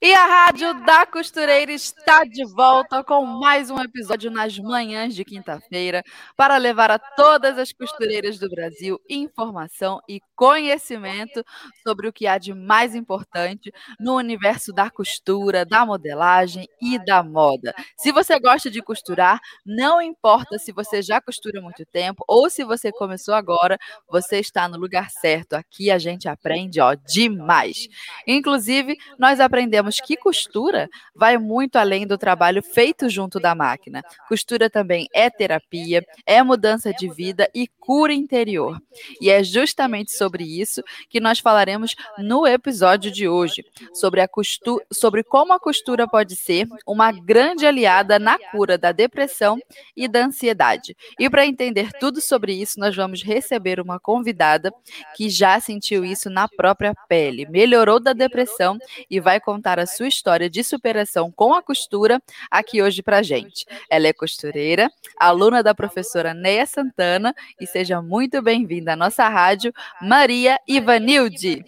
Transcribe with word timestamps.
E 0.00 0.14
a 0.14 0.26
Rádio 0.26 0.74
da 0.84 1.04
Costureira 1.04 1.72
está 1.72 2.22
de 2.22 2.44
volta 2.54 3.02
com 3.02 3.26
mais 3.26 3.68
um 3.68 3.80
episódio 3.80 4.30
nas 4.30 4.56
manhãs 4.56 5.12
de 5.12 5.24
quinta-feira 5.24 6.04
para 6.36 6.56
levar 6.56 6.88
a 6.88 7.00
todas 7.00 7.58
as 7.58 7.72
costureiras 7.72 8.38
do 8.38 8.48
Brasil 8.48 9.00
informação 9.10 9.98
e 10.08 10.20
conhecimento 10.36 11.44
sobre 11.84 12.06
o 12.06 12.12
que 12.12 12.28
há 12.28 12.38
de 12.38 12.54
mais 12.54 12.94
importante 12.94 13.72
no 13.98 14.14
universo 14.14 14.72
da 14.72 14.88
costura, 14.88 15.66
da 15.66 15.84
modelagem 15.84 16.68
e 16.80 16.96
da 17.04 17.20
moda. 17.24 17.74
Se 17.96 18.12
você 18.12 18.38
gosta 18.38 18.70
de 18.70 18.80
costurar, 18.80 19.40
não 19.66 20.00
importa 20.00 20.60
se 20.60 20.70
você 20.70 21.02
já 21.02 21.20
costura 21.20 21.58
há 21.58 21.62
muito 21.62 21.84
tempo 21.84 22.22
ou 22.28 22.48
se 22.48 22.62
você 22.62 22.92
começou 22.92 23.34
agora, 23.34 23.76
você 24.08 24.38
está 24.38 24.68
no 24.68 24.78
lugar 24.78 25.10
certo. 25.10 25.54
Aqui 25.54 25.90
a 25.90 25.98
gente 25.98 26.28
aprende, 26.28 26.80
ó, 26.80 26.94
demais. 26.94 27.88
Inclusive, 28.28 28.96
nós 29.18 29.40
aprendemos 29.40 29.87
que 29.96 30.16
costura 30.16 30.88
vai 31.14 31.38
muito 31.38 31.76
além 31.76 32.06
do 32.06 32.18
trabalho 32.18 32.62
feito 32.62 33.08
junto 33.08 33.40
da 33.40 33.54
máquina. 33.54 34.02
Costura 34.28 34.68
também 34.68 35.08
é 35.14 35.30
terapia, 35.30 36.04
é 36.26 36.42
mudança 36.42 36.92
de 36.92 37.08
vida 37.08 37.48
e 37.54 37.66
cura 37.66 38.12
interior. 38.12 38.78
E 39.20 39.30
é 39.30 39.42
justamente 39.42 40.12
sobre 40.12 40.44
isso 40.44 40.82
que 41.08 41.20
nós 41.20 41.38
falaremos 41.38 41.94
no 42.18 42.46
episódio 42.46 43.10
de 43.10 43.26
hoje, 43.26 43.64
sobre, 43.94 44.20
a 44.20 44.28
costura, 44.28 44.84
sobre 44.92 45.22
como 45.22 45.52
a 45.52 45.60
costura 45.60 46.06
pode 46.06 46.36
ser 46.36 46.68
uma 46.86 47.10
grande 47.10 47.66
aliada 47.66 48.18
na 48.18 48.38
cura 48.50 48.76
da 48.76 48.92
depressão 48.92 49.58
e 49.96 50.06
da 50.06 50.26
ansiedade. 50.26 50.96
E 51.18 51.30
para 51.30 51.46
entender 51.46 51.90
tudo 51.98 52.20
sobre 52.20 52.52
isso, 52.52 52.78
nós 52.78 52.94
vamos 52.94 53.22
receber 53.22 53.80
uma 53.80 53.98
convidada 53.98 54.72
que 55.16 55.30
já 55.30 55.58
sentiu 55.58 56.04
isso 56.04 56.28
na 56.28 56.46
própria 56.46 56.94
pele, 57.08 57.46
melhorou 57.48 57.98
da 57.98 58.12
depressão 58.12 58.78
e 59.10 59.20
vai 59.20 59.40
contar 59.40 59.77
contar 59.78 59.82
a 59.82 59.86
sua 59.86 60.08
história 60.08 60.50
de 60.50 60.64
superação 60.64 61.30
com 61.30 61.54
a 61.54 61.62
costura 61.62 62.20
aqui 62.50 62.82
hoje 62.82 63.02
para 63.02 63.22
gente. 63.22 63.64
Ela 63.88 64.08
é 64.08 64.12
costureira, 64.12 64.90
aluna 65.18 65.62
da 65.62 65.74
professora 65.74 66.34
Neia 66.34 66.66
Santana 66.66 67.34
e 67.60 67.66
seja 67.66 68.02
muito 68.02 68.42
bem-vinda 68.42 68.94
à 68.94 68.96
nossa 68.96 69.28
rádio, 69.28 69.72
Maria 70.02 70.58
Ivanilde. 70.66 71.64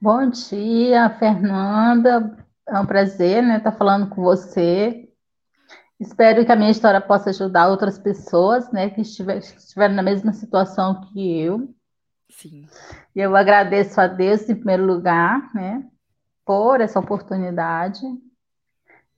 Bom 0.00 0.28
dia, 0.28 1.10
Fernanda. 1.18 2.36
É 2.68 2.78
um 2.78 2.86
prazer 2.86 3.42
né, 3.42 3.58
estar 3.58 3.72
falando 3.72 4.08
com 4.08 4.22
você. 4.22 5.08
Espero 6.00 6.44
que 6.44 6.52
a 6.52 6.56
minha 6.56 6.70
história 6.70 7.00
possa 7.00 7.30
ajudar 7.30 7.68
outras 7.68 7.98
pessoas 7.98 8.70
né, 8.72 8.90
que 8.90 9.00
estiverem 9.00 9.94
na 9.94 10.02
mesma 10.02 10.32
situação 10.32 11.00
que 11.12 11.40
eu. 11.40 11.72
Sim. 12.30 12.66
E 13.14 13.20
eu 13.20 13.36
agradeço 13.36 14.00
a 14.00 14.06
Deus 14.06 14.48
em 14.48 14.56
primeiro 14.56 14.84
lugar, 14.84 15.54
né? 15.54 15.84
Por 16.44 16.80
essa 16.80 16.98
oportunidade 16.98 18.02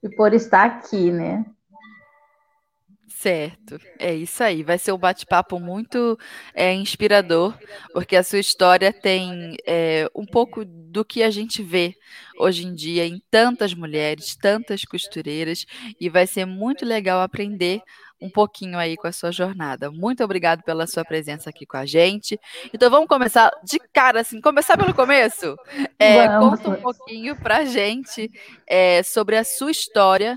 e 0.02 0.08
por 0.08 0.32
estar 0.32 0.64
aqui, 0.64 1.10
né? 1.10 1.44
Certo, 3.08 3.80
é 3.98 4.14
isso 4.14 4.42
aí. 4.44 4.62
Vai 4.62 4.78
ser 4.78 4.92
um 4.92 4.98
bate-papo 4.98 5.58
muito 5.58 6.18
é, 6.52 6.74
inspirador, 6.74 7.58
porque 7.92 8.14
a 8.14 8.22
sua 8.22 8.38
história 8.38 8.92
tem 8.92 9.56
é, 9.66 10.06
um 10.14 10.26
pouco 10.26 10.64
do 10.66 11.02
que 11.02 11.22
a 11.22 11.30
gente 11.30 11.62
vê 11.62 11.94
hoje 12.38 12.66
em 12.66 12.74
dia 12.74 13.06
em 13.06 13.20
tantas 13.30 13.72
mulheres, 13.72 14.36
tantas 14.36 14.84
costureiras, 14.84 15.64
e 15.98 16.10
vai 16.10 16.26
ser 16.26 16.44
muito 16.44 16.84
legal 16.84 17.22
aprender 17.22 17.80
um 18.20 18.30
pouquinho 18.30 18.78
aí 18.78 18.96
com 18.96 19.06
a 19.06 19.12
sua 19.12 19.30
jornada. 19.30 19.90
Muito 19.90 20.24
obrigado 20.24 20.62
pela 20.62 20.86
sua 20.86 21.04
presença 21.04 21.50
aqui 21.50 21.66
com 21.66 21.76
a 21.76 21.86
gente. 21.86 22.38
Então 22.72 22.90
vamos 22.90 23.08
começar 23.08 23.50
de 23.62 23.78
cara, 23.92 24.20
assim, 24.20 24.40
começar 24.40 24.76
pelo 24.76 24.94
começo. 24.94 25.56
É, 25.98 26.26
conta 26.38 26.70
um 26.70 26.76
pouquinho 26.76 27.36
pra 27.36 27.64
gente 27.64 28.30
é, 28.66 29.02
sobre 29.02 29.36
a 29.36 29.44
sua 29.44 29.70
história 29.70 30.36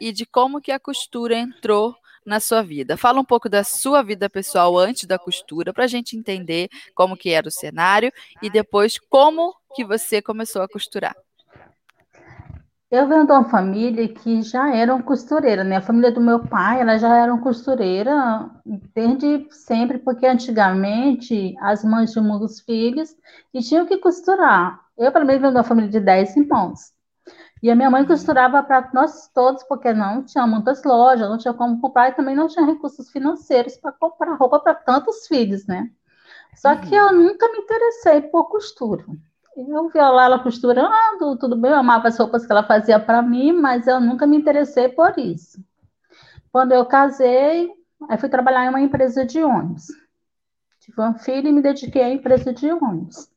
e 0.00 0.12
de 0.12 0.26
como 0.26 0.60
que 0.60 0.72
a 0.72 0.80
costura 0.80 1.36
entrou 1.36 1.94
na 2.24 2.40
sua 2.40 2.62
vida. 2.62 2.96
Fala 2.96 3.20
um 3.20 3.24
pouco 3.24 3.48
da 3.48 3.64
sua 3.64 4.02
vida 4.02 4.28
pessoal 4.28 4.76
antes 4.78 5.04
da 5.04 5.18
costura, 5.18 5.72
para 5.72 5.84
a 5.84 5.88
gente 5.88 6.16
entender 6.16 6.68
como 6.94 7.16
que 7.16 7.30
era 7.30 7.48
o 7.48 7.50
cenário 7.50 8.12
e 8.42 8.50
depois 8.50 8.98
como 8.98 9.54
que 9.74 9.84
você 9.84 10.20
começou 10.20 10.62
a 10.62 10.68
costurar. 10.68 11.14
Eu 12.90 13.06
venho 13.06 13.24
de 13.24 13.30
uma 13.32 13.48
família 13.48 14.08
que 14.12 14.42
já 14.42 14.74
eram 14.74 15.00
costureira, 15.00 15.62
né? 15.62 15.76
A 15.76 15.80
família 15.80 16.10
do 16.10 16.20
meu 16.20 16.40
pai, 16.40 16.80
ela 16.80 16.98
já 16.98 17.16
eram 17.16 17.40
costureira 17.40 18.50
desde 18.92 19.46
sempre, 19.52 19.98
porque 19.98 20.26
antigamente 20.26 21.54
as 21.60 21.84
mães 21.84 22.10
tinham 22.12 22.26
muitos 22.26 22.58
filhos 22.60 23.14
e 23.54 23.60
tinham 23.60 23.86
que 23.86 23.96
costurar. 23.98 24.80
Eu, 24.98 25.12
pelo 25.12 25.24
menos, 25.24 25.40
venho 25.40 25.52
de 25.52 25.58
uma 25.58 25.64
família 25.64 25.88
de 25.88 26.00
10 26.00 26.36
irmãos. 26.36 26.92
E 27.62 27.70
a 27.70 27.76
minha 27.76 27.90
mãe 27.90 28.04
costurava 28.04 28.60
para 28.62 28.90
nós 28.92 29.28
todos, 29.32 29.62
porque 29.64 29.92
não 29.92 30.24
tinha 30.24 30.44
muitas 30.46 30.82
lojas, 30.82 31.28
não 31.28 31.38
tinha 31.38 31.54
como 31.54 31.80
comprar 31.80 32.08
e 32.08 32.14
também 32.14 32.34
não 32.34 32.48
tinha 32.48 32.66
recursos 32.66 33.08
financeiros 33.10 33.76
para 33.76 33.92
comprar 33.92 34.34
roupa 34.34 34.58
para 34.58 34.74
tantos 34.74 35.28
filhos, 35.28 35.64
né? 35.64 35.90
Só 36.56 36.74
que 36.74 36.94
eu 36.94 37.12
nunca 37.12 37.48
me 37.52 37.58
interessei 37.58 38.22
por 38.22 38.48
costura. 38.48 39.04
Eu 39.56 39.88
via 39.88 40.08
lá 40.10 40.24
ela 40.24 40.42
costurando, 40.42 41.36
tudo 41.38 41.56
bem, 41.56 41.72
eu 41.72 41.78
amava 41.78 42.08
as 42.08 42.18
roupas 42.18 42.46
que 42.46 42.52
ela 42.52 42.62
fazia 42.62 43.00
para 43.00 43.20
mim, 43.20 43.52
mas 43.52 43.86
eu 43.86 44.00
nunca 44.00 44.26
me 44.26 44.36
interessei 44.36 44.88
por 44.88 45.18
isso. 45.18 45.62
Quando 46.52 46.72
eu 46.72 46.86
casei, 46.86 47.70
aí 48.08 48.18
fui 48.18 48.28
trabalhar 48.28 48.66
em 48.66 48.68
uma 48.68 48.80
empresa 48.80 49.24
de 49.24 49.42
ônibus. 49.42 49.88
Tive 50.80 51.00
um 51.02 51.18
filho 51.18 51.48
e 51.48 51.52
me 51.52 51.60
dediquei 51.60 52.02
à 52.02 52.10
empresa 52.10 52.52
de 52.52 52.72
ônibus. 52.72 53.28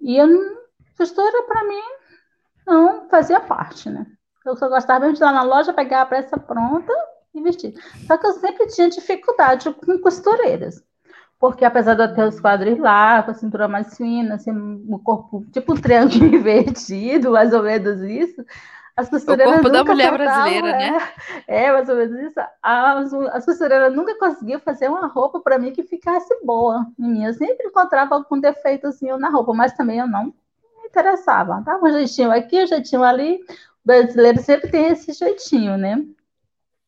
E 0.00 0.16
eu, 0.16 0.26
costura 0.96 1.42
para 1.44 1.64
mim 1.64 1.82
não 2.66 3.08
fazia 3.08 3.40
parte, 3.40 3.90
né? 3.90 4.06
Eu 4.44 4.56
só 4.56 4.68
gostava 4.68 5.12
de 5.12 5.18
ir 5.18 5.24
lá 5.24 5.32
na 5.32 5.42
loja, 5.42 5.72
pegar 5.72 6.02
a 6.02 6.06
peça 6.06 6.38
pronta 6.38 6.92
e 7.34 7.42
vestir. 7.42 7.74
Só 8.06 8.16
que 8.16 8.26
eu 8.26 8.32
sempre 8.32 8.66
tinha 8.68 8.88
dificuldade 8.88 9.72
com 9.72 9.98
costureiras 9.98 10.82
porque 11.50 11.64
apesar 11.64 11.94
de 11.94 12.02
eu 12.02 12.14
ter 12.14 12.24
os 12.24 12.40
quadros 12.40 12.78
lá, 12.78 13.22
com 13.22 13.30
a 13.30 13.34
cintura 13.34 13.68
mais 13.68 13.94
fina, 13.94 14.36
assim, 14.36 14.50
o 14.88 14.98
corpo 14.98 15.44
tipo 15.52 15.74
um 15.74 15.76
triângulo 15.76 16.24
invertido, 16.34 17.32
mais 17.32 17.52
ou 17.52 17.62
menos 17.62 18.00
isso, 18.00 18.42
as 18.96 19.10
costureiras. 19.10 19.52
O 19.52 19.56
corpo 19.56 19.68
da 19.68 19.84
mulher 19.84 20.10
brasileira, 20.10 20.68
é, 20.68 20.90
né? 20.90 21.08
É, 21.46 21.70
mais 21.70 21.86
ou 21.90 21.96
menos 21.96 22.18
isso. 22.18 22.40
As, 22.62 23.12
as 23.12 23.44
costureiras 23.44 23.94
nunca 23.94 24.18
conseguiam 24.18 24.58
fazer 24.58 24.88
uma 24.88 25.06
roupa 25.06 25.38
para 25.38 25.58
mim 25.58 25.70
que 25.70 25.82
ficasse 25.82 26.34
boa 26.42 26.86
em 26.98 27.10
mim. 27.10 27.24
Eu 27.26 27.34
sempre 27.34 27.66
encontrava 27.66 28.14
algum 28.14 28.40
defeito 28.40 28.86
assim 28.86 29.08
na 29.18 29.28
roupa, 29.28 29.52
mas 29.52 29.74
também 29.74 29.98
eu 29.98 30.06
não 30.06 30.24
me 30.24 30.32
interessava. 30.86 31.62
Tava 31.62 31.84
um 31.84 31.92
jeitinho 31.92 32.30
aqui, 32.30 32.64
um 32.64 32.66
jeitinho 32.66 33.02
ali. 33.02 33.34
O 33.84 33.86
brasileiro 33.86 34.40
sempre 34.40 34.70
tem 34.70 34.86
esse 34.86 35.12
jeitinho, 35.12 35.76
né? 35.76 35.96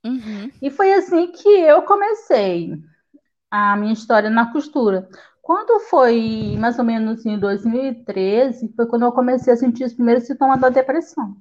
Uhum. 0.03 0.51
E 0.63 0.71
foi 0.71 0.95
assim 0.95 1.27
que 1.27 1.49
eu 1.49 1.83
comecei 1.83 2.73
a 3.51 3.77
minha 3.77 3.93
história 3.93 4.31
na 4.31 4.53
costura. 4.53 5.09
Quando 5.43 5.79
foi 5.81 6.57
mais 6.59 6.79
ou 6.79 6.85
menos 6.85 7.25
em 7.25 7.39
2013, 7.39 8.73
foi 8.75 8.87
quando 8.87 9.05
eu 9.05 9.13
comecei 9.13 9.53
a 9.53 9.57
sentir 9.57 9.85
os 9.85 9.95
primeiros 9.95 10.27
sintomas 10.27 10.61
da 10.61 10.69
depressão. 10.69 11.37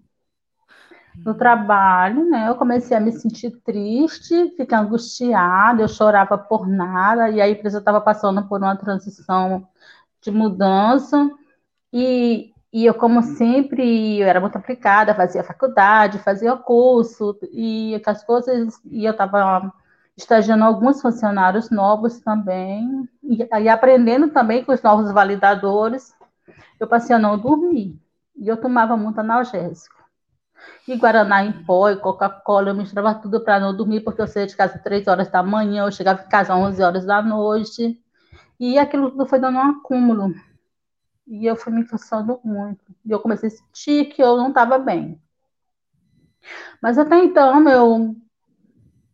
No 1.17 1.31
hum. 1.31 1.37
trabalho, 1.37 2.29
né, 2.29 2.49
eu 2.49 2.55
comecei 2.55 2.95
a 2.95 2.99
me 2.99 3.11
sentir 3.11 3.51
triste, 3.63 4.53
ficar 4.57 4.81
angustiada, 4.81 5.81
eu 5.81 5.87
chorava 5.87 6.37
por 6.37 6.67
nada, 6.67 7.29
e 7.29 7.41
a 7.41 7.49
empresa 7.49 7.79
estava 7.79 8.01
passando 8.01 8.47
por 8.47 8.59
uma 8.59 8.75
transição 8.75 9.67
de 10.21 10.29
mudança, 10.29 11.29
e, 11.91 12.53
e 12.71 12.85
eu, 12.85 12.93
como 12.93 13.23
sempre, 13.23 14.19
eu 14.19 14.27
era 14.27 14.41
muito 14.41 14.57
aplicada, 14.57 15.15
fazia 15.15 15.43
faculdade, 15.43 16.19
fazia 16.19 16.55
curso, 16.57 17.37
e 17.51 17.99
as 18.05 18.23
coisas, 18.23 18.79
e 18.85 19.05
eu 19.05 19.11
estava 19.13 19.73
estagiando 20.17 20.63
alguns 20.63 21.01
funcionários 21.01 21.69
novos 21.69 22.19
também, 22.19 23.09
e, 23.21 23.47
e 23.61 23.69
aprendendo 23.69 24.29
também 24.29 24.63
com 24.63 24.71
os 24.71 24.81
novos 24.81 25.11
validadores, 25.11 26.13
eu 26.79 26.87
passei 26.87 27.15
a 27.15 27.19
não 27.19 27.37
dormir. 27.37 27.99
E 28.35 28.47
eu 28.47 28.57
tomava 28.57 28.97
muito 28.97 29.19
analgésico. 29.19 29.95
E 30.87 30.95
Guaraná 30.95 31.43
em 31.43 31.63
pó, 31.65 31.89
e 31.89 31.97
Coca-Cola, 31.97 32.69
eu 32.69 32.75
misturava 32.75 33.15
tudo 33.15 33.41
para 33.43 33.59
não 33.59 33.75
dormir, 33.75 34.01
porque 34.01 34.21
eu 34.21 34.27
saía 34.27 34.47
de 34.47 34.55
casa 34.55 34.79
3 34.79 35.07
horas 35.07 35.29
da 35.29 35.43
manhã, 35.43 35.85
eu 35.85 35.91
chegava 35.91 36.23
em 36.23 36.29
casa 36.29 36.53
às 36.53 36.59
11 36.59 36.81
horas 36.81 37.05
da 37.05 37.21
noite. 37.21 37.99
E 38.59 38.77
aquilo 38.79 39.11
tudo 39.11 39.25
foi 39.25 39.39
dando 39.39 39.57
um 39.57 39.61
acúmulo. 39.61 40.33
E 41.27 41.45
eu 41.45 41.55
fui 41.55 41.73
me 41.73 41.85
cansando 41.85 42.39
muito. 42.43 42.83
E 43.05 43.11
eu 43.11 43.19
comecei 43.19 43.49
a 43.49 43.51
sentir 43.51 44.05
que 44.05 44.21
eu 44.21 44.37
não 44.37 44.49
estava 44.49 44.77
bem. 44.77 45.19
Mas 46.81 46.97
até 46.97 47.17
então, 47.17 47.59
meu 47.59 48.15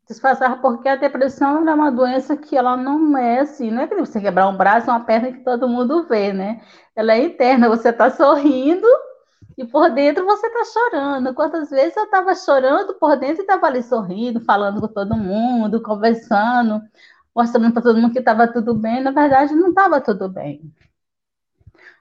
disfarçava 0.08 0.58
porque 0.58 0.90
a 0.90 0.96
depressão 0.96 1.68
é 1.68 1.74
uma 1.74 1.92
doença 1.92 2.36
que 2.36 2.58
ela 2.58 2.76
não 2.76 3.18
é 3.18 3.40
assim, 3.40 3.72
não 3.72 3.84
é 3.84 3.88
que 3.88 3.96
você 3.96 4.20
quebrar 4.20 4.48
um 4.48 4.58
braço, 4.58 4.90
uma 4.90 5.00
perna 5.00 5.32
que 5.32 5.40
todo 5.44 5.68
mundo 5.68 6.04
vê, 6.08 6.34
né? 6.34 6.62
Ela 6.96 7.14
é 7.14 7.24
interna, 7.24 7.70
você 7.70 7.90
está 7.90 8.10
sorrindo 8.10 8.88
e 9.58 9.66
por 9.66 9.90
dentro 9.92 10.26
você 10.26 10.48
está 10.48 10.64
chorando. 10.66 11.34
Quantas 11.34 11.70
vezes 11.70 11.96
eu 11.96 12.06
estava 12.06 12.36
chorando 12.36 12.94
por 12.96 13.16
dentro 13.18 13.42
e 13.42 13.42
estava 13.42 13.68
ali 13.68 13.84
sorrindo, 13.84 14.42
falando 14.42 14.82
com 14.82 14.88
todo 14.88 15.16
mundo, 15.16 15.82
conversando, 15.82 16.82
mostrando 17.36 17.72
para 17.74 17.82
todo 17.82 18.00
mundo 18.00 18.14
que 18.14 18.20
estava 18.20 18.48
tudo 18.48 18.74
bem, 18.74 19.02
na 19.02 19.12
verdade 19.12 19.56
não 19.56 19.70
estava 19.70 20.02
tudo 20.02 20.30
bem. 20.30 20.62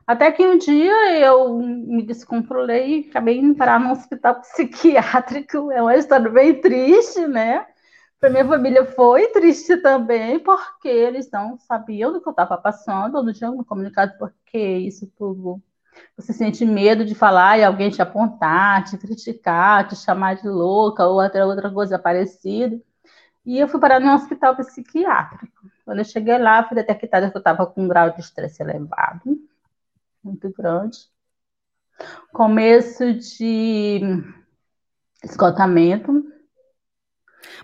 Até 0.07 0.33
que 0.33 0.45
um 0.45 0.59
dia 0.59 1.21
eu 1.21 1.57
me 1.57 2.03
descontrolei 2.03 3.03
e 3.07 3.11
acabei 3.11 3.39
indo 3.39 3.55
parar 3.55 3.79
num 3.79 3.93
hospital 3.93 4.41
psiquiátrico. 4.41 5.71
É 5.71 5.81
uma 5.81 5.95
história 5.95 6.29
bem 6.29 6.61
triste, 6.61 7.29
né? 7.29 7.65
Para 8.21 8.29
minha 8.29 8.47
família 8.47 8.85
foi 8.85 9.29
triste 9.29 9.79
também, 9.79 10.39
porque 10.39 10.89
eles 10.89 11.31
não 11.31 11.59
sabiam 11.59 12.13
do 12.13 12.21
que 12.21 12.29
eu 12.29 12.33
estava 12.33 12.59
passando, 12.59 13.23
não 13.23 13.33
tinham 13.33 13.57
me 13.57 13.65
comunicado 13.65 14.13
porque 14.19 14.59
isso 14.59 15.11
tudo. 15.17 15.61
Você 16.17 16.33
sente 16.35 16.65
medo 16.67 17.05
de 17.05 17.15
falar 17.15 17.59
e 17.59 17.65
alguém 17.65 17.89
te 17.91 18.03
apontar, 18.03 18.85
te 18.85 18.99
criticar, 18.99 19.89
te 19.89 19.97
chamar 19.97 20.37
de 20.37 20.49
louca 20.49 21.07
ou 21.07 21.19
até 21.19 21.45
outra 21.45 21.71
coisa 21.71 21.99
parecida. 21.99 22.79
E 23.45 23.59
eu 23.59 23.67
fui 23.67 23.81
parar 23.81 23.99
num 23.99 24.15
hospital 24.15 24.55
psiquiátrico. 24.55 25.71
Quando 25.85 25.99
eu 26.01 26.05
cheguei 26.05 26.37
lá, 26.39 26.63
fui 26.63 26.77
detectada 26.77 27.31
que 27.31 27.37
eu 27.37 27.41
estava 27.41 27.67
com 27.67 27.83
um 27.85 27.89
grau 27.89 28.11
de 28.11 28.21
estresse 28.21 28.63
elevado, 28.63 29.41
muito 30.23 30.51
grande. 30.53 30.99
Começo 32.33 33.15
de 33.15 34.01
esgotamento, 35.25 36.23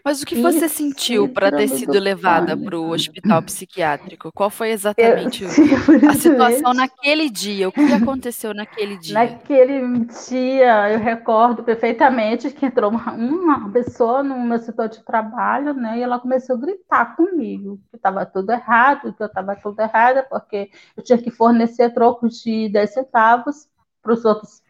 mas 0.04 0.22
o 0.22 0.26
que 0.26 0.40
você 0.40 0.66
Isso, 0.66 0.76
sentiu 0.76 1.28
para 1.28 1.50
ter 1.50 1.68
sido 1.68 1.98
levada 1.98 2.56
para 2.56 2.78
o 2.78 2.90
hospital 2.90 3.42
psiquiátrico? 3.42 4.30
Qual 4.32 4.50
foi 4.50 4.70
exatamente 4.70 5.44
eu, 5.44 6.10
a 6.10 6.14
situação 6.14 6.72
naquele 6.72 7.28
dia? 7.28 7.68
O 7.68 7.72
que 7.72 7.92
aconteceu 7.92 8.54
naquele 8.54 8.96
dia? 8.98 9.14
Naquele 9.14 10.06
dia, 10.28 10.92
eu 10.92 10.98
recordo 10.98 11.62
perfeitamente 11.62 12.50
que 12.50 12.66
entrou 12.66 12.90
uma, 12.90 13.12
uma 13.12 13.72
pessoa 13.72 14.22
no 14.22 14.38
meu 14.40 14.58
setor 14.58 14.88
de 14.88 15.04
trabalho, 15.04 15.74
né? 15.74 15.98
E 15.98 16.02
ela 16.02 16.18
começou 16.18 16.56
a 16.56 16.60
gritar 16.60 17.16
comigo 17.16 17.80
que 17.90 17.96
estava 17.96 18.24
tudo 18.24 18.50
errado, 18.52 19.12
que 19.12 19.22
eu 19.22 19.26
estava 19.26 19.56
tudo 19.56 19.80
errada, 19.80 20.22
porque 20.28 20.70
eu 20.96 21.02
tinha 21.02 21.18
que 21.18 21.30
fornecer 21.30 21.90
trocos 21.90 22.42
de 22.42 22.68
10 22.68 22.92
centavos 22.92 23.68
para 24.02 24.12
os 24.12 24.24
outros 24.24 24.62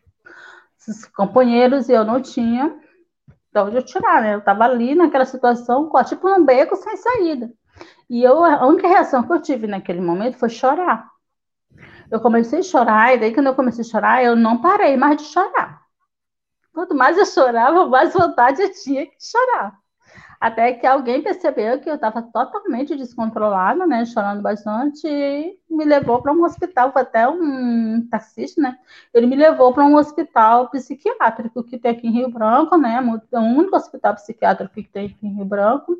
companheiros 1.14 1.88
e 1.88 1.92
eu 1.92 2.04
não 2.04 2.22
tinha 2.22 2.74
de 3.64 3.68
onde 3.68 3.76
eu 3.78 3.82
tirar, 3.82 4.20
né? 4.22 4.34
Eu 4.34 4.38
estava 4.40 4.64
ali 4.64 4.94
naquela 4.94 5.24
situação, 5.24 5.90
tipo 6.04 6.28
num 6.28 6.44
beco 6.44 6.76
sem 6.76 6.96
saída. 6.96 7.52
E 8.08 8.22
eu, 8.22 8.44
a 8.44 8.66
única 8.66 8.88
reação 8.88 9.22
que 9.22 9.32
eu 9.32 9.40
tive 9.40 9.66
naquele 9.66 10.00
momento 10.00 10.38
foi 10.38 10.48
chorar. 10.48 11.10
Eu 12.10 12.20
comecei 12.20 12.60
a 12.60 12.62
chorar, 12.62 13.14
e 13.14 13.18
daí 13.18 13.34
quando 13.34 13.48
eu 13.48 13.54
comecei 13.54 13.82
a 13.82 13.88
chorar, 13.88 14.24
eu 14.24 14.36
não 14.36 14.60
parei 14.60 14.96
mais 14.96 15.16
de 15.16 15.24
chorar. 15.24 15.82
Quanto 16.72 16.94
mais 16.94 17.16
eu 17.18 17.26
chorava, 17.26 17.86
mais 17.88 18.12
vontade 18.12 18.62
eu 18.62 18.72
tinha 18.72 19.06
de 19.06 19.16
chorar. 19.18 19.78
Até 20.46 20.74
que 20.74 20.86
alguém 20.86 21.20
percebeu 21.20 21.80
que 21.80 21.90
eu 21.90 21.96
estava 21.96 22.22
totalmente 22.22 22.94
descontrolada, 22.94 23.84
né, 23.84 24.04
chorando 24.04 24.40
bastante, 24.40 25.04
e 25.04 25.58
me 25.68 25.84
levou 25.84 26.22
para 26.22 26.32
um 26.32 26.44
hospital, 26.44 26.92
foi 26.92 27.02
até 27.02 27.28
um 27.28 28.06
taxista, 28.08 28.62
né, 28.62 28.78
ele 29.12 29.26
me 29.26 29.34
levou 29.34 29.72
para 29.72 29.84
um 29.84 29.96
hospital 29.96 30.70
psiquiátrico 30.70 31.64
que 31.64 31.76
tem 31.76 31.90
aqui 31.90 32.06
em 32.06 32.12
Rio 32.12 32.30
Branco, 32.30 32.76
né, 32.78 33.04
é 33.32 33.38
o 33.40 33.42
único 33.42 33.74
hospital 33.74 34.14
psiquiátrico 34.14 34.72
que 34.72 34.84
tem 34.84 35.06
aqui 35.06 35.26
em 35.26 35.34
Rio 35.34 35.44
Branco, 35.44 35.98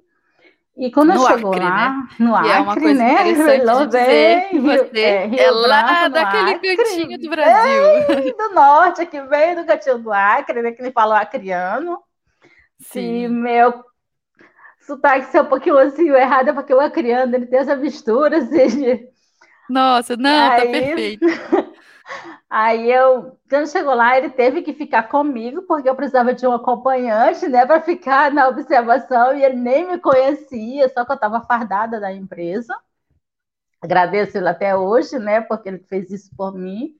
e 0.76 0.92
quando 0.92 1.08
no 1.08 1.14
eu 1.14 1.26
chego 1.26 1.48
Acre, 1.48 1.64
lá, 1.64 1.90
né? 1.90 2.08
no 2.20 2.36
Acre, 2.36 2.50
é 2.50 2.60
uma 2.60 2.74
coisa 2.76 3.02
né? 3.02 3.12
interessante 3.12 3.86
dizer 3.86 4.48
que 4.50 4.58
você 4.60 5.00
é, 5.00 5.42
é 5.42 5.50
lá 5.50 6.06
daquele 6.06 6.50
Acre, 6.50 6.76
cantinho 6.76 7.18
do 7.18 7.30
Brasil. 7.30 8.36
Do 8.36 8.54
norte, 8.54 9.00
aqui 9.00 9.20
bem 9.22 9.56
do 9.56 9.64
cantinho 9.64 9.98
do 9.98 10.12
Acre, 10.12 10.60
né? 10.60 10.72
Que 10.72 10.82
ele 10.82 10.92
fala 10.92 11.18
acriano. 11.18 11.98
Sim. 12.78 13.24
E 13.24 13.28
meu 13.28 13.82
sotaque 14.86 15.26
ser 15.26 15.42
um 15.42 15.46
pouquinho 15.46 15.76
assim 15.78 16.08
errado, 16.08 16.48
é 16.48 16.52
porque 16.52 16.72
o 16.72 16.80
acriano 16.80 17.34
ele 17.34 17.46
tem 17.46 17.58
essa 17.58 17.76
mistura, 17.76 18.38
assim. 18.38 19.08
Nossa, 19.68 20.16
não, 20.16 20.30
tá 20.30 20.54
aí, 20.54 20.66
tá 20.66 20.70
perfeito. 20.70 21.26
Aí 22.48 22.90
eu, 22.90 23.36
quando 23.50 23.68
chegou 23.68 23.92
lá, 23.92 24.16
ele 24.16 24.30
teve 24.30 24.62
que 24.62 24.72
ficar 24.72 25.04
comigo, 25.08 25.62
porque 25.62 25.88
eu 25.88 25.96
precisava 25.96 26.32
de 26.32 26.46
um 26.46 26.52
acompanhante, 26.52 27.48
né, 27.48 27.66
para 27.66 27.82
ficar 27.82 28.32
na 28.32 28.48
observação, 28.48 29.36
e 29.36 29.44
ele 29.44 29.56
nem 29.56 29.88
me 29.88 29.98
conhecia, 29.98 30.88
só 30.88 31.04
que 31.04 31.10
eu 31.10 31.16
estava 31.16 31.40
fardada 31.40 31.98
da 31.98 32.12
empresa. 32.12 32.72
Agradeço 33.82 34.38
ele 34.38 34.48
até 34.48 34.76
hoje, 34.76 35.18
né, 35.18 35.40
porque 35.40 35.68
ele 35.68 35.80
fez 35.88 36.08
isso 36.10 36.30
por 36.36 36.54
mim. 36.54 36.94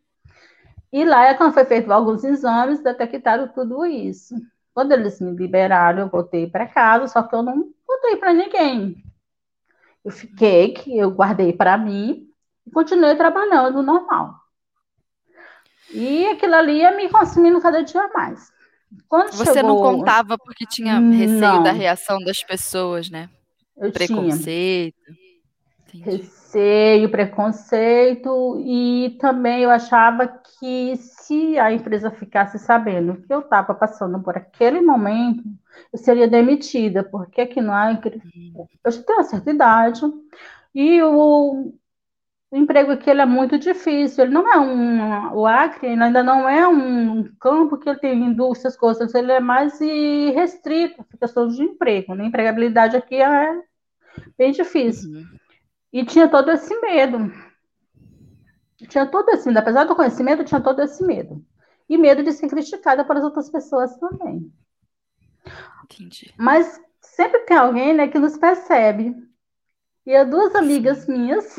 E 0.93 1.05
lá, 1.05 1.33
quando 1.35 1.55
foi 1.55 1.65
feito 1.65 1.93
alguns 1.93 2.25
exames, 2.25 2.83
detectaram 2.83 3.47
tudo 3.49 3.87
isso. 3.87 4.35
Quando 4.75 4.93
eles 4.93 5.21
me 5.21 5.31
liberaram, 5.31 6.01
eu 6.01 6.09
voltei 6.09 6.51
para 6.51 6.67
casa, 6.67 7.07
só 7.07 7.23
que 7.23 7.35
eu 7.35 7.43
não 7.43 7.73
voltei 7.97 8.17
para 8.17 8.33
ninguém. 8.33 9.03
Eu 10.05 10.13
fiquei, 10.13 10.73
que 10.73 10.97
eu 10.97 11.11
guardei 11.11 11.53
para 11.53 11.77
mim 11.77 12.29
e 12.67 12.71
continuei 12.71 13.15
trabalhando 13.17 13.83
normal. 13.83 14.35
E 15.91 16.27
aquilo 16.29 16.55
ali 16.55 16.79
ia 16.79 16.97
me 16.97 17.09
consumindo 17.09 17.61
cada 17.61 17.83
dia 17.83 18.09
mais. 18.09 18.53
Quando 19.09 19.33
Você 19.33 19.53
chegou... 19.53 19.63
não 19.63 19.77
contava 19.99 20.37
porque 20.39 20.65
tinha 20.67 20.99
receio 20.99 21.41
não. 21.41 21.63
da 21.63 21.73
reação 21.73 22.19
das 22.21 22.43
pessoas, 22.43 23.11
né? 23.11 23.29
Eu 23.77 23.93
Preconceito. 23.93 24.97
Tinha. 25.89 26.05
Receio, 26.57 27.11
preconceito, 27.11 28.59
e 28.65 29.17
também 29.21 29.63
eu 29.63 29.71
achava 29.71 30.27
que 30.27 30.97
se 30.97 31.59
a 31.59 31.71
empresa 31.71 32.11
ficasse 32.11 32.59
sabendo 32.59 33.23
que 33.23 33.33
eu 33.33 33.41
estava 33.41 33.75
passando 33.75 34.19
por 34.23 34.39
aquele 34.39 34.81
momento, 34.81 35.45
eu 35.93 35.99
seria 35.99 36.27
demitida, 36.27 37.05
porque 37.05 37.43
aqui 37.43 37.61
no 37.61 37.73
Acre, 37.73 38.23
eu 38.83 38.91
já 38.91 39.03
tenho 39.03 39.19
uma 39.19 39.25
certa 39.25 39.51
idade, 39.51 40.01
e 40.75 41.03
o, 41.03 41.75
o 42.51 42.57
emprego 42.57 42.93
aqui 42.93 43.11
ele 43.11 43.21
é 43.21 43.27
muito 43.27 43.59
difícil. 43.59 44.25
Ele 44.25 44.33
não 44.33 44.51
é 44.51 44.59
um. 44.59 45.35
O 45.35 45.47
Acre 45.47 45.89
ainda 45.89 46.23
não 46.23 46.49
é 46.49 46.67
um 46.67 47.25
campo 47.39 47.77
que 47.77 47.89
ele 47.89 47.99
tem 47.99 48.25
indústrias, 48.25 48.77
coisas, 48.77 49.15
ele 49.15 49.33
é 49.33 49.41
mais 49.41 49.79
restrito 49.79 51.05
questão 51.19 51.49
de 51.49 51.63
emprego. 51.63 52.15
Né? 52.15 52.25
Empregabilidade 52.27 52.97
aqui 52.97 53.17
é 53.17 53.63
bem 54.39 54.53
difícil. 54.53 55.11
Uhum. 55.11 55.46
E 55.97 56.05
tinha 56.05 56.29
todo 56.29 56.51
esse 56.51 56.79
medo. 56.79 57.33
Tinha 58.87 59.07
todo 59.07 59.31
esse 59.31 59.49
medo. 59.49 59.61
Apesar 59.61 59.85
do 59.85 59.97
conhecimento, 59.97 60.45
tinha 60.45 60.61
todo 60.61 60.83
esse 60.83 61.03
medo. 61.03 61.43
E 61.89 61.97
medo 61.97 62.23
de 62.23 62.33
ser 62.33 62.49
criticada 62.49 63.03
pelas 63.03 63.25
outras 63.25 63.49
pessoas 63.49 63.97
também. 63.97 64.53
Entendi. 65.85 66.35
Mas 66.37 66.79
sempre 67.01 67.41
tem 67.47 67.57
alguém 67.57 67.95
né, 67.95 68.09
que 68.09 68.19
nos 68.19 68.37
percebe. 68.37 69.17
E 70.05 70.15
as 70.15 70.29
duas 70.29 70.55
amigas 70.55 71.07
minhas 71.07 71.57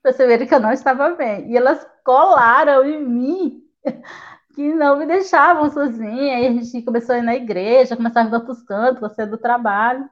perceberam 0.00 0.46
que 0.46 0.54
eu 0.54 0.60
não 0.60 0.70
estava 0.70 1.10
bem. 1.16 1.50
E 1.50 1.56
elas 1.56 1.84
colaram 2.04 2.84
em 2.84 3.04
mim, 3.04 3.64
que 4.54 4.72
não 4.72 4.96
me 4.96 5.06
deixavam 5.06 5.68
sozinha. 5.72 6.38
E 6.38 6.46
a 6.46 6.52
gente 6.52 6.82
começou 6.82 7.16
a 7.16 7.18
ir 7.18 7.22
na 7.22 7.34
igreja, 7.34 7.96
começava 7.96 8.28
a 8.28 8.30
ir 8.30 8.34
outros 8.34 8.62
cantos, 8.62 9.00
você 9.00 9.26
do 9.26 9.36
trabalho. 9.36 10.08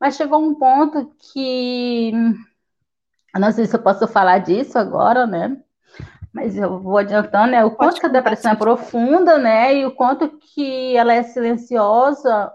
Mas 0.00 0.16
chegou 0.16 0.42
um 0.42 0.56
ponto 0.56 1.14
que. 1.32 2.10
Eu 3.34 3.40
não 3.40 3.52
sei 3.52 3.66
se 3.66 3.74
eu 3.76 3.82
posso 3.82 4.06
falar 4.08 4.38
disso 4.38 4.78
agora, 4.78 5.26
né? 5.26 5.56
Mas 6.32 6.56
eu 6.56 6.80
vou 6.80 6.98
adiantando, 6.98 7.52
né? 7.52 7.64
O 7.64 7.72
quanto 7.72 8.00
que 8.00 8.06
a 8.06 8.08
depressão 8.08 8.52
é 8.52 8.56
profunda, 8.56 9.38
né? 9.38 9.76
E 9.76 9.86
o 9.86 9.94
quanto 9.94 10.28
que 10.38 10.96
ela 10.96 11.12
é 11.12 11.22
silenciosa 11.22 12.52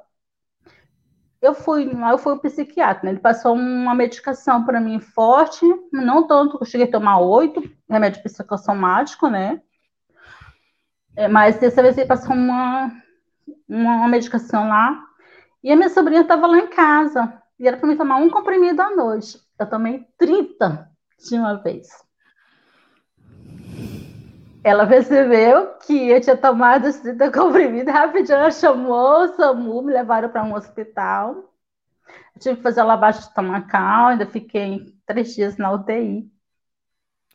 eu 1.45 1.53
fui, 1.53 1.89
eu 2.11 2.17
fui 2.17 2.33
o 2.33 2.39
psiquiatra, 2.39 3.03
né? 3.03 3.11
Ele 3.11 3.19
passou 3.19 3.53
uma 3.53 3.93
medicação 3.93 4.65
para 4.65 4.79
mim 4.79 4.99
forte, 4.99 5.63
não 5.91 6.25
tanto, 6.25 6.57
eu 6.59 6.65
cheguei 6.65 6.87
a 6.87 6.91
tomar 6.91 7.19
oito, 7.19 7.61
remédio 7.89 8.23
psicossomático, 8.23 9.29
né? 9.29 9.61
É, 11.15 11.27
mas 11.27 11.57
dessa 11.59 11.81
vez 11.81 11.97
ele 11.97 12.07
passou 12.07 12.33
uma, 12.35 12.91
uma 13.69 14.07
medicação 14.07 14.67
lá, 14.67 14.99
e 15.63 15.71
a 15.71 15.75
minha 15.75 15.89
sobrinha 15.89 16.21
estava 16.21 16.47
lá 16.47 16.57
em 16.57 16.67
casa, 16.67 17.41
e 17.59 17.67
era 17.67 17.77
para 17.77 17.87
mim 17.87 17.95
tomar 17.95 18.17
um 18.17 18.29
comprimido 18.29 18.81
à 18.81 18.95
noite. 18.95 19.39
Eu 19.57 19.69
tomei 19.69 20.05
30 20.17 20.89
de 21.17 21.35
uma 21.37 21.55
vez. 21.55 21.87
Ela 24.63 24.87
percebeu 24.87 25.75
que 25.85 26.09
eu 26.09 26.19
tinha 26.19 26.35
tomado 26.35 26.87
esse 26.87 27.15
comprimido 27.31 27.91
rapidinho, 27.91 28.37
ela 28.37 28.51
chamou 28.51 29.23
o 29.23 29.27
SAMU, 29.35 29.81
me 29.83 29.93
levaram 29.93 30.27
para 30.27 30.43
um 30.43 30.55
hospital. 30.55 31.53
Eu 32.35 32.41
tive 32.41 32.55
que 32.57 32.63
fazer 32.63 32.83
lavagem 32.83 33.21
estomacal, 33.21 34.07
ainda 34.07 34.25
fiquei 34.25 34.93
três 35.05 35.35
dias 35.35 35.55
na 35.57 35.71
UTI. 35.71 36.29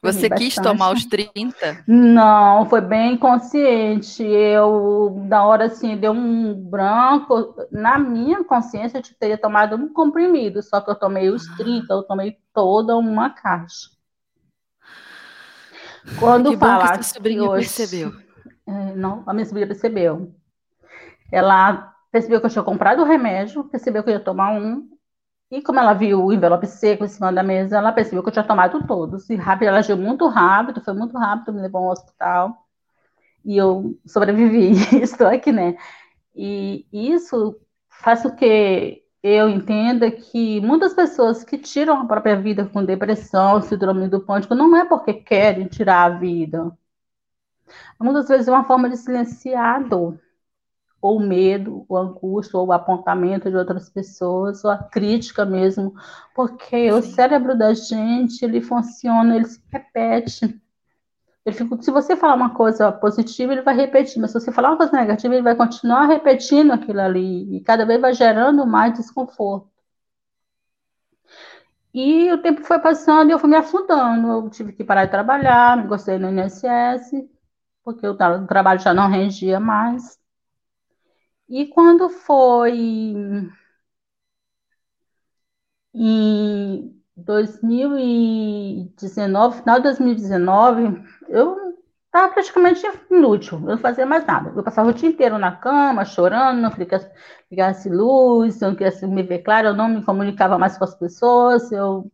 Você 0.02 0.30
quis 0.30 0.54
tomar 0.54 0.92
os 0.92 1.04
30? 1.04 1.84
Não, 1.86 2.64
foi 2.66 2.80
bem 2.80 3.18
consciente. 3.18 4.22
Eu, 4.22 5.22
na 5.26 5.44
hora 5.44 5.66
assim, 5.66 5.96
deu 5.96 6.12
um 6.12 6.54
branco. 6.54 7.54
Na 7.70 7.98
minha 7.98 8.42
consciência, 8.42 8.98
eu 8.98 9.02
teria 9.18 9.36
tomado 9.36 9.76
um 9.76 9.92
comprimido, 9.92 10.62
só 10.62 10.80
que 10.80 10.90
eu 10.90 10.94
tomei 10.94 11.28
os 11.28 11.46
30, 11.56 11.92
eu 11.92 12.02
tomei 12.02 12.38
toda 12.54 12.96
uma 12.96 13.28
caixa. 13.30 13.90
Quando 16.18 16.50
que 16.50 16.56
falar 16.56 16.98
que 16.98 17.04
sobrinha 17.04 17.42
hoje, 17.42 17.68
percebeu. 17.68 18.14
É, 18.66 18.94
não, 18.94 19.22
a 19.26 19.34
minha 19.34 19.44
sobrinha 19.44 19.66
percebeu. 19.66 20.34
Ela 21.30 21.94
percebeu 22.10 22.40
que 22.40 22.46
eu 22.46 22.50
tinha 22.50 22.64
comprado 22.64 23.02
o 23.02 23.06
remédio, 23.06 23.64
percebeu 23.64 24.02
que 24.02 24.08
eu 24.08 24.14
ia 24.14 24.20
tomar 24.20 24.50
um, 24.52 24.88
e 25.50 25.60
como 25.62 25.80
ela 25.80 25.92
viu 25.94 26.24
o 26.24 26.32
envelope 26.32 26.66
seco 26.66 27.04
em 27.04 27.08
cima 27.08 27.32
da 27.32 27.42
mesa, 27.42 27.78
ela 27.78 27.92
percebeu 27.92 28.22
que 28.22 28.28
eu 28.28 28.32
tinha 28.32 28.44
tomado 28.46 28.86
todos. 28.86 29.28
E 29.28 29.34
rápido, 29.34 29.68
ela 29.68 29.78
agiu 29.78 29.96
muito 29.96 30.28
rápido, 30.28 30.80
foi 30.80 30.94
muito 30.94 31.16
rápido, 31.18 31.52
me 31.52 31.60
levou 31.62 31.84
ao 31.84 31.92
hospital. 31.92 32.66
E 33.44 33.56
eu 33.56 33.98
sobrevivi, 34.06 34.72
estou 35.02 35.26
aqui, 35.26 35.52
né? 35.52 35.76
E 36.34 36.86
isso 36.92 37.60
faz 37.88 38.22
com 38.22 38.30
que 38.36 39.02
eu 39.22 39.48
entenda 39.48 40.10
que 40.10 40.60
muitas 40.60 40.94
pessoas 40.94 41.44
que 41.44 41.58
tiram 41.58 42.00
a 42.02 42.06
própria 42.06 42.36
vida 42.40 42.66
com 42.66 42.84
depressão, 42.84 43.60
síndrome 43.62 44.08
do 44.08 44.20
pânico, 44.20 44.54
não 44.54 44.76
é 44.76 44.84
porque 44.86 45.14
querem 45.14 45.66
tirar 45.68 46.04
a 46.04 46.18
vida. 46.18 46.72
Muitas 48.00 48.28
vezes 48.28 48.48
é 48.48 48.52
uma 48.52 48.64
forma 48.64 48.88
de 48.88 48.96
silenciar 48.96 49.76
a 49.76 49.78
dor 49.80 50.18
ou 51.00 51.18
medo, 51.20 51.84
ou 51.88 51.96
angústia, 51.96 52.58
ou 52.58 52.72
apontamento 52.72 53.50
de 53.50 53.56
outras 53.56 53.88
pessoas, 53.88 54.64
ou 54.64 54.70
a 54.70 54.78
crítica 54.78 55.44
mesmo, 55.44 55.94
porque 56.34 56.90
Sim. 56.90 56.98
o 56.98 57.02
cérebro 57.02 57.56
da 57.56 57.72
gente, 57.72 58.44
ele 58.44 58.60
funciona, 58.60 59.36
ele 59.36 59.46
se 59.46 59.62
repete. 59.70 60.60
Ele 61.44 61.56
fica, 61.56 61.80
se 61.80 61.90
você 61.90 62.14
falar 62.16 62.34
uma 62.34 62.54
coisa 62.54 62.92
positiva, 62.92 63.52
ele 63.52 63.62
vai 63.62 63.74
repetir, 63.74 64.20
mas 64.20 64.30
se 64.30 64.38
você 64.40 64.52
falar 64.52 64.70
uma 64.70 64.76
coisa 64.76 64.92
negativa, 64.92 65.34
ele 65.34 65.42
vai 65.42 65.56
continuar 65.56 66.06
repetindo 66.06 66.70
aquilo 66.72 67.00
ali, 67.00 67.56
e 67.56 67.60
cada 67.60 67.86
vez 67.86 68.00
vai 68.00 68.12
gerando 68.12 68.66
mais 68.66 68.94
desconforto. 68.94 69.70
E 71.92 72.30
o 72.32 72.38
tempo 72.38 72.62
foi 72.62 72.78
passando 72.78 73.30
e 73.30 73.32
eu 73.32 73.38
fui 73.38 73.50
me 73.50 73.56
afundando. 73.56 74.28
Eu 74.28 74.50
tive 74.50 74.72
que 74.72 74.84
parar 74.84 75.06
de 75.06 75.10
trabalhar, 75.10 75.76
me 75.76 75.88
gostei 75.88 76.18
no 76.18 76.30
INSS, 76.30 77.28
porque 77.82 78.06
o 78.06 78.14
trabalho 78.14 78.78
já 78.78 78.94
não 78.94 79.08
rendia 79.08 79.58
mais. 79.58 80.19
E 81.50 81.66
quando 81.66 82.08
foi 82.08 82.72
em 85.92 86.94
2019, 87.16 89.60
final 89.60 89.76
de 89.76 89.82
2019, 89.82 91.02
eu 91.28 91.76
estava 92.06 92.32
praticamente 92.32 92.82
inútil, 93.10 93.58
eu 93.58 93.66
não 93.66 93.78
fazia 93.78 94.06
mais 94.06 94.24
nada. 94.24 94.52
Eu 94.54 94.62
passava 94.62 94.90
o 94.90 94.94
dia 94.94 95.08
inteiro 95.08 95.38
na 95.38 95.56
cama, 95.56 96.04
chorando, 96.04 96.60
não 96.60 96.70
ligasse, 96.70 97.10
ligasse 97.50 97.88
luz, 97.88 98.60
não 98.60 98.74
queria 98.74 99.08
me 99.08 99.22
ver 99.22 99.40
claro, 99.40 99.68
eu 99.68 99.74
não 99.74 99.88
me 99.88 100.04
comunicava 100.04 100.58
mais 100.58 100.78
com 100.78 100.84
as 100.84 100.94
pessoas, 100.94 101.70
eu 101.72 102.10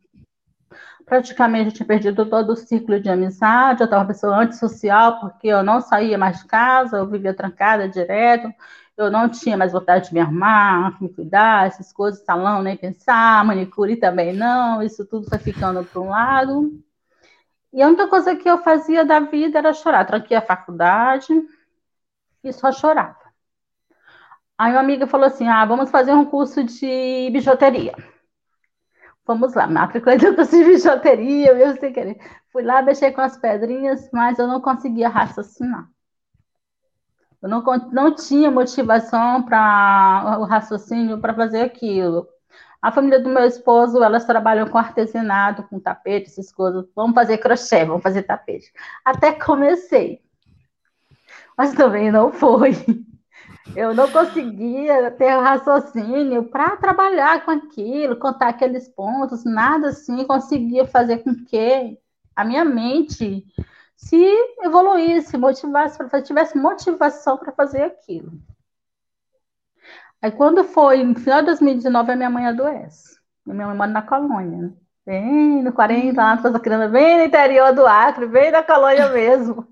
praticamente 1.04 1.72
tinha 1.72 1.86
perdido 1.86 2.26
todo 2.26 2.52
o 2.52 2.56
ciclo 2.56 3.00
de 3.00 3.08
amizade, 3.08 3.80
eu 3.80 3.84
estava 3.84 4.02
uma 4.02 4.08
pessoa 4.08 4.36
antissocial, 4.36 5.20
porque 5.20 5.48
eu 5.48 5.62
não 5.62 5.80
saía 5.80 6.18
mais 6.18 6.40
de 6.40 6.46
casa, 6.46 6.98
eu 6.98 7.06
vivia 7.06 7.32
trancada 7.32 7.88
direto, 7.88 8.52
eu 8.96 9.10
não 9.10 9.28
tinha 9.28 9.56
mais 9.56 9.72
vontade 9.72 10.08
de 10.08 10.14
me 10.14 10.20
arrumar, 10.20 11.00
me 11.02 11.08
cuidar, 11.08 11.66
essas 11.66 11.92
coisas, 11.92 12.24
salão, 12.24 12.62
nem 12.62 12.76
pensar, 12.76 13.44
manicure 13.44 13.96
também 13.96 14.32
não, 14.32 14.82
isso 14.82 15.04
tudo 15.06 15.28
foi 15.28 15.38
ficando 15.38 15.84
para 15.84 16.00
um 16.00 16.08
lado. 16.08 16.82
E 17.72 17.82
a 17.82 17.86
única 17.88 18.08
coisa 18.08 18.34
que 18.34 18.48
eu 18.48 18.58
fazia 18.58 19.04
da 19.04 19.20
vida 19.20 19.58
era 19.58 19.72
chorar. 19.74 20.06
Tranquei 20.06 20.36
a 20.36 20.42
faculdade 20.42 21.28
e 22.42 22.52
só 22.52 22.72
chorava. 22.72 23.26
Aí 24.58 24.72
uma 24.72 24.80
amiga 24.80 25.06
falou 25.06 25.26
assim: 25.26 25.46
ah, 25.46 25.64
vamos 25.66 25.90
fazer 25.90 26.12
um 26.12 26.24
curso 26.24 26.64
de 26.64 27.28
bijuteria. 27.30 27.94
Vamos 29.26 29.54
lá, 29.54 29.66
matrícula 29.66 30.16
do 30.16 30.34
curso 30.34 30.52
de 30.52 30.64
bijuteria, 30.64 31.52
eu 31.52 31.76
sem 31.76 31.92
querer. 31.92 32.18
Fui 32.50 32.62
lá, 32.62 32.80
mexer 32.80 33.12
com 33.12 33.20
as 33.20 33.36
pedrinhas, 33.36 34.08
mas 34.12 34.38
eu 34.38 34.46
não 34.46 34.60
conseguia 34.60 35.08
raciocinar. 35.08 35.86
Eu 37.42 37.48
não, 37.48 37.62
não 37.92 38.14
tinha 38.14 38.50
motivação 38.50 39.42
para 39.42 40.38
o 40.40 40.44
raciocínio 40.44 41.18
para 41.18 41.34
fazer 41.34 41.62
aquilo. 41.62 42.26
A 42.80 42.92
família 42.92 43.20
do 43.20 43.28
meu 43.28 43.44
esposo, 43.44 44.02
elas 44.02 44.24
trabalham 44.24 44.68
com 44.68 44.78
artesanato, 44.78 45.62
com 45.64 45.78
tapete, 45.78 46.30
essas 46.30 46.52
coisas. 46.52 46.86
Vamos 46.94 47.14
fazer 47.14 47.38
crochê, 47.38 47.84
vamos 47.84 48.02
fazer 48.02 48.22
tapete. 48.22 48.72
Até 49.04 49.32
comecei. 49.32 50.20
Mas 51.56 51.72
também 51.72 52.10
não 52.12 52.32
foi. 52.32 52.72
Eu 53.74 53.94
não 53.94 54.10
conseguia 54.10 55.10
ter 55.10 55.30
raciocínio 55.30 56.44
para 56.44 56.76
trabalhar 56.76 57.44
com 57.44 57.50
aquilo, 57.50 58.16
contar 58.16 58.48
aqueles 58.48 58.88
pontos, 58.88 59.44
nada 59.44 59.88
assim 59.88 60.24
conseguia 60.24 60.86
fazer 60.86 61.18
com 61.18 61.34
que 61.44 61.98
a 62.34 62.44
minha 62.44 62.64
mente 62.64 63.44
se 63.96 64.16
evoluísse, 64.62 65.36
motivasse 65.38 65.96
para 65.96 66.22
tivesse 66.22 66.56
motivação 66.56 67.38
para 67.38 67.52
fazer 67.52 67.82
aquilo. 67.82 68.32
Aí 70.20 70.30
quando 70.30 70.64
foi 70.64 71.02
no 71.02 71.14
final 71.18 71.40
de 71.40 71.46
2019, 71.46 72.12
a 72.12 72.16
minha 72.16 72.30
mãe 72.30 72.46
adoece. 72.46 73.18
Minha 73.44 73.66
mãe 73.66 73.76
mora 73.76 73.90
na 73.90 74.02
colônia, 74.02 74.58
né? 74.58 74.72
bem 75.06 75.62
no 75.62 75.72
40 75.72 76.20
anos, 76.20 76.44
essa 76.44 76.58
criança 76.60 76.88
bem 76.88 77.18
no 77.18 77.24
interior 77.24 77.72
do 77.72 77.86
Acre, 77.86 78.26
bem 78.26 78.50
na 78.50 78.62
colônia 78.62 79.08
mesmo. 79.12 79.66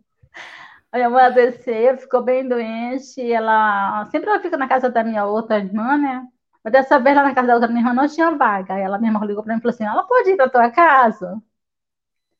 A 0.93 0.97
minha 0.97 1.11
mãe 1.11 1.25
adoeceu, 1.25 1.99
ficou 1.99 2.23
bem 2.23 2.47
doente, 2.49 3.21
ela 3.33 4.07
sempre 4.07 4.31
ela 4.31 4.40
fica 4.40 4.57
na 4.57 4.69
casa 4.69 4.88
da 4.88 5.02
minha 5.02 5.25
outra 5.26 5.59
irmã, 5.59 5.99
né? 5.99 6.26
Mas 6.62 6.73
dessa 6.73 6.99
vez 7.00 7.16
lá 7.16 7.25
na 7.25 7.35
casa 7.35 7.49
da 7.49 7.54
outra 7.54 7.69
minha 7.69 7.81
irmã 7.81 7.93
não 7.93 8.09
tinha 8.09 8.31
vaga. 8.31 8.75
Aí 8.75 8.83
ela 8.83 8.97
irmã 8.97 9.25
ligou 9.25 9.43
para 9.43 9.52
mim 9.54 9.59
e 9.59 9.62
falou 9.62 9.75
assim: 9.75 9.85
ela 9.85 10.04
pode 10.04 10.31
ir 10.31 10.37
para 10.37 10.49
tua 10.49 10.71
casa? 10.71 11.33
Eu 11.33 11.43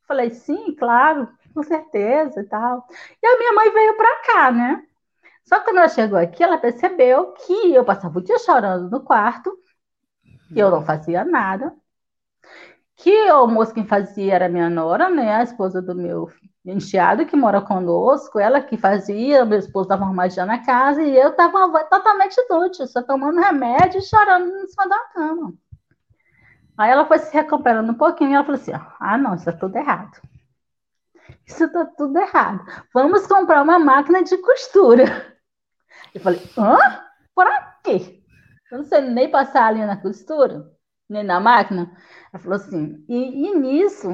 falei, 0.07 0.31
sim, 0.31 0.75
claro 0.76 1.29
com 1.55 1.63
certeza 1.63 2.41
e 2.41 2.45
tal. 2.45 2.87
E 3.23 3.27
a 3.27 3.39
minha 3.39 3.53
mãe 3.53 3.73
veio 3.73 3.97
para 3.97 4.23
cá, 4.23 4.51
né? 4.51 4.83
Só 5.45 5.59
que 5.59 5.67
quando 5.67 5.79
ela 5.79 5.89
chegou 5.89 6.19
aqui, 6.19 6.43
ela 6.43 6.59
percebeu 6.59 7.33
que 7.33 7.75
eu 7.75 7.85
passava 7.85 8.19
o 8.19 8.23
dia 8.23 8.39
chorando 8.39 8.91
no 8.91 9.03
quarto, 9.03 9.57
que 10.49 10.59
eu 10.59 10.71
não 10.71 10.85
fazia 10.85 11.25
nada, 11.25 11.75
que 12.97 13.11
o 13.31 13.35
almoço 13.35 13.75
quem 13.75 13.87
fazia 13.87 14.35
era 14.35 14.49
minha 14.49 14.71
nora, 14.71 15.09
né? 15.09 15.37
A 15.37 15.43
esposa 15.43 15.83
do 15.83 15.95
meu 15.95 16.31
enteado 16.65 17.27
que 17.27 17.37
mora 17.37 17.61
conosco, 17.61 18.39
ela 18.39 18.61
que 18.61 18.77
fazia, 18.77 19.45
meu 19.45 19.59
esposo 19.59 19.85
estava 19.85 20.05
arrumadinha 20.05 20.47
na 20.47 20.65
casa 20.65 21.03
e 21.03 21.15
eu 21.15 21.31
estava 21.31 21.85
totalmente 21.85 22.37
inútil, 22.39 22.87
só 22.87 23.03
tomando 23.03 23.41
remédio 23.41 23.99
e 23.99 24.03
chorando 24.03 24.49
em 24.49 24.67
cima 24.67 24.89
da 24.89 24.99
cama. 25.13 25.53
Aí 26.77 26.91
ela 26.91 27.07
foi 27.07 27.19
se 27.19 27.33
recuperando 27.35 27.91
um 27.91 27.95
pouquinho 27.95 28.31
e 28.31 28.35
ela 28.35 28.45
falou 28.45 28.61
assim: 28.61 28.73
ah, 28.99 29.19
não, 29.19 29.35
isso 29.35 29.49
é 29.49 29.53
tudo 29.53 29.77
errado. 29.77 30.21
Isso 31.47 31.65
está 31.65 31.85
tudo 31.85 32.19
errado. 32.19 32.65
Vamos 32.93 33.27
comprar 33.27 33.63
uma 33.63 33.79
máquina 33.79 34.23
de 34.23 34.37
costura. 34.39 35.05
Eu 36.15 36.21
falei, 36.21 36.41
hã? 36.57 36.77
Para 37.35 37.79
quê? 37.83 38.23
Eu 38.71 38.79
não 38.79 38.85
sei 38.85 39.01
nem 39.03 39.31
passar 39.31 39.67
a 39.67 39.71
linha 39.71 39.87
na 39.87 39.97
costura, 39.97 40.71
nem 41.09 41.23
na 41.23 41.41
máquina. 41.41 41.91
Ela 42.33 42.43
falou 42.43 42.57
assim, 42.57 43.05
e, 43.09 43.47
e 43.49 43.55
nisso, 43.59 44.09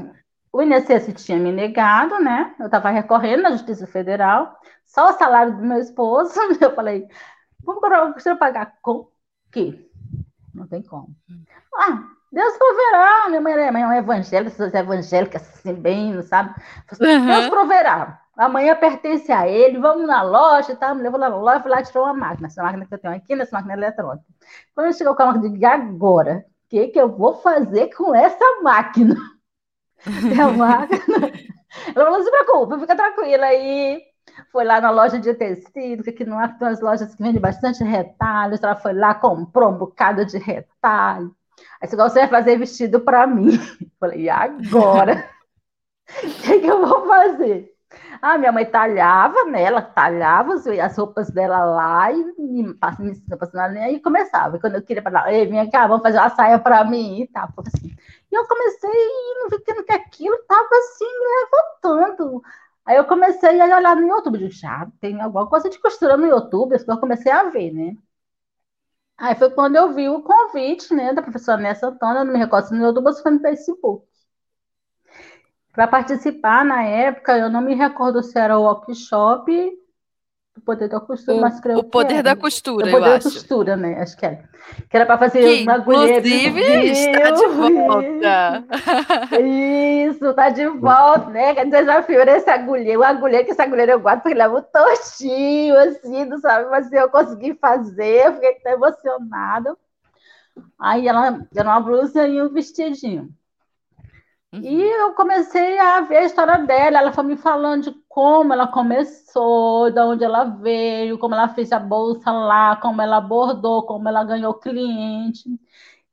o 0.52 0.62
INSS 0.62 1.24
tinha 1.24 1.38
me 1.38 1.52
negado, 1.52 2.18
né? 2.18 2.54
Eu 2.58 2.66
estava 2.66 2.90
recorrendo 2.90 3.42
na 3.42 3.52
Justiça 3.52 3.86
Federal, 3.86 4.58
só 4.84 5.10
o 5.10 5.12
salário 5.12 5.56
do 5.56 5.62
meu 5.62 5.78
esposo. 5.78 6.34
Eu 6.60 6.74
falei, 6.74 7.06
vamos 7.62 7.80
comprar 7.80 8.04
uma 8.04 8.12
costura 8.12 8.36
pagar 8.36 8.76
com 8.82 8.92
o 8.92 9.12
quê? 9.52 9.88
Não 10.52 10.66
tem 10.66 10.82
como. 10.82 11.14
Ah, 11.74 12.08
Deus 12.32 12.56
proverá. 12.56 13.28
Minha 13.28 13.40
mãe 13.40 13.52
é, 13.54 13.70
mãe 13.70 13.82
é 13.82 13.98
evangélica, 13.98 14.50
pessoas 14.50 14.74
evangélicas, 14.74 15.42
assim, 15.42 15.74
bem, 15.74 16.14
não 16.14 16.22
sabe? 16.22 16.54
Uhum. 17.00 17.26
Deus 17.26 17.48
proverá. 17.48 18.20
Amanhã 18.36 18.74
pertence 18.76 19.30
a 19.32 19.46
ele, 19.48 19.78
vamos 19.78 20.06
na 20.06 20.22
loja 20.22 20.72
e 20.72 20.76
tal. 20.76 20.94
Me 20.94 21.02
levou 21.02 21.18
lá 21.18 21.28
na 21.28 21.36
loja, 21.36 21.60
fui 21.60 21.70
lá 21.70 21.82
tirou 21.82 22.04
uma 22.04 22.14
máquina. 22.14 22.46
Essa 22.46 22.62
máquina 22.62 22.86
que 22.86 22.94
eu 22.94 22.98
tenho 22.98 23.14
aqui, 23.14 23.34
nessa 23.34 23.56
máquina 23.56 23.74
eletrônica. 23.74 24.24
Quando 24.74 24.86
eu 24.86 24.92
chegou 24.92 25.14
com 25.14 25.22
a 25.22 25.26
máquina, 25.26 25.46
eu 25.46 25.52
digo, 25.52 25.66
agora? 25.66 26.46
O 26.66 26.70
que, 26.70 26.88
que 26.88 27.00
eu 27.00 27.08
vou 27.08 27.34
fazer 27.34 27.92
com 27.94 28.14
essa 28.14 28.62
máquina? 28.62 29.16
É 30.34 30.40
a 30.40 30.48
máquina. 30.48 31.30
Ela 31.94 32.10
não 32.10 32.22
se 32.22 32.30
preocupa, 32.30 32.78
fica 32.78 32.96
tranquila 32.96 33.44
aí. 33.44 34.00
Foi 34.50 34.64
lá 34.64 34.80
na 34.80 34.90
loja 34.90 35.18
de 35.18 35.34
tecido, 35.34 36.02
que 36.02 36.08
aqui 36.08 36.24
não 36.24 36.38
há 36.38 36.56
umas 36.58 36.80
lojas 36.80 37.14
que 37.14 37.22
vendem 37.22 37.38
bastante 37.38 37.84
retalhos. 37.84 38.62
Ela 38.62 38.76
foi 38.76 38.94
lá, 38.94 39.14
comprou 39.14 39.68
um 39.68 39.76
bocado 39.76 40.24
de 40.24 40.38
retalho 40.38 41.36
Aí 41.80 41.88
você 41.88 41.96
vai 41.96 42.28
fazer 42.28 42.58
vestido 42.58 43.00
para 43.00 43.26
mim. 43.26 43.58
Falei, 43.98 44.22
e 44.22 44.30
agora? 44.30 45.28
O 46.08 46.42
que, 46.42 46.60
que, 46.60 46.66
eu 46.66 46.86
vou 46.86 47.06
fazer? 47.06 47.72
Ah, 48.20 48.36
minha 48.36 48.52
mãe 48.52 48.66
talhava, 48.66 49.44
né? 49.44 49.62
Ela 49.62 49.80
talhava 49.80 50.54
as 50.54 50.96
roupas 50.96 51.30
dela 51.30 51.64
lá 51.64 52.12
e 52.12 52.34
me 52.38 52.74
passava, 52.74 53.68
me 53.68 53.80
aí 53.80 54.00
começava. 54.00 54.56
E 54.56 54.60
quando 54.60 54.74
eu 54.74 54.82
queria 54.82 55.02
falar, 55.02 55.32
ei, 55.32 55.46
vem 55.46 55.70
cá, 55.70 55.86
vamos 55.86 56.02
fazer 56.02 56.18
uma 56.18 56.30
saia 56.30 56.58
para 56.58 56.84
mim 56.84 57.22
e 57.22 57.26
tal. 57.28 57.48
Assim. 57.58 57.94
E 58.30 58.34
eu 58.34 58.46
comecei 58.46 58.90
indo, 58.90 59.62
vendo 59.66 59.84
que 59.84 59.92
aquilo 59.92 60.34
estava 60.34 60.68
assim, 60.72 61.04
me 61.04 61.26
levantando. 61.42 62.42
Aí 62.84 62.96
eu 62.96 63.04
comecei 63.04 63.60
a 63.60 63.76
olhar 63.76 63.96
no 63.96 64.08
YouTube, 64.08 64.50
já 64.50 64.88
tem 65.00 65.20
alguma 65.20 65.48
coisa 65.48 65.70
de 65.70 65.78
costura 65.78 66.16
no 66.16 66.26
YouTube, 66.26 66.76
eu 66.86 66.98
comecei 66.98 67.30
a 67.32 67.44
ver, 67.44 67.72
né? 67.72 67.96
Aí 69.20 69.34
foi 69.34 69.50
quando 69.50 69.76
eu 69.76 69.92
vi 69.92 70.08
o 70.08 70.22
convite, 70.22 70.94
né, 70.94 71.12
da 71.12 71.20
professora 71.20 71.60
Nessa 71.60 71.88
Antônia, 71.88 72.24
não 72.24 72.32
me 72.32 72.38
recordo 72.38 72.68
se 72.68 72.74
no 72.74 72.86
YouTube 72.86 73.12
foi 73.22 73.32
no 73.32 73.40
Facebook. 73.40 74.06
Para 75.72 75.86
participar 75.86 76.64
na 76.64 76.82
época, 76.82 77.36
eu 77.36 77.50
não 77.50 77.60
me 77.60 77.74
recordo 77.74 78.22
se 78.22 78.38
era 78.38 78.58
o 78.58 78.62
workshop 78.62 79.79
o 80.60 80.62
poder 80.62 80.88
da 80.88 81.00
costura, 81.00 81.38
o, 81.38 81.40
mas 81.40 81.58
creio 81.58 81.78
O 81.78 81.84
poder 81.84 82.16
que 82.16 82.22
da 82.22 82.36
costura, 82.36 82.86
o 82.86 82.90
poder 82.90 83.08
da 83.08 83.16
acho. 83.16 83.32
costura, 83.32 83.76
né? 83.76 84.00
Acho 84.00 84.16
que 84.16 84.26
era. 84.26 84.44
Que 84.88 84.96
era 84.96 85.06
para 85.06 85.18
fazer 85.18 85.40
que, 85.40 85.62
uma 85.62 85.72
agulha. 85.74 86.18
Inclusive, 86.18 86.60
está 86.90 87.30
de 87.30 87.46
volta. 87.46 88.64
Isso, 89.40 90.26
está 90.26 90.50
de 90.50 90.66
volta, 90.66 91.30
né? 91.30 91.54
Que 91.54 91.64
desafio 91.64 92.20
era 92.20 92.36
esse 92.36 92.50
agulheiro. 92.50 93.00
O 93.00 93.04
agulheiro, 93.04 93.46
que 93.46 93.52
esse 93.52 93.62
agulheiro 93.62 93.92
eu 93.92 94.00
guardo, 94.00 94.20
porque 94.20 94.34
ele 94.34 94.42
é 94.42 94.48
muito 94.48 94.68
tortinho, 94.70 95.78
assim, 95.78 96.24
não 96.26 96.38
sabe? 96.38 96.70
Mas 96.70 96.92
eu 96.92 97.08
consegui 97.08 97.54
fazer, 97.54 98.26
eu 98.26 98.34
fiquei 98.34 98.54
tão 98.56 98.72
emocionada. 98.72 99.76
Aí 100.78 101.08
ela 101.08 101.40
era 101.56 101.68
uma 101.68 101.80
blusa 101.80 102.28
e 102.28 102.40
um 102.40 102.50
vestidinho. 102.52 103.30
Uhum. 104.52 104.60
E 104.62 104.82
eu 104.82 105.12
comecei 105.12 105.78
a 105.78 106.00
ver 106.00 106.18
a 106.18 106.24
história 106.24 106.58
dela. 106.58 106.98
Ela 106.98 107.12
foi 107.12 107.24
me 107.24 107.36
falando 107.36 107.84
de 107.84 107.96
como 108.08 108.52
ela 108.52 108.66
começou, 108.66 109.90
de 109.90 110.00
onde 110.00 110.24
ela 110.24 110.44
veio, 110.44 111.18
como 111.18 111.34
ela 111.34 111.48
fez 111.48 111.70
a 111.70 111.78
bolsa 111.78 112.32
lá, 112.32 112.76
como 112.76 113.00
ela 113.00 113.18
abordou, 113.18 113.84
como 113.84 114.08
ela 114.08 114.24
ganhou 114.24 114.54
cliente. 114.54 115.48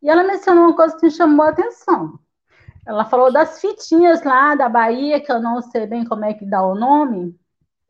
E 0.02 0.10
ela 0.10 0.24
mencionou 0.24 0.66
uma 0.66 0.76
coisa 0.76 0.96
que 0.96 1.06
me 1.06 1.12
chamou 1.12 1.46
a 1.46 1.50
atenção. 1.50 2.20
Ela 2.86 3.04
falou 3.06 3.32
das 3.32 3.60
fitinhas 3.60 4.24
lá 4.24 4.56
da 4.56 4.70
Bahia, 4.70 5.20
que 5.20 5.32
eu 5.32 5.42
não 5.42 5.62
sei 5.62 5.86
bem 5.88 6.06
como 6.06 6.24
é 6.24 6.34
que 6.34 6.46
dá 6.46 6.66
o 6.66 6.76
nome. 6.76 7.36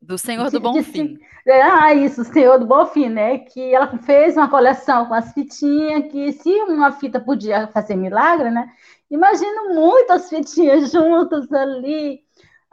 Do 0.01 0.17
Senhor 0.17 0.49
do 0.49 0.59
Bonfim. 0.59 1.19
Ah, 1.47 1.93
isso, 1.93 2.23
Senhor 2.23 2.57
do 2.57 2.65
Bonfim, 2.65 3.09
né? 3.09 3.39
Que 3.39 3.73
ela 3.73 3.87
fez 3.99 4.35
uma 4.35 4.49
coleção 4.49 5.05
com 5.05 5.13
as 5.13 5.33
fitinhas, 5.33 6.11
que 6.11 6.31
se 6.33 6.49
uma 6.63 6.91
fita 6.91 7.19
podia 7.19 7.67
fazer 7.67 7.95
milagre, 7.95 8.49
né? 8.49 8.69
Imagino 9.09 9.73
muitas 9.73 10.29
fitinhas 10.29 10.91
juntas 10.91 11.51
ali. 11.51 12.21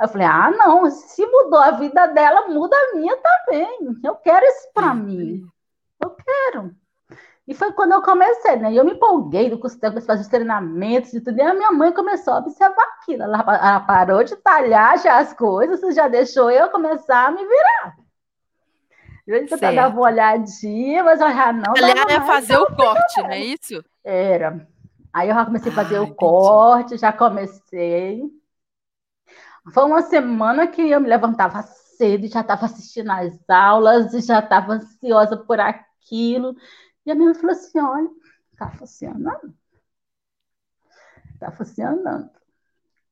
Eu 0.00 0.08
falei, 0.08 0.26
ah, 0.26 0.50
não, 0.50 0.90
se 0.90 1.24
mudou 1.24 1.60
a 1.60 1.70
vida 1.70 2.06
dela, 2.08 2.48
muda 2.48 2.76
a 2.76 2.96
minha 2.96 3.16
também. 3.16 3.78
Eu 4.02 4.16
quero 4.16 4.44
isso 4.44 4.68
para 4.74 4.92
mim. 4.92 5.46
Eu 6.02 6.10
quero. 6.10 6.74
E 7.46 7.54
foi 7.54 7.72
quando 7.72 7.92
eu 7.92 8.02
comecei, 8.02 8.56
né? 8.56 8.72
E 8.72 8.76
eu 8.76 8.84
me 8.84 8.92
empolguei 8.92 9.50
do 9.50 9.58
curso, 9.58 9.78
comecei 9.78 9.98
a 10.02 10.06
fazer 10.06 10.22
os 10.22 10.28
treinamentos 10.28 11.12
e 11.12 11.20
tudo. 11.20 11.38
E 11.38 11.42
a 11.42 11.54
minha 11.54 11.70
mãe 11.70 11.92
começou 11.92 12.34
a 12.34 12.38
observar 12.38 12.82
aquilo. 13.00 13.22
Ela, 13.22 13.38
ela 13.40 13.80
parou 13.80 14.24
de 14.24 14.34
talhar 14.36 14.98
já 14.98 15.18
as 15.18 15.32
coisas, 15.34 15.94
já 15.94 16.08
deixou 16.08 16.50
eu 16.50 16.70
começar 16.70 17.28
a 17.28 17.30
me 17.30 17.46
virar. 17.46 17.96
Eu 19.26 19.74
dava 19.74 19.94
uma 19.94 20.02
olhadinha, 20.02 21.04
mas 21.04 21.20
eu 21.20 21.32
já 21.32 21.52
não. 21.52 21.74
Aliás, 21.76 22.04
é 22.08 22.20
fazer 22.20 22.56
o 22.56 22.66
corte, 22.74 23.22
não 23.22 23.30
é 23.30 23.38
isso? 23.38 23.82
Era. 24.02 24.66
Aí 25.14 25.28
eu 25.28 25.34
já 25.36 25.46
comecei 25.46 25.70
a 25.70 25.74
fazer 25.74 25.96
Ai, 25.98 26.02
o 26.02 26.14
corte, 26.16 26.96
já 26.96 27.12
comecei. 27.12 28.20
Foi 29.72 29.84
uma 29.84 30.02
semana 30.02 30.66
que 30.66 30.82
eu 30.90 31.00
me 31.00 31.08
levantava 31.08 31.62
cedo, 31.62 32.26
já 32.26 32.40
estava 32.40 32.66
assistindo 32.66 33.10
às 33.12 33.38
aulas, 33.48 34.10
já 34.26 34.40
estava 34.40 34.72
ansiosa 34.72 35.36
por 35.36 35.60
aquilo. 35.60 36.56
E 37.06 37.12
a 37.12 37.14
minha 37.14 37.26
mãe 37.26 37.34
falou 37.34 37.52
assim: 37.52 37.78
olha, 37.78 38.10
está 38.52 38.70
funcionando. 38.70 39.54
Está 41.32 41.52
funcionando. 41.52 42.30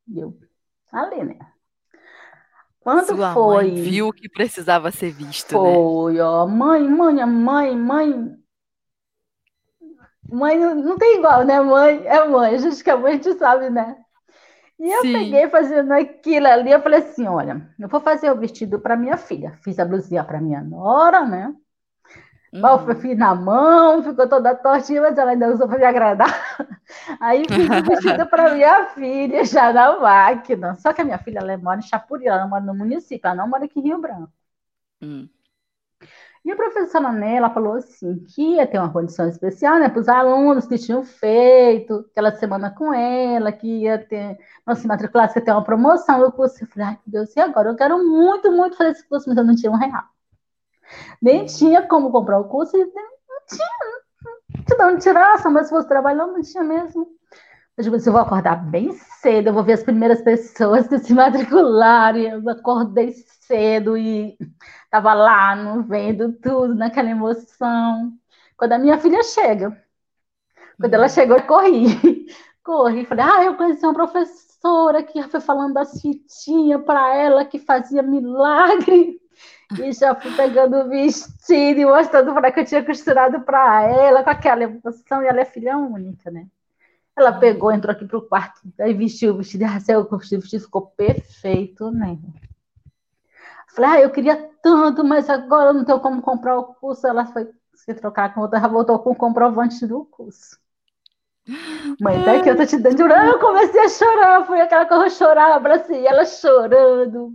E 0.08 0.18
eu, 0.18 0.36
ali, 0.90 1.22
né? 1.22 1.38
Quando 2.80 3.06
Sua 3.06 3.32
foi. 3.32 3.70
Viu 3.80 4.12
que 4.12 4.28
precisava 4.28 4.90
ser 4.90 5.12
visto. 5.12 5.52
Né? 5.52 5.74
Foi, 5.74 6.14
né? 6.14 6.22
ó. 6.22 6.48
Mãe, 6.48 6.82
mãe, 6.82 7.24
mãe, 7.24 7.76
mãe. 7.76 8.41
Mãe 10.32 10.58
não 10.58 10.96
tem 10.96 11.18
igual, 11.18 11.44
né? 11.44 11.60
Mãe 11.60 12.06
é 12.06 12.24
mãe, 12.26 12.54
a 12.54 12.58
gente 12.58 12.82
que 12.82 12.90
a 12.90 12.96
mãe 12.96 13.12
a 13.12 13.14
gente 13.16 13.34
sabe, 13.34 13.68
né? 13.68 13.96
E 14.78 14.90
eu 14.90 15.02
Sim. 15.02 15.12
peguei 15.12 15.48
fazendo 15.48 15.92
aquilo 15.92 16.46
ali, 16.48 16.72
eu 16.72 16.80
falei 16.80 17.00
assim, 17.00 17.26
olha, 17.28 17.68
eu 17.78 17.88
vou 17.88 18.00
fazer 18.00 18.30
o 18.32 18.36
vestido 18.36 18.80
para 18.80 18.96
minha 18.96 19.16
filha. 19.16 19.56
Fiz 19.62 19.78
a 19.78 19.84
blusinha 19.84 20.24
para 20.24 20.40
minha 20.40 20.60
nora, 20.60 21.24
né? 21.24 21.54
Uhum. 22.52 22.88
Eu 22.88 22.96
fiz 22.96 23.16
na 23.16 23.34
mão, 23.34 24.02
ficou 24.02 24.28
toda 24.28 24.54
tortinha, 24.54 25.00
mas 25.00 25.16
ela 25.16 25.30
ainda 25.30 25.52
usou 25.52 25.66
para 25.66 25.78
me 25.78 25.84
agradar. 25.84 26.28
Aí 27.20 27.44
fiz 27.48 27.68
o 27.70 27.82
vestido 27.82 28.26
para 28.26 28.54
minha 28.54 28.86
filha, 28.86 29.44
já 29.44 29.72
na 29.72 29.98
máquina. 29.98 30.74
Só 30.74 30.92
que 30.92 31.00
a 31.00 31.04
minha 31.04 31.18
filha, 31.18 31.38
ela 31.38 31.56
mora 31.56 31.78
em 31.78 31.82
Chapuri, 31.82 32.26
ela 32.26 32.46
mora 32.46 32.62
no 32.62 32.74
município, 32.74 33.26
ela 33.26 33.36
não 33.36 33.48
mora 33.48 33.64
aqui 33.64 33.78
em 33.78 33.84
Rio 33.84 33.98
Branco. 33.98 34.32
Uhum. 35.00 35.28
E 36.44 36.50
a 36.50 36.56
professora 36.56 37.12
Nela 37.12 37.50
falou 37.50 37.74
assim 37.74 38.18
que 38.34 38.56
ia 38.56 38.66
ter 38.66 38.78
uma 38.78 38.92
condição 38.92 39.28
especial 39.28 39.78
né, 39.78 39.88
para 39.88 40.00
os 40.00 40.08
alunos 40.08 40.66
que 40.66 40.76
tinham 40.76 41.04
feito 41.04 42.04
aquela 42.10 42.32
semana 42.32 42.68
com 42.68 42.92
ela, 42.92 43.52
que 43.52 43.82
ia 43.82 43.98
ter, 43.98 44.38
não 44.66 44.74
se 44.74 44.86
matricular, 44.86 45.32
ia 45.34 45.40
ter 45.42 45.52
uma 45.52 45.62
promoção 45.62 46.18
no 46.18 46.32
curso. 46.32 46.64
Eu 46.64 46.68
falei, 46.68 46.88
ai, 46.88 46.98
meu 47.06 47.22
Deus, 47.22 47.36
e 47.36 47.40
agora? 47.40 47.68
Eu 47.68 47.76
quero 47.76 47.96
muito, 48.04 48.50
muito 48.50 48.76
fazer 48.76 48.90
esse 48.90 49.08
curso, 49.08 49.28
mas 49.28 49.38
eu 49.38 49.44
não 49.44 49.54
tinha 49.54 49.70
um 49.70 49.76
real. 49.76 50.02
Nem 51.22 51.46
tinha 51.46 51.86
como 51.86 52.10
comprar 52.10 52.40
o 52.40 52.48
curso, 52.48 52.76
não 52.76 52.86
tinha, 52.86 53.68
não 54.56 54.64
tinha 54.64 54.86
onde 54.88 55.02
tirar, 55.02 55.50
mas 55.50 55.68
se 55.68 55.72
fosse 55.72 55.86
trabalhando, 55.86 56.32
não 56.32 56.42
tinha 56.42 56.64
mesmo. 56.64 57.06
Eu 57.82 57.90
digo, 57.90 57.96
eu 57.96 58.12
vou 58.12 58.20
acordar 58.20 58.54
bem 58.70 58.92
cedo, 58.92 59.48
eu 59.48 59.52
vou 59.52 59.64
ver 59.64 59.72
as 59.72 59.82
primeiras 59.82 60.22
pessoas 60.22 60.86
que 60.86 60.98
se 61.00 61.12
matricularam. 61.12 62.18
Eu 62.18 62.48
acordei 62.48 63.12
cedo 63.40 63.96
e 63.96 64.38
estava 64.84 65.12
lá, 65.14 65.56
no, 65.56 65.82
vendo 65.82 66.32
tudo, 66.34 66.76
naquela 66.76 67.10
emoção. 67.10 68.12
Quando 68.56 68.74
a 68.74 68.78
minha 68.78 68.98
filha 68.98 69.20
chega, 69.24 69.76
quando 70.78 70.94
ela 70.94 71.08
chegou, 71.08 71.36
eu 71.36 71.42
corri. 71.46 71.86
Corri, 72.64 73.04
falei, 73.04 73.24
ah, 73.24 73.44
eu 73.44 73.56
conheci 73.56 73.84
uma 73.84 73.92
professora 73.92 75.02
que 75.02 75.20
foi 75.24 75.40
falando 75.40 75.74
das 75.74 76.00
fitinhas 76.00 76.84
para 76.84 77.12
ela, 77.16 77.44
que 77.44 77.58
fazia 77.58 78.02
milagre. 78.04 79.20
E 79.80 79.92
já 79.92 80.14
fui 80.14 80.32
pegando 80.36 80.76
o 80.76 80.88
vestido 80.88 81.80
e 81.80 81.84
mostrando 81.84 82.32
para 82.34 82.52
que 82.52 82.60
eu 82.60 82.64
tinha 82.64 82.84
costurado 82.84 83.40
para 83.42 83.82
ela, 83.82 84.22
com 84.22 84.30
aquela 84.30 84.62
emoção, 84.62 85.22
e 85.22 85.26
ela 85.26 85.40
é 85.40 85.44
filha 85.44 85.76
única, 85.76 86.30
né? 86.30 86.46
Ela 87.16 87.32
pegou, 87.32 87.70
entrou 87.70 87.92
aqui 87.92 88.06
pro 88.06 88.26
quarto, 88.26 88.60
aí 88.80 88.94
vestiu 88.94 89.34
o 89.34 89.36
vestido, 89.38 89.64
rasgou 89.66 90.08
o 90.10 90.18
vestido, 90.18 90.42
ficou 90.42 90.86
perfeito, 90.96 91.90
né? 91.90 92.18
Falei, 93.74 93.90
ah, 93.90 94.00
eu 94.00 94.10
queria 94.10 94.50
tanto, 94.62 95.02
mas 95.02 95.30
agora 95.30 95.72
não 95.72 95.84
tenho 95.84 96.00
como 96.00 96.20
comprar 96.20 96.58
o 96.58 96.74
curso. 96.74 97.06
Ela 97.06 97.24
foi 97.26 97.48
se 97.74 97.94
trocar 97.94 98.34
com 98.34 98.42
outra, 98.42 98.58
ela 98.58 98.68
voltou 98.68 98.98
com 98.98 99.10
o 99.10 99.16
comprovante 99.16 99.86
do 99.86 100.04
curso. 100.04 100.60
Mãe, 102.00 102.22
daqui 102.22 102.48
eu 102.48 102.56
tô 102.56 102.66
te 102.66 102.78
dando. 102.78 103.00
Eu 103.00 103.38
comecei 103.40 103.80
a 103.80 103.88
chorar, 103.88 104.46
foi 104.46 104.60
aquela 104.60 104.84
que 104.84 104.94
eu 104.94 105.10
chorava, 105.10 105.56
abracei 105.56 106.06
ela 106.06 106.24
chorando. 106.24 107.34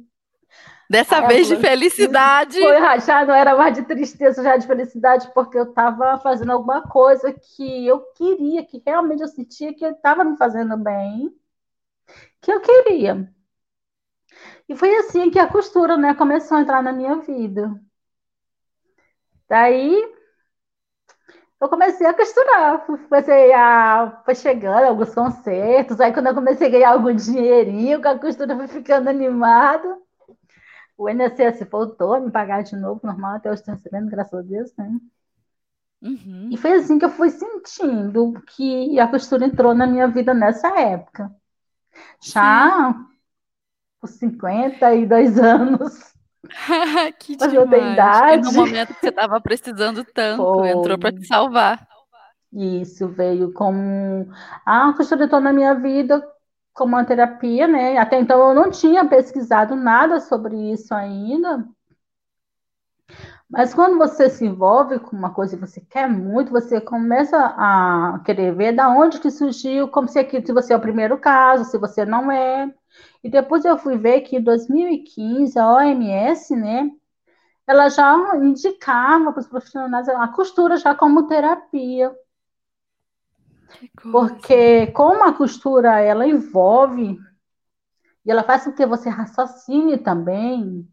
Dessa 0.89 1.19
Aí 1.19 1.27
vez 1.27 1.47
de 1.47 1.57
felicidade. 1.57 2.59
Foi, 2.59 2.99
já 3.01 3.25
não 3.25 3.33
era 3.33 3.55
mais 3.55 3.75
de 3.75 3.83
tristeza, 3.83 4.41
já 4.41 4.55
de 4.55 4.65
felicidade, 4.65 5.29
porque 5.33 5.57
eu 5.57 5.63
estava 5.63 6.17
fazendo 6.19 6.51
alguma 6.51 6.81
coisa 6.81 7.33
que 7.33 7.85
eu 7.85 7.99
queria, 8.15 8.65
que 8.65 8.81
realmente 8.85 9.21
eu 9.21 9.27
sentia 9.27 9.73
que 9.73 9.85
estava 9.85 10.23
me 10.23 10.37
fazendo 10.37 10.77
bem, 10.77 11.29
que 12.41 12.51
eu 12.51 12.61
queria. 12.61 13.29
E 14.69 14.75
foi 14.75 14.95
assim 14.97 15.29
que 15.29 15.39
a 15.39 15.47
costura 15.47 15.97
né, 15.97 16.13
começou 16.13 16.57
a 16.57 16.61
entrar 16.61 16.81
na 16.81 16.93
minha 16.93 17.17
vida. 17.17 17.73
Daí 19.49 20.17
eu 21.59 21.69
comecei 21.69 22.05
a 22.05 22.13
costurar, 22.13 22.85
comecei 22.85 23.51
a 23.53 24.21
foi 24.23 24.35
chegando 24.35 24.85
alguns 24.85 25.13
concertos, 25.13 25.99
aí 25.99 26.13
quando 26.13 26.27
eu 26.27 26.35
comecei 26.35 26.67
a 26.67 26.69
ganhar 26.69 26.91
algum 26.91 27.13
dinheirinho, 27.15 28.05
a 28.07 28.19
costura 28.19 28.55
foi 28.55 28.67
ficando 28.67 29.09
animada. 29.09 29.97
O 30.97 31.07
INSS 31.07 31.63
voltou 31.69 32.15
a 32.15 32.19
me 32.19 32.31
pagar 32.31 32.63
de 32.63 32.75
novo, 32.75 33.01
normal, 33.03 33.35
até 33.35 33.49
hoje 33.49 33.61
estou 33.61 33.75
recebendo, 33.75 34.09
graças 34.09 34.33
a 34.33 34.41
Deus, 34.41 34.73
né? 34.75 34.97
Uhum. 36.01 36.49
E 36.51 36.57
foi 36.57 36.73
assim 36.73 36.97
que 36.97 37.05
eu 37.05 37.09
fui 37.09 37.29
sentindo 37.29 38.33
que 38.55 38.99
a 38.99 39.07
costura 39.07 39.45
entrou 39.45 39.75
na 39.75 39.85
minha 39.85 40.07
vida 40.07 40.33
nessa 40.33 40.67
época. 40.79 41.31
Já 42.21 42.93
Sim. 42.93 43.05
por 43.99 44.07
52 44.07 45.37
anos. 45.39 46.17
que 47.19 47.35
demais. 47.35 48.45
no 48.45 48.53
momento 48.53 48.93
que 48.93 48.99
você 49.01 49.09
estava 49.09 49.39
precisando 49.41 50.03
tanto, 50.05 50.43
foi. 50.43 50.69
entrou 50.69 50.97
para 50.97 51.11
te 51.11 51.25
salvar. 51.27 51.87
Isso 52.53 53.07
veio 53.09 53.51
como. 53.53 54.29
Ah, 54.65 54.89
a 54.89 54.93
costura 54.93 55.25
entrou 55.25 55.41
na 55.41 55.51
minha 55.51 55.73
vida 55.73 56.25
como 56.77 56.95
uma 56.95 57.03
terapia, 57.03 57.67
né? 57.67 57.97
Até 57.97 58.19
então 58.19 58.49
eu 58.49 58.55
não 58.55 58.69
tinha 58.69 59.03
pesquisado 59.03 59.75
nada 59.75 60.19
sobre 60.19 60.55
isso 60.71 60.93
ainda. 60.93 61.67
Mas 63.49 63.73
quando 63.73 63.97
você 63.97 64.29
se 64.29 64.45
envolve 64.45 64.99
com 64.99 65.15
uma 65.15 65.33
coisa 65.33 65.55
e 65.55 65.59
você 65.59 65.81
quer 65.81 66.07
muito, 66.07 66.51
você 66.51 66.79
começa 66.81 67.37
a 67.37 68.19
querer 68.25 68.53
ver 68.53 68.73
da 68.73 68.89
onde 68.89 69.19
que 69.19 69.31
surgiu, 69.31 69.87
como 69.87 70.07
se, 70.07 70.19
aqui, 70.19 70.45
se 70.45 70.53
você 70.53 70.73
é 70.73 70.77
o 70.77 70.81
primeiro 70.81 71.17
caso, 71.17 71.63
se 71.63 71.77
você 71.77 72.05
não 72.05 72.31
é. 72.31 72.71
E 73.23 73.29
depois 73.29 73.65
eu 73.65 73.77
fui 73.77 73.97
ver 73.97 74.21
que 74.21 74.37
em 74.37 74.43
2015 74.43 75.57
a 75.57 75.71
OMS, 75.73 76.55
né, 76.55 76.91
ela 77.65 77.89
já 77.89 78.35
indicava 78.37 79.31
para 79.31 79.39
os 79.41 79.47
profissionais 79.47 80.07
a 80.09 80.27
costura 80.27 80.77
já 80.77 80.93
como 80.93 81.27
terapia. 81.27 82.13
Porque 84.11 84.87
como 84.87 85.23
a 85.23 85.33
costura 85.33 85.99
ela 85.99 86.27
envolve 86.27 87.17
e 88.25 88.31
ela 88.31 88.43
faz 88.43 88.65
com 88.65 88.73
que 88.73 88.85
você 88.85 89.09
raciocine 89.09 89.97
também, 89.97 90.87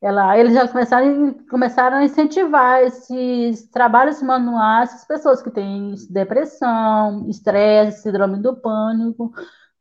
ela, 0.00 0.38
eles 0.38 0.54
já 0.54 0.68
começaram, 0.68 1.34
começaram 1.48 1.96
a 1.98 2.04
incentivar 2.04 2.82
esses 2.82 3.68
trabalhos 3.70 4.22
manuais, 4.22 4.90
essas 4.90 5.04
pessoas 5.06 5.42
que 5.42 5.50
têm 5.50 5.94
depressão, 6.10 7.26
estresse, 7.28 8.02
síndrome 8.02 8.38
do 8.38 8.56
pânico, 8.56 9.32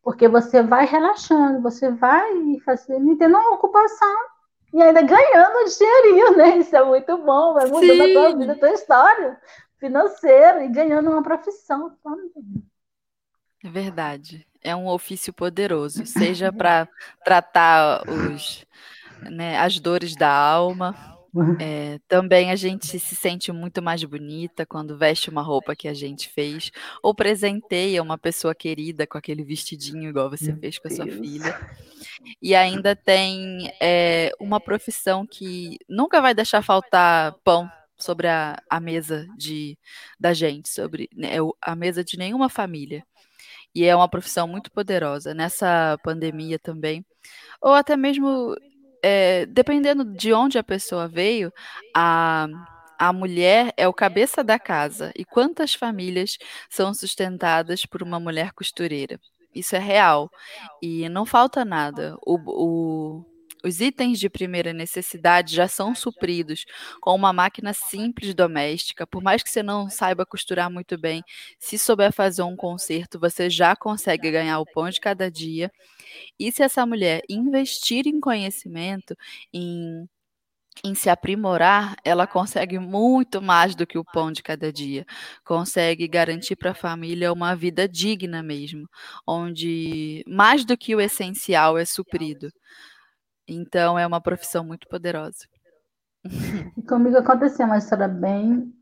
porque 0.02 0.28
você 0.28 0.62
vai 0.62 0.86
relaxando, 0.86 1.62
você 1.62 1.92
vai 1.92 2.60
fazendo, 2.66 3.18
tendo 3.18 3.38
uma 3.38 3.56
ocupação 3.56 4.16
e 4.74 4.82
ainda 4.82 5.02
ganhando 5.02 5.70
dinheirinho, 5.78 6.38
né? 6.38 6.58
Isso 6.58 6.76
é 6.76 6.84
muito 6.84 7.18
bom, 7.18 7.54
vai 7.54 7.68
mudando 7.68 7.82
Sim. 7.82 8.02
a 8.02 8.14
tua 8.14 8.38
vida, 8.38 8.54
a 8.54 8.58
tua 8.58 8.72
história 8.72 9.38
financeira 9.84 10.64
e 10.64 10.70
ganhando 10.70 11.10
uma 11.10 11.22
profissão. 11.22 11.98
É 13.62 13.70
verdade. 13.70 14.48
É 14.62 14.74
um 14.74 14.88
ofício 14.88 15.34
poderoso, 15.34 16.06
seja 16.06 16.54
para 16.54 16.88
tratar 17.26 18.04
os 18.10 18.66
né, 19.30 19.58
as 19.60 19.80
dores 19.80 20.16
da 20.16 20.32
alma. 20.32 20.96
É, 21.60 22.00
também 22.08 22.52
a 22.52 22.56
gente 22.56 23.00
se 23.00 23.16
sente 23.16 23.52
muito 23.52 23.82
mais 23.82 24.04
bonita 24.04 24.68
quando 24.68 24.96
veste 24.96 25.32
uma 25.32 25.42
roupa 25.42 25.76
que 25.76 25.88
a 25.88 25.94
gente 25.94 26.30
fez, 26.30 26.72
ou 27.02 27.14
presenteia 27.14 28.04
uma 28.04 28.20
pessoa 28.20 28.54
querida 28.54 29.08
com 29.08 29.18
aquele 29.18 29.44
vestidinho 29.44 30.10
igual 30.10 30.30
você 30.30 30.52
Meu 30.52 30.60
fez 30.60 30.78
com 30.78 30.88
a 30.88 30.92
sua 30.92 31.06
Deus. 31.06 31.18
filha. 31.18 31.60
E 32.42 32.54
ainda 32.54 32.96
tem 32.96 33.74
é, 33.82 34.32
uma 34.40 34.60
profissão 34.60 35.26
que 35.26 35.78
nunca 35.90 36.22
vai 36.22 36.36
deixar 36.36 36.62
faltar 36.62 37.34
pão 37.44 37.68
sobre 38.04 38.28
a, 38.28 38.62
a 38.70 38.80
mesa 38.80 39.28
de, 39.38 39.78
da 40.20 40.34
gente, 40.34 40.70
sobre 40.70 41.10
né, 41.16 41.36
a 41.62 41.76
mesa 41.76 42.04
de 42.04 42.18
nenhuma 42.18 42.50
família. 42.50 43.06
E 43.76 43.86
é 43.86 43.96
uma 43.96 44.10
profissão 44.10 44.48
muito 44.48 44.72
poderosa. 44.72 45.34
Nessa 45.34 45.98
pandemia 46.04 46.60
também, 46.60 47.06
ou 47.62 47.74
até 47.74 47.98
mesmo 47.98 48.56
é, 49.04 49.46
dependendo 49.46 50.06
de 50.06 50.34
onde 50.34 50.58
a 50.58 50.64
pessoa 50.64 51.08
veio, 51.08 51.52
a, 51.96 52.48
a 52.98 53.12
mulher 53.12 53.74
é 53.76 53.88
o 53.88 53.94
cabeça 53.94 54.44
da 54.44 54.58
casa. 54.58 55.12
E 55.16 55.26
quantas 55.26 55.74
famílias 55.74 56.38
são 56.70 56.94
sustentadas 56.94 57.86
por 57.86 58.02
uma 58.02 58.20
mulher 58.20 58.54
costureira? 58.54 59.20
Isso 59.54 59.76
é 59.76 59.80
real. 59.80 60.32
E 60.82 61.08
não 61.10 61.26
falta 61.26 61.66
nada. 61.66 62.16
O, 62.26 62.38
o, 62.48 63.26
os 63.64 63.80
itens 63.82 64.20
de 64.20 64.30
primeira 64.30 64.74
necessidade 64.74 65.56
já 65.56 65.68
são 65.68 65.96
supridos 65.96 66.66
com 67.02 67.16
uma 67.16 67.34
máquina 67.34 67.74
simples 67.74 68.34
doméstica. 68.34 69.08
Por 69.08 69.22
mais 69.24 69.42
que 69.44 69.50
você 69.50 69.64
não 69.64 69.90
saiba 69.90 70.26
costurar 70.26 70.70
muito 70.72 70.98
bem, 70.98 71.24
se 71.60 71.78
souber 71.78 72.12
fazer 72.14 72.44
um 72.44 72.56
conserto, 72.56 73.20
você 73.20 73.50
já 73.50 73.76
consegue 73.76 74.32
ganhar 74.32 74.60
o 74.60 74.66
pão 74.66 74.90
de 74.90 75.00
cada 75.00 75.30
dia. 75.32 75.72
E 76.40 76.52
se 76.52 76.64
essa 76.64 76.86
mulher 76.86 77.22
investir 77.30 78.08
em 78.08 78.20
conhecimento, 78.20 79.16
em 79.54 80.08
em 80.84 80.96
se 80.96 81.10
aprimorar, 81.10 81.96
ela 82.04 82.26
consegue 82.28 82.80
muito 82.80 83.42
mais 83.42 83.76
do 83.76 83.86
que 83.86 83.98
o 83.98 84.04
pão 84.06 84.32
de 84.32 84.42
cada 84.44 84.72
dia. 84.72 85.06
Consegue 85.46 86.08
garantir 86.08 86.56
para 86.56 86.72
a 86.72 86.76
família 86.76 87.32
uma 87.32 87.56
vida 87.56 87.88
digna 87.88 88.42
mesmo, 88.44 88.88
onde 89.28 90.24
mais 90.28 90.66
do 90.66 90.78
que 90.78 90.96
o 90.96 91.02
essencial 91.02 91.78
é 91.78 91.86
suprido. 91.86 92.50
Então 93.48 93.98
é 93.98 94.06
uma 94.06 94.22
profissão 94.22 94.64
muito 94.64 94.88
poderosa. 94.88 95.48
Comigo 96.88 97.18
aconteceu 97.18 97.66
uma 97.66 97.78
história 97.78 98.08
bem 98.08 98.74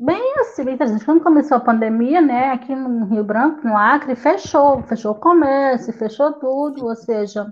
bem 0.00 0.34
assim. 0.40 0.64
Quando 1.04 1.22
começou 1.22 1.58
a 1.58 1.60
pandemia, 1.60 2.22
né, 2.22 2.50
aqui 2.52 2.74
no 2.74 3.04
Rio 3.04 3.22
Branco, 3.22 3.66
no 3.66 3.76
Acre, 3.76 4.16
fechou, 4.16 4.82
fechou 4.84 5.12
o 5.12 5.20
comércio, 5.20 5.92
fechou 5.92 6.32
tudo, 6.32 6.86
ou 6.86 6.96
seja, 6.96 7.46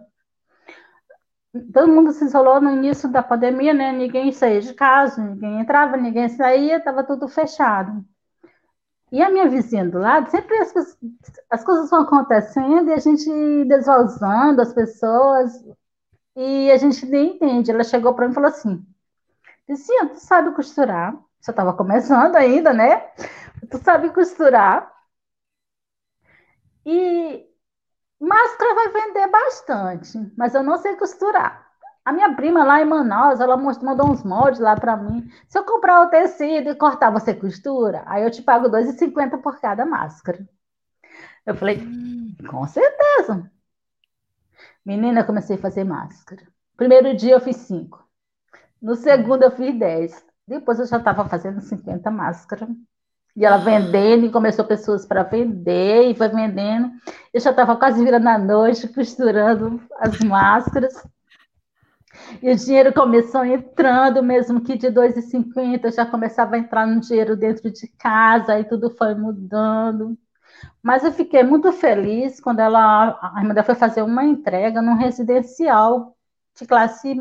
todo 1.72 1.92
mundo 1.92 2.12
se 2.12 2.24
isolou 2.24 2.60
no 2.60 2.70
início 2.70 3.10
da 3.10 3.22
pandemia, 3.22 3.74
né? 3.74 3.92
Ninguém 3.92 4.32
saía 4.32 4.60
de 4.60 4.72
casa, 4.74 5.22
ninguém 5.22 5.60
entrava, 5.60 5.96
ninguém 5.96 6.28
saía, 6.30 6.78
estava 6.78 7.04
tudo 7.04 7.28
fechado. 7.28 8.04
E 9.10 9.22
a 9.22 9.30
minha 9.30 9.48
vizinha 9.48 9.88
do 9.88 9.98
lado, 9.98 10.30
sempre 10.30 10.56
as, 10.58 10.74
as 11.50 11.64
coisas 11.64 11.90
vão 11.90 12.02
acontecendo 12.02 12.90
e 12.90 12.92
a 12.92 12.98
gente 12.98 13.64
desvalzando 13.66 14.60
as 14.60 14.72
pessoas 14.72 15.52
e 16.38 16.70
a 16.70 16.76
gente 16.76 17.04
nem 17.04 17.34
entende. 17.34 17.70
Ela 17.72 17.82
chegou 17.82 18.14
para 18.14 18.26
mim 18.26 18.30
e 18.30 18.34
falou 18.34 18.48
assim: 18.48 18.86
Vizinha, 19.66 20.08
tu 20.08 20.20
sabe 20.20 20.54
costurar? 20.54 21.16
Você 21.40 21.50
estava 21.50 21.72
começando 21.74 22.36
ainda, 22.36 22.72
né? 22.72 23.08
Tu 23.68 23.78
sabe 23.78 24.10
costurar. 24.10 24.88
E 26.86 27.44
máscara 28.20 28.74
vai 28.74 28.88
vender 28.92 29.26
bastante, 29.28 30.32
mas 30.36 30.54
eu 30.54 30.62
não 30.62 30.78
sei 30.78 30.96
costurar. 30.96 31.66
A 32.04 32.12
minha 32.12 32.34
prima 32.34 32.64
lá 32.64 32.80
em 32.80 32.84
Manaus, 32.86 33.40
ela 33.40 33.56
mandou 33.56 34.10
uns 34.10 34.22
moldes 34.22 34.60
lá 34.60 34.76
para 34.76 34.96
mim. 34.96 35.28
Se 35.48 35.58
eu 35.58 35.64
comprar 35.64 36.02
o 36.02 36.08
tecido 36.08 36.70
e 36.70 36.74
cortar, 36.76 37.10
você 37.10 37.34
costura? 37.34 38.04
Aí 38.06 38.22
eu 38.22 38.30
te 38.30 38.42
pago 38.42 38.68
R$ 38.68 38.84
2,50 38.84 39.42
por 39.42 39.60
cada 39.60 39.84
máscara. 39.84 40.48
Eu 41.44 41.54
falei, 41.56 41.78
hum. 41.78 42.34
com 42.48 42.66
certeza. 42.66 43.50
Menina, 44.88 45.22
comecei 45.22 45.56
a 45.56 45.58
fazer 45.58 45.84
máscara. 45.84 46.40
Primeiro 46.74 47.14
dia 47.14 47.34
eu 47.34 47.40
fiz 47.40 47.56
cinco. 47.58 48.02
No 48.80 48.94
segundo 48.94 49.42
eu 49.42 49.50
fiz 49.50 49.78
dez. 49.78 50.24
Depois 50.46 50.78
eu 50.78 50.86
já 50.86 50.96
estava 50.96 51.28
fazendo 51.28 51.60
50 51.60 52.10
máscaras. 52.10 52.70
E 53.36 53.44
ela 53.44 53.58
vendendo, 53.58 54.24
e 54.24 54.32
começou 54.32 54.64
pessoas 54.64 55.04
para 55.04 55.24
vender, 55.24 56.08
e 56.10 56.14
foi 56.14 56.28
vendendo. 56.28 56.90
Eu 57.34 57.38
já 57.38 57.50
estava 57.50 57.76
quase 57.76 58.02
virando 58.02 58.28
a 58.30 58.38
noite, 58.38 58.88
costurando 58.88 59.78
as 59.98 60.20
máscaras. 60.20 60.94
E 62.42 62.50
o 62.50 62.56
dinheiro 62.56 62.90
começou 62.90 63.44
entrando, 63.44 64.22
mesmo 64.22 64.62
que 64.62 64.74
de 64.74 64.88
2,50 64.88 65.92
já 65.92 66.06
começava 66.06 66.56
a 66.56 66.58
entrar 66.58 66.86
no 66.86 66.98
dinheiro 66.98 67.36
dentro 67.36 67.70
de 67.70 67.88
casa, 67.88 68.58
e 68.58 68.64
tudo 68.64 68.88
foi 68.88 69.14
mudando. 69.14 70.16
Mas 70.82 71.04
eu 71.04 71.12
fiquei 71.12 71.42
muito 71.42 71.72
feliz 71.72 72.40
quando 72.40 72.60
ela, 72.60 73.18
a 73.20 73.40
irmã 73.40 73.54
dela 73.54 73.66
foi 73.66 73.74
fazer 73.74 74.02
uma 74.02 74.24
entrega 74.24 74.80
num 74.80 74.94
residencial 74.94 76.16
de 76.58 76.66
classe 76.66 77.14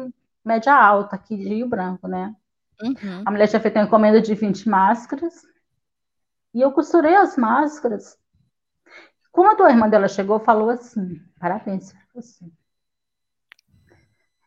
média 0.44 0.74
alta 0.74 1.16
aqui 1.16 1.36
de 1.36 1.48
Rio 1.48 1.68
Branco, 1.68 2.08
né? 2.08 2.36
Uhum. 2.82 3.24
A 3.26 3.32
mulher 3.32 3.48
tinha 3.48 3.60
feito 3.60 3.76
uma 3.76 3.86
encomenda 3.86 4.22
de 4.22 4.34
20 4.34 4.70
máscaras 4.70 5.42
e 6.54 6.62
eu 6.62 6.72
costurei 6.72 7.16
as 7.16 7.36
máscaras. 7.38 8.18
Quando 9.32 9.64
a 9.64 9.70
irmã 9.70 9.90
dela 9.90 10.08
chegou, 10.08 10.40
falou 10.40 10.70
assim: 10.70 11.20
parabéns 11.40 11.94
para 11.94 12.02
você. 12.16 12.46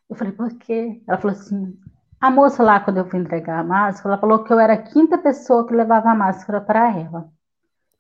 Eu 0.08 0.16
falei, 0.16 0.32
por 0.32 0.52
quê? 0.58 1.02
Ela 1.06 1.18
falou 1.18 1.36
assim: 1.36 1.78
a 2.20 2.30
moça 2.30 2.62
lá, 2.62 2.80
quando 2.80 2.98
eu 2.98 3.08
fui 3.08 3.20
entregar 3.20 3.60
a 3.60 3.64
máscara, 3.64 4.14
ela 4.14 4.20
falou 4.20 4.42
que 4.44 4.52
eu 4.52 4.58
era 4.58 4.74
a 4.74 4.82
quinta 4.82 5.16
pessoa 5.16 5.66
que 5.66 5.74
levava 5.74 6.10
a 6.10 6.14
máscara 6.14 6.60
para 6.60 6.90
ela. 6.90 7.30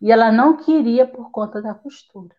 E 0.00 0.10
ela 0.10 0.32
não 0.32 0.56
queria 0.56 1.06
por 1.06 1.30
conta 1.30 1.60
da 1.60 1.74
costura. 1.74 2.34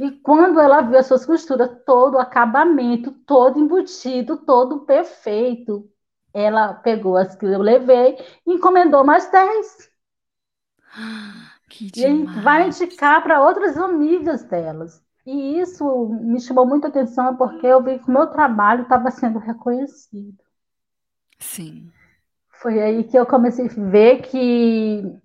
E 0.00 0.10
quando 0.10 0.60
ela 0.60 0.80
viu 0.80 0.98
as 0.98 1.06
suas 1.06 1.26
costuras, 1.26 1.70
todo 1.84 2.14
o 2.14 2.18
acabamento, 2.18 3.12
todo 3.12 3.58
embutido, 3.58 4.38
todo 4.38 4.80
perfeito, 4.80 5.88
ela 6.32 6.74
pegou 6.74 7.16
as 7.16 7.34
que 7.34 7.46
eu 7.46 7.60
levei 7.60 8.16
e 8.46 8.52
encomendou 8.54 9.04
mais 9.04 9.30
10. 9.30 9.90
Que 11.68 11.90
e 11.94 12.24
vai 12.42 12.68
indicar 12.68 13.22
para 13.22 13.42
outras 13.42 13.76
amigas 13.76 14.44
delas. 14.44 15.02
E 15.26 15.60
isso 15.60 16.08
me 16.22 16.40
chamou 16.40 16.64
muita 16.64 16.88
atenção 16.88 17.36
porque 17.36 17.66
eu 17.66 17.82
vi 17.82 17.98
que 17.98 18.08
o 18.08 18.12
meu 18.12 18.28
trabalho 18.28 18.82
estava 18.82 19.10
sendo 19.10 19.38
reconhecido. 19.38 20.42
Sim. 21.38 21.92
Foi 22.62 22.80
aí 22.80 23.04
que 23.04 23.16
eu 23.16 23.26
comecei 23.26 23.66
a 23.66 23.90
ver 23.90 24.22
que 24.22 25.20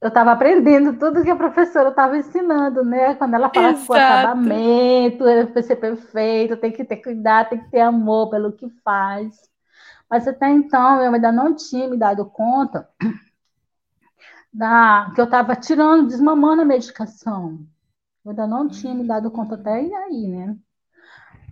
eu 0.00 0.08
estava 0.08 0.32
aprendendo 0.32 0.98
tudo 0.98 1.22
que 1.22 1.30
a 1.30 1.36
professora 1.36 1.88
estava 1.88 2.18
ensinando, 2.18 2.84
né? 2.84 3.14
Quando 3.14 3.34
ela 3.34 3.50
fala 3.52 3.74
que 3.74 3.90
o 3.90 3.94
acabamento 3.94 5.26
é 5.26 5.62
ser 5.62 5.76
perfeito, 5.76 6.56
tem 6.56 6.70
que 6.70 6.84
ter 6.84 6.96
cuidado, 6.96 7.50
tem 7.50 7.58
que 7.60 7.70
ter 7.70 7.80
amor 7.80 8.30
pelo 8.30 8.52
que 8.52 8.68
faz. 8.84 9.34
Mas 10.08 10.28
até 10.28 10.50
então 10.50 11.02
eu 11.02 11.12
ainda 11.12 11.32
não 11.32 11.54
tinha 11.54 11.88
me 11.88 11.96
dado 11.96 12.24
conta 12.26 12.88
da, 14.52 15.10
que 15.14 15.20
eu 15.20 15.24
estava 15.24 15.56
tirando, 15.56 16.08
desmamando 16.08 16.62
a 16.62 16.66
medicação. 16.66 17.58
Eu 18.24 18.30
ainda 18.30 18.46
não 18.46 18.68
tinha 18.68 18.94
me 18.94 19.06
dado 19.06 19.30
conta 19.30 19.54
até 19.54 19.72
aí, 19.72 20.28
né? 20.28 20.56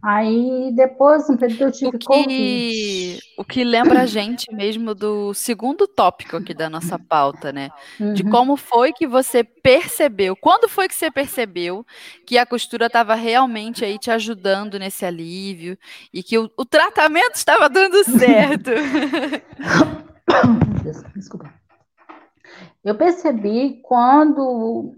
Aí 0.02 0.70
depois, 0.74 1.30
um 1.30 1.37
período 1.37 1.62
eu 1.62 1.72
tive 1.72 1.96
o 1.96 1.98
que, 1.98 2.07
Covid. 2.07 3.20
O 3.37 3.44
que 3.44 3.64
lembra 3.64 4.03
a 4.03 4.07
gente 4.07 4.53
mesmo 4.55 4.94
do 4.94 5.35
segundo 5.35 5.87
tópico 5.87 6.37
aqui 6.37 6.55
da 6.55 6.68
nossa 6.70 6.99
pauta, 6.99 7.53
né? 7.53 7.70
De 8.12 8.23
Uhum. 8.23 8.31
como 8.31 8.57
foi 8.57 8.92
que 8.92 9.07
você 9.07 9.42
percebeu, 9.44 10.37
quando 10.37 10.68
foi 10.68 10.88
que 10.88 10.94
você 10.94 11.11
percebeu 11.11 11.85
que 12.27 12.38
a 12.38 12.47
costura 12.47 12.87
estava 12.87 13.14
realmente 13.14 13.85
aí 13.85 13.99
te 13.99 14.11
ajudando 14.11 14.79
nesse 14.79 15.05
alívio 15.05 15.77
e 16.12 16.23
que 16.23 16.38
o, 16.38 16.51
o 16.57 16.64
tratamento 16.64 17.35
estava 17.37 17.68
dando 17.68 18.03
certo. 18.18 18.70
Desculpa. 21.14 21.53
Eu 22.85 22.94
percebi 22.97 23.81
quando 23.83 24.94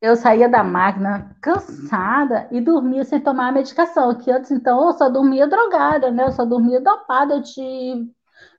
eu 0.00 0.16
saía 0.16 0.48
da 0.48 0.62
máquina 0.62 1.36
cansada 1.40 2.48
e 2.52 2.60
dormia 2.60 3.04
sem 3.04 3.20
tomar 3.20 3.48
a 3.48 3.52
medicação, 3.52 4.14
que 4.18 4.30
antes 4.30 4.50
então 4.50 4.86
eu 4.86 4.92
só 4.94 5.08
dormia 5.08 5.46
drogada, 5.48 6.10
né? 6.10 6.24
Eu 6.24 6.32
só 6.32 6.44
dormia 6.44 6.80
dopada 6.80 7.40
de 7.40 8.06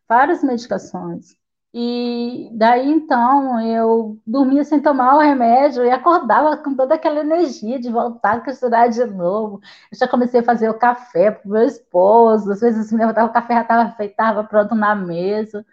várias 0.08 0.44
medicações. 0.44 1.36
E 1.74 2.50
daí 2.54 2.90
então 2.90 3.60
eu 3.62 4.20
dormia 4.26 4.64
sem 4.64 4.82
tomar 4.82 5.16
o 5.16 5.20
remédio 5.20 5.86
e 5.86 5.92
acordava 5.92 6.58
com 6.58 6.76
toda 6.76 6.96
aquela 6.96 7.20
energia 7.20 7.80
de 7.80 7.92
voltar 7.92 8.38
a 8.38 8.42
costurar 8.42 8.90
de 8.90 9.06
novo. 9.06 9.60
Eu 9.92 9.98
já 9.98 10.08
comecei 10.08 10.40
a 10.40 10.44
fazer 10.44 10.70
o 10.70 10.80
café 10.80 11.32
para 11.32 11.48
o 11.48 11.52
meu 11.52 11.64
esposo, 11.66 12.52
às 12.52 12.62
vezes 12.62 12.92
me 12.92 13.00
levantava 13.00 13.30
o 13.30 13.34
café 13.34 13.56
já 13.56 13.62
estava 13.62 13.92
feito, 13.92 14.12
estava 14.12 14.44
pronto 14.44 14.74
na 14.76 14.96
mesa. 14.96 15.66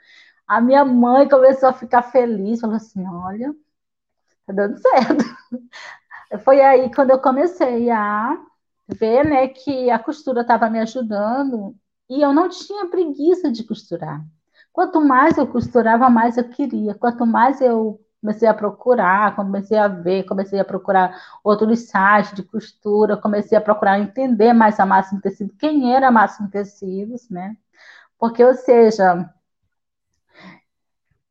A 0.47 0.61
minha 0.61 0.85
mãe 0.85 1.29
começou 1.29 1.69
a 1.71 1.73
ficar 1.73 2.03
feliz, 2.03 2.61
falou 2.61 2.77
assim: 2.77 3.07
olha, 3.09 3.55
tá 4.47 4.53
dando 4.53 4.79
certo. 4.79 5.25
Foi 6.45 6.61
aí 6.61 6.93
quando 6.95 7.11
eu 7.11 7.21
comecei 7.21 7.91
a 7.91 8.37
ver, 8.89 9.25
né, 9.25 9.49
que 9.49 9.91
a 9.91 9.99
costura 9.99 10.43
estava 10.43 10.69
me 10.71 10.79
ajudando 10.81 11.75
e 12.09 12.21
eu 12.23 12.33
não 12.33 12.49
tinha 12.49 12.87
preguiça 12.89 13.51
de 13.51 13.65
costurar. 13.65 14.25
Quanto 14.73 15.01
mais 15.01 15.39
eu 15.39 15.47
costurava, 15.47 16.11
mais 16.11 16.37
eu 16.37 16.49
queria. 16.49 16.95
Quanto 16.95 17.25
mais 17.27 17.61
eu 17.61 18.01
comecei 18.21 18.49
a 18.49 18.55
procurar, 18.55 19.37
comecei 19.37 19.79
a 19.79 19.87
ver, 19.89 20.25
comecei 20.25 20.59
a 20.59 20.65
procurar 20.65 21.17
outros 21.45 21.81
sites 21.89 22.35
de 22.35 22.43
costura, 22.43 23.17
comecei 23.17 23.57
a 23.57 23.61
procurar 23.61 24.01
entender 24.01 24.53
mais 24.53 24.81
a 24.81 24.87
em 25.15 25.21
tecido, 25.21 25.55
quem 25.59 25.95
era 25.95 26.09
a 26.09 26.13
em 26.43 26.49
tecidos, 26.49 27.29
né? 27.31 27.57
Porque, 28.19 28.45
ou 28.45 28.55
seja, 28.55 29.31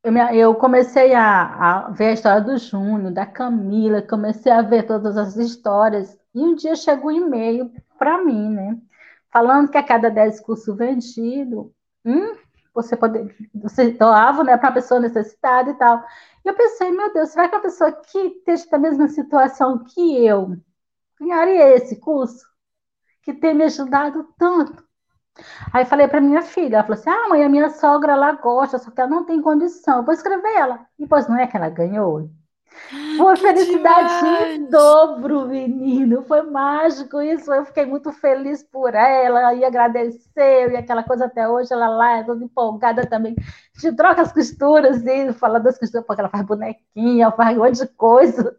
eu, 0.04 0.12
me- 0.12 0.38
eu 0.38 0.56
comecei 0.56 1.14
a, 1.14 1.86
a 1.88 1.90
ver 1.92 2.08
a 2.08 2.14
história 2.14 2.42
do 2.42 2.58
Júnior, 2.58 3.12
da 3.12 3.26
Camila, 3.26 4.02
comecei 4.02 4.52
a 4.52 4.62
ver 4.62 4.84
todas 4.86 5.18
as 5.18 5.36
histórias, 5.38 6.18
e 6.34 6.40
um 6.42 6.56
dia 6.56 6.76
chegou 6.76 7.10
um 7.12 7.14
e-mail 7.28 7.72
para 7.98 8.24
mim, 8.24 8.50
né? 8.50 8.78
Falando 9.32 9.70
que 9.72 9.78
a 9.78 9.84
cada 9.84 10.10
10 10.10 10.40
cursos 10.42 10.76
vendidos, 10.78 11.68
um, 12.06 12.36
você, 12.74 12.96
você 13.54 13.92
doava 13.92 14.44
né, 14.44 14.58
para 14.58 14.70
uma 14.70 14.74
pessoa 14.76 15.00
necessitada 15.00 15.72
e 15.72 15.74
tal. 15.76 16.04
E 16.46 16.50
eu 16.50 16.56
pensei, 16.56 16.92
meu 16.92 17.14
Deus, 17.14 17.30
será 17.30 17.48
que 17.50 17.56
a 17.56 17.60
pessoa 17.60 17.92
que 17.92 18.18
esteja 18.20 18.66
na 18.72 18.78
mesma 18.80 19.08
situação 19.08 19.84
que 19.84 20.26
eu 20.26 20.58
ganharia 21.20 21.76
esse 21.76 21.98
curso? 22.00 22.46
Que 23.24 23.34
tem 23.34 23.56
me 23.56 23.66
ajudado 23.66 24.28
tanto? 24.38 24.84
Aí 25.72 25.86
falei 25.86 26.08
para 26.08 26.22
minha 26.22 26.42
filha, 26.42 26.76
ela 26.78 26.84
falou 26.84 27.00
assim: 27.00 27.10
ah, 27.10 27.30
mãe, 27.30 27.44
a 27.44 27.50
minha 27.50 27.70
sogra 27.70 28.14
ela 28.14 28.32
gosta, 28.34 28.78
só 28.78 28.92
que 28.92 29.02
ela 29.02 29.10
não 29.10 29.26
tem 29.26 29.42
condição. 29.42 29.98
Eu 29.98 30.04
vou 30.04 30.14
escrever 30.14 30.54
ela. 30.56 30.86
E 31.00 31.08
pois 31.08 31.28
não 31.28 31.38
é 31.38 31.48
que 31.48 31.58
ela 31.58 31.70
ganhou? 31.70 32.30
Foi 33.18 33.36
felicidade 33.36 34.20
demais! 34.20 34.60
em 34.60 34.70
dobro, 34.70 35.48
menino. 35.48 36.24
Foi 36.24 36.42
mágico 36.42 37.22
isso. 37.22 37.54
Eu 37.54 37.66
fiquei 37.66 37.86
muito 37.86 38.12
feliz 38.12 38.64
por 38.64 38.94
ela 38.96 39.54
e 39.54 39.64
agradeceu. 39.64 40.72
E 40.72 40.76
aquela 40.76 41.04
coisa 41.04 41.26
até 41.26 41.48
hoje, 41.48 41.72
ela 41.72 41.88
lá 41.88 42.18
é 42.18 42.24
toda 42.24 42.44
empolgada 42.44 43.06
também. 43.06 43.36
Gente 43.76 43.96
troca 43.96 44.22
as 44.22 44.32
costuras 44.32 45.06
e 45.06 45.34
fala 45.34 45.60
das 45.60 45.78
costuras, 45.78 46.06
porque 46.06 46.22
ela 46.22 46.30
faz 46.30 46.46
bonequinha, 46.46 47.32
faz 47.32 47.58
um 47.58 47.62
monte 47.62 47.78
de 47.80 47.88
coisa. 47.88 48.56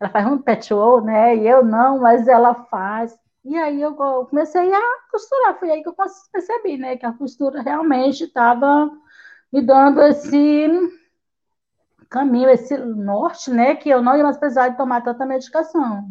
Ela 0.00 0.10
faz 0.10 0.26
um 0.26 0.38
patchwork, 0.38 1.06
né? 1.06 1.36
E 1.36 1.46
eu 1.46 1.64
não, 1.64 1.98
mas 2.00 2.28
ela 2.28 2.54
faz. 2.54 3.18
E 3.46 3.56
aí 3.56 3.80
eu 3.80 3.94
comecei 3.94 4.72
a 4.74 4.82
costurar. 5.10 5.56
Foi 5.58 5.70
aí 5.70 5.82
que 5.82 5.88
eu 5.88 5.94
percebi, 6.32 6.76
né? 6.76 6.96
Que 6.96 7.06
a 7.06 7.12
costura 7.12 7.62
realmente 7.62 8.24
estava 8.24 8.90
me 9.52 9.62
dando 9.62 10.02
esse 10.02 10.68
caminho, 12.10 12.50
esse 12.50 12.76
norte, 12.76 13.52
né? 13.52 13.76
Que 13.76 13.88
eu 13.88 14.02
não 14.02 14.16
ia 14.16 14.24
mais 14.24 14.36
precisar 14.36 14.70
de 14.70 14.76
tomar 14.76 15.02
tanta 15.02 15.24
medicação. 15.24 16.10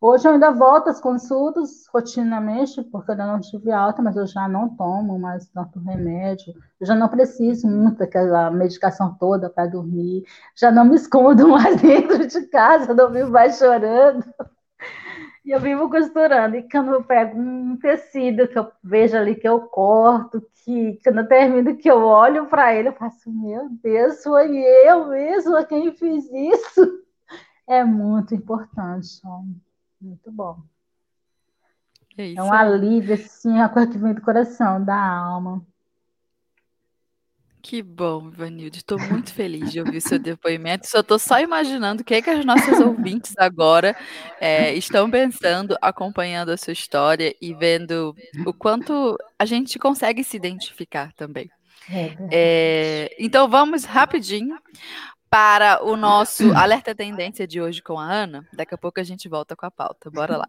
Hoje 0.00 0.28
eu 0.28 0.32
ainda 0.32 0.52
volto 0.52 0.88
às 0.90 1.00
consultas 1.00 1.86
rotineiramente, 1.92 2.82
porque 2.84 3.10
eu 3.10 3.14
ainda 3.14 3.26
não 3.26 3.40
tive 3.40 3.72
alta, 3.72 4.00
mas 4.00 4.16
eu 4.16 4.26
já 4.26 4.48
não 4.48 4.68
tomo 4.76 5.18
mais 5.18 5.48
tanto 5.48 5.80
remédio. 5.80 6.54
Eu 6.80 6.86
já 6.86 6.94
não 6.94 7.08
preciso 7.08 7.66
muito 7.66 7.98
daquela 7.98 8.48
medicação 8.50 9.12
toda 9.18 9.50
para 9.50 9.66
dormir. 9.66 10.24
Já 10.56 10.70
não 10.70 10.84
me 10.84 10.94
escondo 10.94 11.48
mais 11.50 11.80
dentro 11.82 12.24
de 12.28 12.46
casa, 12.46 12.94
não 12.94 13.10
vivo 13.10 13.30
mais 13.32 13.58
chorando. 13.58 14.24
E 15.44 15.50
eu 15.50 15.60
vivo 15.60 15.90
costurando. 15.90 16.56
E 16.56 16.68
quando 16.68 16.92
eu 16.92 17.02
pego 17.02 17.38
um 17.38 17.76
tecido 17.76 18.46
que 18.46 18.58
eu 18.58 18.70
vejo 18.82 19.16
ali 19.16 19.34
que 19.34 19.48
eu 19.48 19.60
corto, 19.60 20.40
que 20.64 21.00
quando 21.02 21.18
eu 21.18 21.28
termino 21.28 21.76
que 21.76 21.90
eu 21.90 22.04
olho 22.04 22.46
para 22.46 22.74
ele, 22.74 22.88
eu 22.88 22.92
faço, 22.92 23.30
meu 23.30 23.68
Deus, 23.82 24.22
foi 24.22 24.56
eu 24.56 25.08
mesma 25.08 25.64
quem 25.64 25.92
fiz 25.92 26.24
isso. 26.30 27.02
É 27.66 27.84
muito 27.84 28.34
importante, 28.34 29.20
muito 30.00 30.30
bom. 30.30 30.58
É, 32.16 32.34
é 32.34 32.42
um 32.42 32.52
alívio, 32.52 33.14
assim, 33.14 33.60
a 33.60 33.68
coisa 33.68 33.90
que 33.90 33.98
vem 33.98 34.14
do 34.14 34.20
coração, 34.20 34.84
da 34.84 34.96
alma. 34.96 35.64
Que 37.62 37.80
bom, 37.80 38.28
Ivanilde. 38.28 38.78
Estou 38.78 38.98
muito 38.98 39.32
feliz 39.32 39.70
de 39.70 39.78
ouvir 39.78 40.00
seu 40.00 40.18
depoimento. 40.18 40.88
Só 40.88 40.98
estou 40.98 41.16
só 41.16 41.38
imaginando 41.38 42.02
o 42.02 42.04
que, 42.04 42.14
é 42.14 42.20
que 42.20 42.28
as 42.28 42.44
nossas 42.44 42.80
ouvintes 42.80 43.34
agora 43.38 43.96
é, 44.40 44.74
estão 44.74 45.08
pensando, 45.08 45.76
acompanhando 45.80 46.50
a 46.50 46.56
sua 46.56 46.72
história 46.72 47.32
e 47.40 47.54
vendo 47.54 48.16
o 48.44 48.52
quanto 48.52 49.16
a 49.38 49.44
gente 49.44 49.78
consegue 49.78 50.24
se 50.24 50.36
identificar 50.36 51.12
também. 51.12 51.48
É, 52.32 53.14
então 53.18 53.48
vamos 53.48 53.84
rapidinho 53.84 54.58
para 55.30 55.82
o 55.84 55.96
nosso 55.96 56.52
alerta 56.54 56.94
tendência 56.94 57.46
de 57.46 57.60
hoje 57.60 57.80
com 57.80 57.98
a 57.98 58.04
Ana. 58.04 58.46
Daqui 58.52 58.74
a 58.74 58.78
pouco 58.78 58.98
a 58.98 59.04
gente 59.04 59.28
volta 59.28 59.54
com 59.54 59.66
a 59.66 59.70
pauta. 59.70 60.10
Bora 60.10 60.36
lá. 60.36 60.48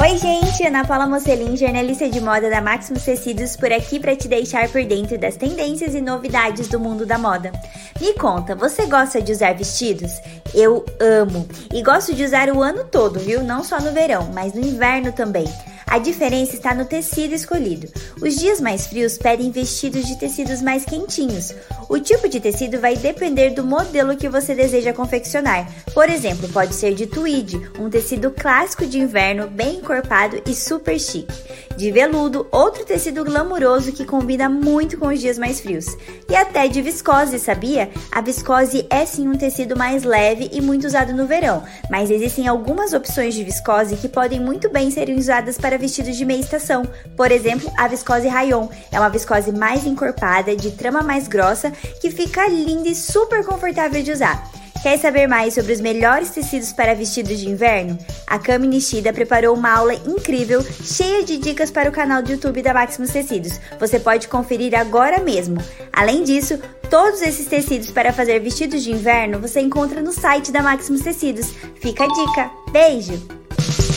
Oi, 0.00 0.16
gente! 0.16 0.66
Ana 0.66 0.82
Paula 0.82 1.06
Mocelin, 1.06 1.54
jornalista 1.58 2.08
de 2.08 2.22
moda 2.22 2.48
da 2.48 2.62
Maximus 2.62 3.04
Tecidos, 3.04 3.54
por 3.54 3.70
aqui 3.70 4.00
para 4.00 4.16
te 4.16 4.28
deixar 4.28 4.66
por 4.70 4.82
dentro 4.82 5.18
das 5.18 5.36
tendências 5.36 5.94
e 5.94 6.00
novidades 6.00 6.68
do 6.68 6.80
mundo 6.80 7.04
da 7.04 7.18
moda. 7.18 7.52
Me 8.00 8.14
conta, 8.14 8.54
você 8.54 8.86
gosta 8.86 9.20
de 9.20 9.30
usar 9.30 9.54
vestidos? 9.54 10.10
Eu 10.54 10.86
amo! 10.98 11.46
E 11.70 11.82
gosto 11.82 12.14
de 12.14 12.24
usar 12.24 12.48
o 12.48 12.62
ano 12.62 12.84
todo, 12.84 13.20
viu? 13.20 13.42
Não 13.42 13.62
só 13.62 13.78
no 13.78 13.92
verão, 13.92 14.30
mas 14.32 14.54
no 14.54 14.62
inverno 14.62 15.12
também. 15.12 15.44
A 15.90 15.98
diferença 15.98 16.54
está 16.54 16.72
no 16.72 16.84
tecido 16.84 17.34
escolhido. 17.34 17.88
Os 18.22 18.36
dias 18.36 18.60
mais 18.60 18.86
frios 18.86 19.18
pedem 19.18 19.50
vestidos 19.50 20.06
de 20.06 20.16
tecidos 20.16 20.62
mais 20.62 20.84
quentinhos. 20.84 21.52
O 21.88 21.98
tipo 21.98 22.28
de 22.28 22.38
tecido 22.38 22.80
vai 22.80 22.96
depender 22.96 23.50
do 23.50 23.64
modelo 23.64 24.16
que 24.16 24.28
você 24.28 24.54
deseja 24.54 24.92
confeccionar. 24.92 25.68
Por 25.92 26.08
exemplo, 26.08 26.48
pode 26.50 26.76
ser 26.76 26.94
de 26.94 27.08
tweed, 27.08 27.60
um 27.80 27.90
tecido 27.90 28.30
clássico 28.30 28.86
de 28.86 29.00
inverno 29.00 29.48
bem 29.48 29.78
encorpado 29.78 30.40
e 30.46 30.54
super 30.54 30.96
chique. 30.96 31.34
De 31.76 31.90
veludo, 31.90 32.46
outro 32.52 32.84
tecido 32.84 33.24
glamuroso 33.24 33.90
que 33.90 34.04
combina 34.04 34.48
muito 34.48 34.96
com 34.96 35.08
os 35.08 35.18
dias 35.18 35.38
mais 35.38 35.60
frios. 35.60 35.86
E 36.28 36.36
até 36.36 36.68
de 36.68 36.80
viscose, 36.82 37.38
sabia? 37.38 37.90
A 38.12 38.20
viscose 38.20 38.86
é 38.90 39.04
sim 39.04 39.26
um 39.26 39.36
tecido 39.36 39.76
mais 39.76 40.04
leve 40.04 40.50
e 40.52 40.60
muito 40.60 40.86
usado 40.86 41.12
no 41.12 41.26
verão, 41.26 41.64
mas 41.90 42.10
existem 42.10 42.46
algumas 42.46 42.92
opções 42.92 43.34
de 43.34 43.42
viscose 43.42 43.96
que 43.96 44.08
podem 44.08 44.38
muito 44.38 44.68
bem 44.68 44.90
ser 44.90 45.08
usadas 45.10 45.58
para 45.58 45.79
vestidos 45.80 46.16
de 46.16 46.24
meia 46.24 46.40
estação. 46.40 46.86
Por 47.16 47.32
exemplo, 47.32 47.72
a 47.76 47.88
viscose 47.88 48.28
rayon 48.28 48.68
é 48.92 49.00
uma 49.00 49.10
viscose 49.10 49.50
mais 49.50 49.84
encorpada, 49.86 50.54
de 50.54 50.70
trama 50.72 51.02
mais 51.02 51.26
grossa, 51.26 51.70
que 52.00 52.10
fica 52.10 52.46
linda 52.46 52.88
e 52.88 52.94
super 52.94 53.44
confortável 53.44 54.02
de 54.02 54.12
usar. 54.12 54.48
Quer 54.82 54.98
saber 54.98 55.26
mais 55.26 55.52
sobre 55.52 55.74
os 55.74 55.80
melhores 55.80 56.30
tecidos 56.30 56.72
para 56.72 56.94
vestidos 56.94 57.38
de 57.38 57.48
inverno? 57.48 57.98
A 58.26 58.38
Cami 58.38 58.66
Nishida 58.66 59.12
preparou 59.12 59.54
uma 59.54 59.70
aula 59.70 59.92
incrível, 59.92 60.62
cheia 60.62 61.22
de 61.22 61.36
dicas 61.36 61.70
para 61.70 61.90
o 61.90 61.92
canal 61.92 62.22
do 62.22 62.32
YouTube 62.32 62.62
da 62.62 62.72
Maximus 62.72 63.10
Tecidos. 63.10 63.60
Você 63.78 64.00
pode 64.00 64.26
conferir 64.26 64.74
agora 64.74 65.20
mesmo. 65.20 65.58
Além 65.92 66.24
disso, 66.24 66.58
todos 66.88 67.20
esses 67.20 67.46
tecidos 67.46 67.90
para 67.90 68.10
fazer 68.10 68.40
vestidos 68.40 68.82
de 68.82 68.90
inverno 68.90 69.38
você 69.38 69.60
encontra 69.60 70.00
no 70.00 70.12
site 70.12 70.50
da 70.50 70.62
Maximus 70.62 71.02
Tecidos. 71.02 71.52
Fica 71.78 72.04
a 72.04 72.08
dica. 72.08 72.50
Beijo! 72.72 73.89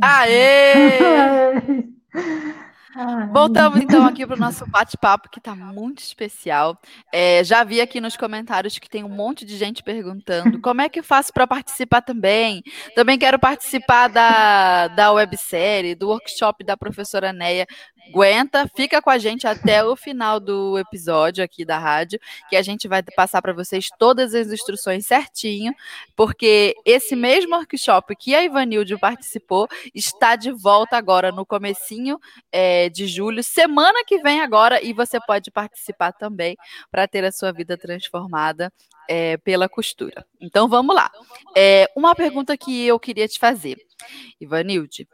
Aê! 0.00 0.98
Voltamos 3.32 3.80
então 3.80 4.04
aqui 4.04 4.26
para 4.26 4.34
o 4.34 4.40
nosso 4.40 4.66
bate-papo, 4.66 5.28
que 5.30 5.38
está 5.38 5.54
muito 5.54 6.00
especial. 6.00 6.76
É, 7.12 7.44
já 7.44 7.62
vi 7.62 7.80
aqui 7.80 8.00
nos 8.00 8.16
comentários 8.16 8.76
que 8.78 8.88
tem 8.88 9.04
um 9.04 9.08
monte 9.08 9.44
de 9.44 9.56
gente 9.56 9.84
perguntando 9.84 10.60
como 10.60 10.80
é 10.80 10.88
que 10.88 10.98
eu 10.98 11.04
faço 11.04 11.32
para 11.32 11.46
participar 11.46 12.02
também. 12.02 12.60
Também 12.96 13.16
quero 13.16 13.38
participar 13.38 14.08
da, 14.08 14.88
da 14.88 15.12
websérie, 15.12 15.94
do 15.94 16.08
workshop 16.08 16.64
da 16.64 16.76
professora 16.76 17.32
Neia. 17.32 17.66
Aguenta, 18.08 18.66
fica 18.74 19.02
com 19.02 19.10
a 19.10 19.18
gente 19.18 19.46
até 19.46 19.84
o 19.84 19.94
final 19.94 20.40
do 20.40 20.78
episódio 20.78 21.44
aqui 21.44 21.64
da 21.64 21.78
rádio, 21.78 22.18
que 22.48 22.56
a 22.56 22.62
gente 22.62 22.88
vai 22.88 23.02
passar 23.02 23.42
para 23.42 23.52
vocês 23.52 23.88
todas 23.98 24.34
as 24.34 24.50
instruções 24.50 25.06
certinho, 25.06 25.74
porque 26.16 26.74
esse 26.84 27.14
mesmo 27.14 27.54
workshop 27.54 28.16
que 28.16 28.34
a 28.34 28.42
Ivanilde 28.42 28.98
participou 28.98 29.68
está 29.94 30.36
de 30.36 30.50
volta 30.50 30.96
agora 30.96 31.30
no 31.30 31.44
comecinho 31.44 32.18
é, 32.50 32.88
de 32.88 33.06
julho, 33.06 33.42
semana 33.42 34.02
que 34.06 34.18
vem 34.22 34.40
agora, 34.40 34.82
e 34.82 34.92
você 34.92 35.20
pode 35.20 35.50
participar 35.50 36.12
também 36.12 36.56
para 36.90 37.06
ter 37.06 37.24
a 37.24 37.32
sua 37.32 37.52
vida 37.52 37.76
transformada 37.76 38.72
é, 39.06 39.36
pela 39.36 39.68
costura. 39.68 40.24
Então 40.40 40.66
vamos 40.66 40.96
lá. 40.96 41.10
É, 41.54 41.86
uma 41.94 42.14
pergunta 42.14 42.56
que 42.56 42.86
eu 42.86 42.98
queria 42.98 43.28
te 43.28 43.38
fazer, 43.38 43.76
Ivanilde 44.40 45.06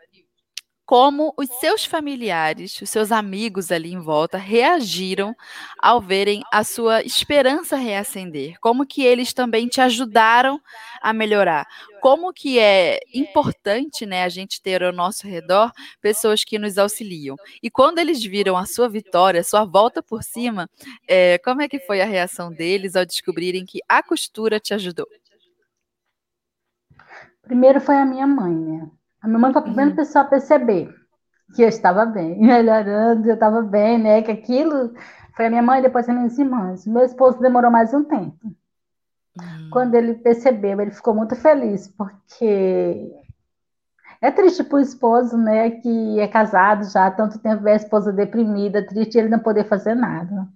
como 0.86 1.32
os 1.36 1.48
seus 1.60 1.84
familiares, 1.84 2.80
os 2.80 2.90
seus 2.90 3.10
amigos 3.10 3.72
ali 3.72 3.92
em 3.92 4.00
volta 4.00 4.36
reagiram 4.36 5.34
ao 5.80 6.00
verem 6.00 6.42
a 6.52 6.62
sua 6.62 7.02
esperança 7.02 7.76
reacender, 7.76 8.58
como 8.60 8.86
que 8.86 9.02
eles 9.02 9.32
também 9.32 9.66
te 9.66 9.80
ajudaram 9.80 10.60
a 11.00 11.12
melhorar, 11.12 11.66
como 12.02 12.32
que 12.32 12.58
é 12.58 13.00
importante, 13.14 14.04
né, 14.04 14.24
a 14.24 14.28
gente 14.28 14.60
ter 14.60 14.82
ao 14.82 14.92
nosso 14.92 15.26
redor 15.26 15.72
pessoas 16.02 16.44
que 16.44 16.58
nos 16.58 16.76
auxiliam. 16.76 17.36
E 17.62 17.70
quando 17.70 17.98
eles 17.98 18.22
viram 18.22 18.56
a 18.56 18.66
sua 18.66 18.88
vitória, 18.88 19.40
a 19.40 19.44
sua 19.44 19.64
volta 19.64 20.02
por 20.02 20.22
cima, 20.22 20.68
é, 21.08 21.38
como 21.38 21.62
é 21.62 21.68
que 21.68 21.78
foi 21.80 22.02
a 22.02 22.06
reação 22.06 22.52
deles 22.52 22.94
ao 22.94 23.06
descobrirem 23.06 23.64
que 23.64 23.80
a 23.88 24.02
costura 24.02 24.60
te 24.60 24.74
ajudou? 24.74 25.06
Primeiro 27.42 27.80
foi 27.80 27.96
a 27.96 28.06
minha 28.06 28.26
mãe, 28.26 28.54
né? 28.54 28.90
A 29.24 29.26
minha 29.26 29.38
mãe 29.38 29.52
foi 29.52 29.60
a 29.60 29.64
primeira 29.64 29.90
uhum. 29.90 29.96
pessoa 29.96 30.22
a 30.22 30.28
perceber 30.28 30.94
que 31.54 31.62
eu 31.62 31.68
estava 31.68 32.04
bem, 32.04 32.36
melhorando, 32.44 33.26
eu 33.26 33.34
estava 33.34 33.62
bem, 33.62 33.98
né? 33.98 34.20
Que 34.20 34.30
aquilo 34.30 34.92
foi 35.34 35.46
a 35.46 35.50
minha 35.50 35.62
mãe, 35.62 35.80
depois 35.80 36.06
as 36.06 36.14
minhas 36.14 36.38
irmãs. 36.38 36.86
Meu 36.86 37.02
esposo 37.02 37.40
demorou 37.40 37.70
mais 37.70 37.94
um 37.94 38.04
tempo. 38.04 38.36
Uhum. 38.44 39.70
Quando 39.70 39.94
ele 39.94 40.12
percebeu, 40.12 40.78
ele 40.78 40.90
ficou 40.90 41.14
muito 41.14 41.34
feliz, 41.34 41.88
porque 41.88 43.10
é 44.20 44.30
triste 44.30 44.62
para 44.62 44.76
o 44.76 44.80
esposo, 44.80 45.38
né, 45.38 45.70
que 45.70 46.20
é 46.20 46.28
casado 46.28 46.84
já 46.84 47.06
há 47.06 47.10
tanto 47.10 47.38
tempo, 47.38 47.62
ver 47.62 47.72
a 47.72 47.76
esposa 47.76 48.12
deprimida, 48.12 48.86
triste 48.86 49.16
ele 49.16 49.30
não 49.30 49.38
poder 49.38 49.64
fazer 49.64 49.94
nada. 49.94 50.46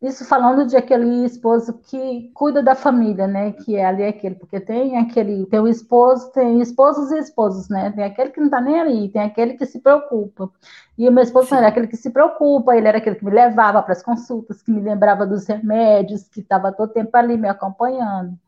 Isso 0.00 0.24
falando 0.24 0.64
de 0.64 0.76
aquele 0.76 1.24
esposo 1.24 1.72
que 1.74 2.30
cuida 2.32 2.62
da 2.62 2.76
família, 2.76 3.26
né? 3.26 3.50
Que 3.52 3.74
é 3.74 3.84
ali 3.84 4.04
aquele, 4.04 4.36
porque 4.36 4.60
tem 4.60 4.96
aquele, 4.96 5.44
tem 5.46 5.58
o 5.58 5.66
esposo, 5.66 6.30
tem 6.30 6.60
esposos 6.60 7.10
e 7.10 7.18
esposos, 7.18 7.68
né? 7.68 7.90
Tem 7.90 8.04
aquele 8.04 8.30
que 8.30 8.40
não 8.40 8.48
tá 8.48 8.60
nem 8.60 8.80
ali, 8.80 9.08
tem 9.08 9.22
aquele 9.22 9.54
que 9.54 9.66
se 9.66 9.80
preocupa. 9.80 10.48
E 10.96 11.08
o 11.08 11.12
meu 11.12 11.24
esposo 11.24 11.52
era 11.52 11.66
aquele 11.66 11.88
que 11.88 11.96
se 11.96 12.10
preocupa, 12.10 12.76
ele 12.76 12.86
era 12.86 12.98
aquele 12.98 13.16
que 13.16 13.24
me 13.24 13.32
levava 13.32 13.82
para 13.82 13.92
as 13.92 14.02
consultas, 14.02 14.62
que 14.62 14.70
me 14.70 14.80
lembrava 14.80 15.26
dos 15.26 15.46
remédios, 15.46 16.28
que 16.28 16.40
estava 16.40 16.70
todo 16.72 16.92
tempo 16.92 17.16
ali 17.16 17.36
me 17.36 17.48
acompanhando. 17.48 18.38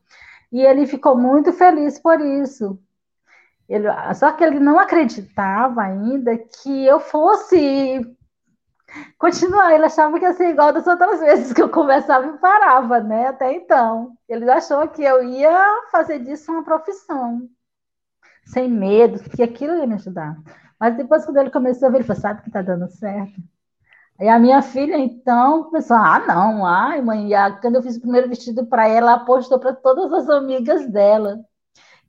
E 0.51 0.61
ele 0.61 0.87
ficou 0.87 1.17
muito 1.17 1.51
feliz 1.51 1.99
por 1.99 2.21
isso. 2.21 2.79
Ele, 3.67 3.87
só 4.15 4.31
que 4.31 4.43
ele 4.43 4.59
não 4.59 4.79
acreditava 4.79 5.81
ainda 5.81 6.37
que 6.37 6.85
eu 6.85 6.99
fosse 6.99 8.01
continuar. 9.17 9.73
Ele 9.73 9.85
achava 9.85 10.17
que 10.19 10.25
ia 10.25 10.33
ser 10.33 10.49
igual 10.49 10.73
das 10.73 10.87
outras 10.87 11.19
vezes 11.19 11.53
que 11.53 11.61
eu 11.61 11.69
conversava 11.69 12.27
e 12.27 12.37
parava, 12.39 12.99
né? 12.99 13.27
Até 13.27 13.53
então. 13.53 14.13
Ele 14.27 14.49
achou 14.49 14.87
que 14.87 15.03
eu 15.03 15.23
ia 15.23 15.83
fazer 15.91 16.19
disso 16.19 16.51
uma 16.51 16.63
profissão, 16.63 17.47
sem 18.45 18.69
medo, 18.69 19.19
que 19.29 19.43
aquilo 19.43 19.75
ia 19.75 19.87
me 19.87 19.95
ajudar. 19.95 20.37
Mas 20.79 20.97
depois, 20.97 21.25
quando 21.25 21.37
ele 21.37 21.51
começou 21.51 21.87
a 21.87 21.91
ver, 21.91 21.97
ele 21.97 22.03
falou: 22.05 22.21
sabe 22.21 22.41
que 22.41 22.51
tá 22.51 22.61
dando 22.61 22.89
certo? 22.89 23.41
Aí 24.19 24.29
a 24.29 24.39
minha 24.39 24.61
filha, 24.61 24.97
então, 24.97 25.65
começou: 25.65 25.97
ah, 25.97 26.19
não, 26.27 26.65
ai, 26.65 27.01
mãe. 27.01 27.33
E 27.33 27.51
quando 27.61 27.75
eu 27.75 27.83
fiz 27.83 27.97
o 27.97 28.01
primeiro 28.01 28.29
vestido 28.29 28.65
para 28.65 28.87
ela, 28.87 29.11
ela 29.13 29.25
postou 29.25 29.59
para 29.59 29.73
todas 29.73 30.11
as 30.13 30.29
amigas 30.29 30.87
dela. 30.91 31.39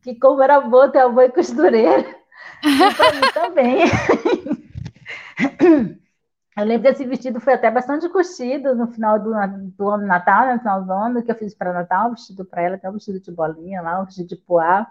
Que 0.03 0.14
como 0.18 0.42
era 0.42 0.61
boa 0.61 0.90
ter 0.90 0.99
a 0.99 1.09
mãe 1.09 1.31
costureira. 1.31 2.05
E 2.64 2.95
para 2.95 3.12
mim 3.12 3.33
também. 3.33 3.85
Eu 6.57 6.65
lembro 6.67 6.83
desse 6.83 7.05
vestido 7.07 7.41
foi 7.41 7.55
até 7.55 7.71
bastante 7.71 8.09
curtido 8.11 8.75
no 8.75 8.87
final 8.88 9.19
do, 9.19 9.33
do 9.77 9.88
ano 9.88 10.07
Natal, 10.07 10.47
né, 10.47 10.55
no 10.55 10.59
final 10.61 10.85
do 10.85 10.93
ano, 10.93 11.23
que 11.23 11.31
eu 11.31 11.35
fiz 11.35 11.55
para 11.55 11.73
Natal, 11.73 12.09
um 12.09 12.11
vestido 12.11 12.45
para 12.45 12.62
ela, 12.62 12.77
até 12.77 12.91
um 12.91 12.95
vestido 12.95 13.21
de 13.21 13.33
bolinha 13.33 13.81
lá, 13.81 14.01
um 14.01 14.05
vestido 14.05 14.29
de 14.29 14.37
poá. 14.37 14.87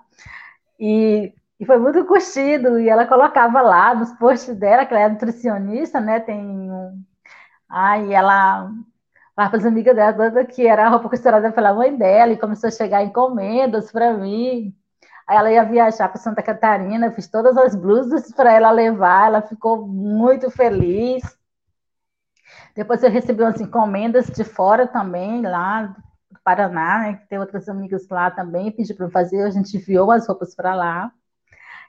E, 0.80 1.34
e 1.60 1.65
foi 1.65 1.78
muito 1.78 2.04
curtido, 2.06 2.80
e 2.80 2.89
ela 2.89 3.06
colocava 3.06 3.62
lá 3.62 3.93
nos 3.93 4.12
posts 4.13 4.56
dela, 4.58 4.86
que 4.86 4.93
ela 4.93 5.04
é 5.04 5.10
nutricionista, 5.10 6.00
né? 6.00 6.19
Tem 6.19 6.39
um. 6.39 7.04
Aí 7.69 8.13
ela 8.13 8.71
para 9.36 9.58
as 9.58 9.65
amigas 9.65 9.95
dela, 9.95 10.45
que 10.45 10.67
era 10.67 10.86
a 10.86 10.89
roupa 10.89 11.10
costurada 11.10 11.52
pela 11.52 11.74
mãe 11.74 11.95
dela, 11.95 12.34
e 12.34 12.38
começou 12.38 12.67
a 12.67 12.71
chegar 12.71 13.04
encomendas 13.04 13.91
para 13.91 14.13
mim. 14.13 14.76
Aí 15.28 15.38
ela 15.38 15.52
ia 15.52 15.63
viajar 15.63 16.10
para 16.10 16.19
Santa 16.19 16.43
Catarina, 16.43 17.08
eu 17.08 17.12
fiz 17.13 17.28
todas 17.30 17.58
as 17.58 17.76
blusas 17.76 18.32
para 18.34 18.54
ela 18.54 18.71
levar, 18.71 19.28
ela 19.28 19.41
ficou 19.41 19.88
muito 19.88 20.50
feliz. 20.52 21.24
Depois 22.75 23.03
eu 23.03 23.10
recebi 23.10 23.43
umas 23.43 23.60
encomendas 23.60 24.27
de 24.27 24.43
fora 24.43 24.88
também, 24.88 25.41
lá 25.41 25.84
do 26.31 26.39
Paraná, 26.43 26.99
né, 26.99 27.13
que 27.15 27.27
tem 27.27 27.39
outras 27.39 27.67
amigas 27.67 28.07
lá 28.10 28.31
também, 28.31 28.71
pedi 28.71 28.93
para 28.93 29.10
fazer, 29.10 29.43
a 29.43 29.49
gente 29.49 29.75
enviou 29.77 30.12
as 30.12 30.27
roupas 30.27 30.55
para 30.55 30.73
lá. 30.73 31.12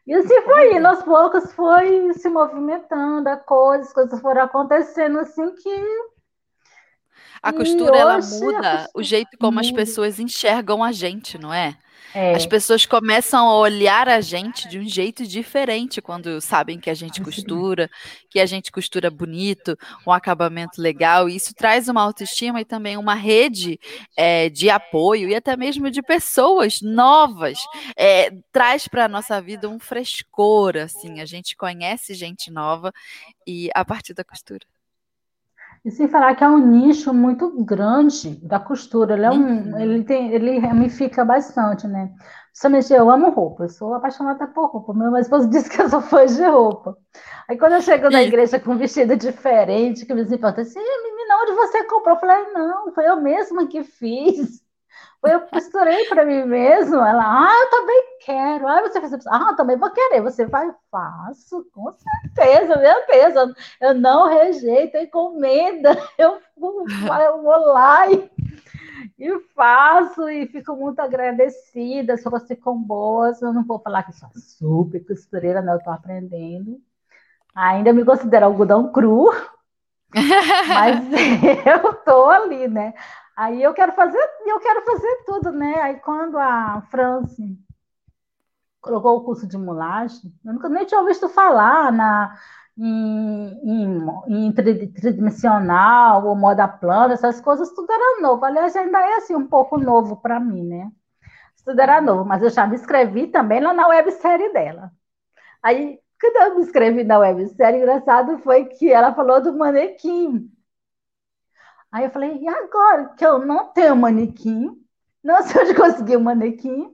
E 0.06 0.12
assim 0.14 0.40
foi 0.42 0.76
indo, 0.76 0.86
aos 0.86 1.02
poucos 1.02 1.52
foi 1.52 2.12
se 2.14 2.28
movimentando 2.28 3.28
a 3.28 3.36
coisa, 3.36 3.84
as 3.84 3.92
coisas 3.92 4.20
foram 4.20 4.42
acontecendo 4.42 5.20
assim 5.20 5.54
que. 5.54 6.12
A 7.42 7.52
costura, 7.52 7.96
ela 7.96 8.14
muda 8.14 8.28
costura... 8.28 8.90
o 8.94 9.02
jeito 9.02 9.37
como 9.38 9.59
as 9.59 9.70
pessoas 9.70 10.20
enxergam 10.20 10.83
a 10.83 10.92
gente, 10.92 11.37
não 11.38 11.52
é? 11.52 11.76
É. 12.14 12.35
As 12.35 12.44
pessoas 12.44 12.85
começam 12.85 13.48
a 13.48 13.57
olhar 13.57 14.07
a 14.07 14.20
gente 14.20 14.68
de 14.68 14.78
um 14.78 14.87
jeito 14.87 15.26
diferente 15.26 16.02
quando 16.02 16.40
sabem 16.42 16.78
que 16.78 16.90
a 16.90 16.94
gente 16.94 17.22
costura, 17.22 17.90
que 18.28 18.38
a 18.38 18.44
gente 18.44 18.70
costura 18.70 19.11
bonito, 19.11 19.76
um 20.07 20.12
acabamento 20.12 20.81
legal. 20.81 21.28
E 21.28 21.37
isso 21.37 21.55
traz 21.55 21.88
uma 21.88 22.02
autoestima 22.02 22.61
e 22.61 22.66
também 22.66 22.98
uma 22.98 23.14
rede 23.14 23.81
é, 24.16 24.50
de 24.50 24.68
apoio 24.68 25.28
e 25.28 25.35
até 25.35 25.57
mesmo 25.57 25.90
de 25.90 26.02
pessoas 26.02 26.83
novas. 26.83 27.59
É, 27.96 28.31
traz 28.52 28.87
para 28.87 29.07
a 29.07 29.09
nossa 29.09 29.40
vida 29.40 29.68
um 29.68 29.78
frescor, 29.78 30.76
assim. 30.76 31.20
A 31.20 31.24
gente 31.24 31.57
conhece 31.57 32.12
gente 32.12 32.50
nova 32.50 32.92
e 33.46 33.70
a 33.74 33.85
partir 33.85 34.12
da 34.12 34.22
costura. 34.22 34.71
E 35.84 35.90
sem 35.90 36.06
falar 36.06 36.36
que 36.36 36.44
é 36.44 36.48
um 36.48 36.58
nicho 36.58 37.12
muito 37.12 37.50
grande 37.64 38.36
da 38.46 38.60
costura. 38.60 39.14
Ele, 39.14 39.24
é 39.24 39.30
um, 39.30 39.70
uhum. 39.72 39.78
ele, 39.78 40.04
tem, 40.04 40.32
ele 40.32 40.58
ramifica 40.58 41.24
bastante, 41.24 41.88
né? 41.88 42.12
Principalmente 42.52 42.92
eu 42.92 43.10
amo 43.10 43.30
roupa, 43.30 43.64
eu 43.64 43.68
sou 43.68 43.94
apaixonada 43.94 44.46
por 44.46 44.66
roupa. 44.70 44.94
Meu 44.94 45.16
esposo 45.16 45.48
disse 45.50 45.68
que 45.68 45.82
eu 45.82 45.88
sou 45.88 46.00
fã 46.00 46.24
de 46.24 46.44
roupa. 46.44 46.96
Aí 47.48 47.58
quando 47.58 47.72
eu 47.72 47.82
chego 47.82 48.08
na 48.10 48.22
igreja 48.22 48.60
com 48.60 48.72
um 48.72 48.78
vestido 48.78 49.16
diferente, 49.16 50.06
que 50.06 50.14
me 50.14 50.24
perguntam 50.24 50.62
assim, 50.62 50.78
menina, 50.78 51.42
onde 51.42 51.52
você 51.52 51.84
comprou? 51.84 52.14
Eu 52.14 52.20
falei, 52.20 52.52
não, 52.52 52.92
foi 52.92 53.08
eu 53.08 53.20
mesma 53.20 53.66
que 53.66 53.82
fiz. 53.82 54.62
Eu 55.24 55.40
costurei 55.42 56.04
para 56.06 56.24
mim 56.24 56.44
mesmo. 56.44 56.96
Ela, 56.96 57.23
ah, 57.25 57.54
eu 57.64 57.70
também 57.70 58.04
quero. 58.25 58.66
Ah, 58.66 58.81
você 58.83 59.00
fez 59.00 59.27
ah, 59.27 59.48
eu 59.50 59.56
também 59.56 59.77
vou 59.77 59.90
querer. 59.90 60.20
Você 60.20 60.46
vai, 60.46 60.68
faço, 60.90 61.64
com 61.73 61.92
certeza, 61.92 62.77
meu 62.77 63.06
Deus. 63.06 63.54
Eu 63.81 63.94
não 63.94 64.29
rejeito 64.29 64.96
encomenda. 64.96 65.96
Eu, 66.18 66.40
eu 66.56 67.42
vou 67.42 67.56
lá 67.73 68.10
e, 68.10 68.31
e 69.18 69.40
faço 69.54 70.29
e 70.29 70.46
fico 70.48 70.75
muito 70.77 71.00
agradecida. 71.00 72.16
Se 72.16 72.29
você 72.29 72.54
com 72.54 72.77
boas, 72.81 73.40
eu 73.42 73.52
não 73.52 73.64
vou 73.64 73.79
falar 73.81 74.02
que 74.04 74.12
sou 74.12 74.29
super 74.37 75.04
costureira, 75.04 75.62
não, 75.62 75.75
eu 75.75 75.79
estou 75.79 75.92
aprendendo. 75.92 76.81
Ainda 77.54 77.92
me 77.92 78.04
considero 78.04 78.46
algodão 78.46 78.92
cru, 78.92 79.31
mas 80.68 81.04
eu 81.66 81.94
tô 81.94 82.31
ali, 82.31 82.68
né? 82.68 82.94
Aí 83.37 83.62
eu 83.62 83.72
quero 83.74 83.92
fazer, 83.92 84.18
eu 84.46 84.60
quero 84.60 84.85
fazer 84.85 85.24
tudo, 85.26 85.52
né? 85.52 85.80
Aí 85.83 86.00
quando 86.00 86.38
a 86.38 86.83
France 86.90 87.58
colocou 88.80 89.16
o 89.18 89.24
curso 89.24 89.46
de 89.46 89.56
mulagem, 89.56 90.33
eu 90.44 90.52
nunca 90.54 90.68
nem 90.68 90.85
tinha 90.85 91.04
visto 91.04 91.28
falar 91.28 91.92
na 91.92 92.37
em, 92.76 93.60
em, 93.62 94.46
em 94.46 94.52
tridimensional 94.52 96.26
ou 96.26 96.35
moda 96.35 96.66
plana, 96.66 97.12
essas 97.14 97.40
coisas, 97.40 97.70
tudo 97.74 97.92
era 97.92 98.20
novo. 98.22 98.44
Aliás, 98.44 98.74
ainda 98.76 98.98
é 99.00 99.16
assim 99.16 99.35
um 99.37 99.46
pouco 99.46 99.76
novo 99.78 100.16
para 100.16 100.40
mim, 100.40 100.64
né? 100.64 100.90
Tudo 101.64 101.80
era 101.80 102.00
novo, 102.00 102.24
mas 102.26 102.42
eu 102.42 102.50
já 102.50 102.66
me 102.66 102.76
inscrevi 102.76 103.28
também 103.28 103.60
lá 103.60 103.74
na 103.74 103.88
websérie 103.88 104.52
dela. 104.52 104.92
Aí 105.62 106.00
Quando 106.20 106.37
eu 106.52 106.56
me 106.56 106.62
inscrevi 106.62 107.04
na 107.04 107.18
websérie, 107.20 107.80
engraçado 107.80 108.38
foi 108.40 108.66
que 108.66 108.90
ela 108.92 109.14
falou 109.14 109.42
do 109.42 109.54
manequim. 109.58 110.50
Aí 111.92 112.04
eu 112.04 112.10
falei, 112.10 112.38
e 112.38 112.48
agora 112.48 113.10
que 113.10 113.24
eu 113.24 113.38
não 113.38 113.66
tenho 113.66 113.94
manequim, 113.94 114.82
não 115.22 115.42
sei 115.42 115.60
onde 115.60 115.74
conseguir 115.76 116.16
o 116.16 116.20
manequim, 116.20 116.92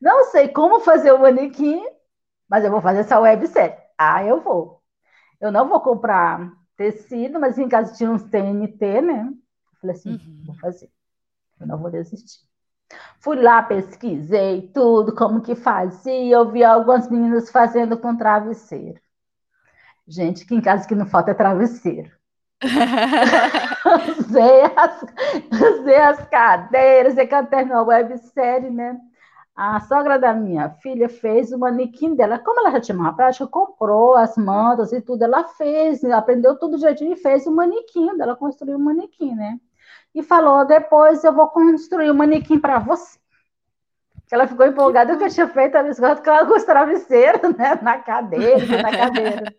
não 0.00 0.24
sei 0.30 0.48
como 0.48 0.80
fazer 0.80 1.12
o 1.12 1.18
manequim, 1.18 1.84
mas 2.48 2.64
eu 2.64 2.70
vou 2.70 2.80
fazer 2.80 3.00
essa 3.00 3.18
websérie. 3.18 3.76
Ah, 3.98 4.24
eu 4.24 4.40
vou. 4.40 4.80
Eu 5.40 5.50
não 5.50 5.68
vou 5.68 5.80
comprar 5.80 6.52
tecido, 6.76 7.40
mas 7.40 7.58
em 7.58 7.68
casa 7.68 7.94
tinha 7.94 8.10
uns 8.10 8.22
TNT, 8.22 9.00
né? 9.00 9.28
Eu 9.28 9.80
falei 9.80 9.96
assim, 9.96 10.12
uhum. 10.12 10.42
vou 10.46 10.54
fazer. 10.56 10.88
Eu 11.60 11.66
não 11.66 11.78
vou 11.78 11.90
desistir. 11.90 12.40
Fui 13.18 13.36
lá, 13.40 13.62
pesquisei 13.62 14.68
tudo, 14.68 15.14
como 15.14 15.40
que 15.40 15.54
fazia. 15.54 16.36
Eu 16.36 16.50
vi 16.50 16.62
algumas 16.62 17.08
meninas 17.10 17.50
fazendo 17.50 17.98
com 17.98 18.16
travesseiro. 18.16 19.00
Gente, 20.06 20.44
que 20.44 20.54
em 20.54 20.60
casa 20.60 20.86
que 20.86 20.94
não 20.94 21.06
falta 21.06 21.30
é 21.30 21.34
travesseiro. 21.34 22.10
usei, 24.18 24.62
as, 24.76 25.04
usei 25.80 25.96
as 25.96 26.28
cadeiras, 26.28 27.18
e 27.18 27.26
cantei 27.26 27.64
na 27.64 27.82
websérie, 27.82 28.70
né? 28.70 28.98
A 29.54 29.80
sogra 29.80 30.18
da 30.18 30.32
minha 30.32 30.70
filha 30.70 31.08
fez 31.08 31.52
o 31.52 31.58
manequim 31.58 32.14
dela. 32.14 32.38
Como 32.38 32.60
ela 32.60 32.70
já 32.70 32.80
tinha 32.80 32.96
uma 32.96 33.14
prática, 33.14 33.46
comprou 33.46 34.14
as 34.14 34.36
mantas 34.36 34.92
e 34.92 35.00
tudo. 35.00 35.24
Ela 35.24 35.44
fez, 35.44 36.02
aprendeu 36.04 36.58
tudo 36.58 36.78
direitinho 36.78 37.12
e 37.12 37.16
fez 37.16 37.46
o 37.46 37.54
manequim 37.54 38.16
dela, 38.16 38.34
construiu 38.34 38.78
o 38.78 38.80
manequim, 38.80 39.34
né? 39.34 39.58
E 40.14 40.22
falou: 40.22 40.66
depois 40.66 41.22
eu 41.22 41.34
vou 41.34 41.48
construir 41.48 42.10
o 42.10 42.14
manequim 42.14 42.58
para 42.58 42.78
você. 42.78 43.18
Ela 44.30 44.46
ficou 44.46 44.64
empolgada 44.66 45.14
que 45.18 45.24
eu 45.24 45.28
tinha 45.28 45.46
feito 45.46 45.76
a 45.76 45.82
biscoito 45.82 46.22
com 46.22 46.56
os 46.56 46.64
travesseiros, 46.64 47.54
né? 47.54 47.78
Na 47.82 47.98
cadeira, 47.98 48.82
na 48.82 48.90
cadeira. 48.90 49.54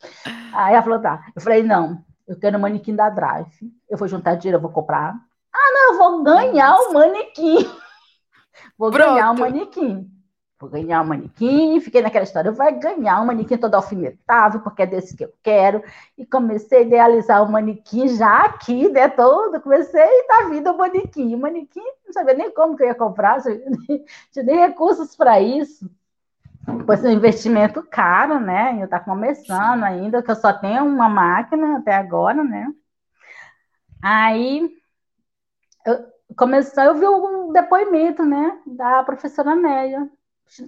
Aí 0.52 0.74
ela 0.74 0.82
falou: 0.82 1.00
tá. 1.00 1.24
Eu 1.34 1.40
falei: 1.40 1.62
não, 1.62 2.04
eu 2.28 2.38
quero 2.38 2.58
o 2.58 2.60
manequim 2.60 2.94
da 2.94 3.08
Drive. 3.08 3.72
Eu 3.88 3.96
vou 3.96 4.06
juntar 4.06 4.34
dinheiro, 4.34 4.58
eu 4.58 4.62
vou 4.62 4.70
comprar. 4.70 5.14
Ah, 5.52 5.72
não, 5.72 5.92
eu 5.92 5.98
vou 5.98 6.22
ganhar 6.22 6.76
o 6.76 6.92
manequim. 6.92 7.56
Vou 8.76 8.90
Pronto. 8.90 9.14
ganhar 9.14 9.30
um 9.30 9.38
manequim. 9.38 10.10
Vou 10.60 10.68
ganhar 10.68 11.00
um 11.02 11.06
manequim, 11.06 11.80
fiquei 11.80 12.02
naquela 12.02 12.24
história, 12.24 12.50
vai 12.50 12.76
ganhar 12.76 13.20
um 13.22 13.26
manequim 13.26 13.56
todo 13.56 13.76
alfinetável, 13.76 14.60
porque 14.60 14.82
é 14.82 14.86
desse 14.86 15.16
que 15.16 15.24
eu 15.24 15.32
quero. 15.44 15.80
E 16.16 16.26
comecei 16.26 16.78
a 16.78 16.82
idealizar 16.82 17.44
o 17.44 17.50
manequim 17.50 18.08
já 18.08 18.46
aqui, 18.46 18.88
né, 18.88 19.08
todo. 19.08 19.60
Comecei 19.60 20.02
a 20.28 20.48
vida 20.48 20.72
o 20.72 20.76
manequim. 20.76 21.36
O 21.36 21.38
manequim, 21.38 21.84
não 22.04 22.12
sabia 22.12 22.34
nem 22.34 22.50
como 22.50 22.76
que 22.76 22.82
eu 22.82 22.88
ia 22.88 22.94
comprar, 22.96 23.38
não 23.46 24.04
tinha 24.32 24.44
nem 24.44 24.56
recursos 24.56 25.14
para 25.14 25.40
isso. 25.40 25.88
Pois 26.86 27.04
é 27.04 27.08
um 27.08 27.12
investimento 27.12 27.82
caro, 27.90 28.38
né? 28.40 28.76
Eu 28.80 28.84
estou 28.84 29.00
começando 29.00 29.84
ainda, 29.84 30.22
que 30.22 30.30
eu 30.30 30.36
só 30.36 30.52
tenho 30.52 30.84
uma 30.84 31.08
máquina 31.08 31.78
até 31.78 31.94
agora, 31.94 32.44
né? 32.44 32.66
Aí, 34.02 34.70
eu, 35.86 36.06
começou, 36.36 36.84
eu 36.84 36.94
vi 36.94 37.06
um 37.06 37.52
depoimento, 37.52 38.24
né, 38.24 38.60
da 38.66 39.02
professora 39.02 39.54
Néia, 39.54 40.08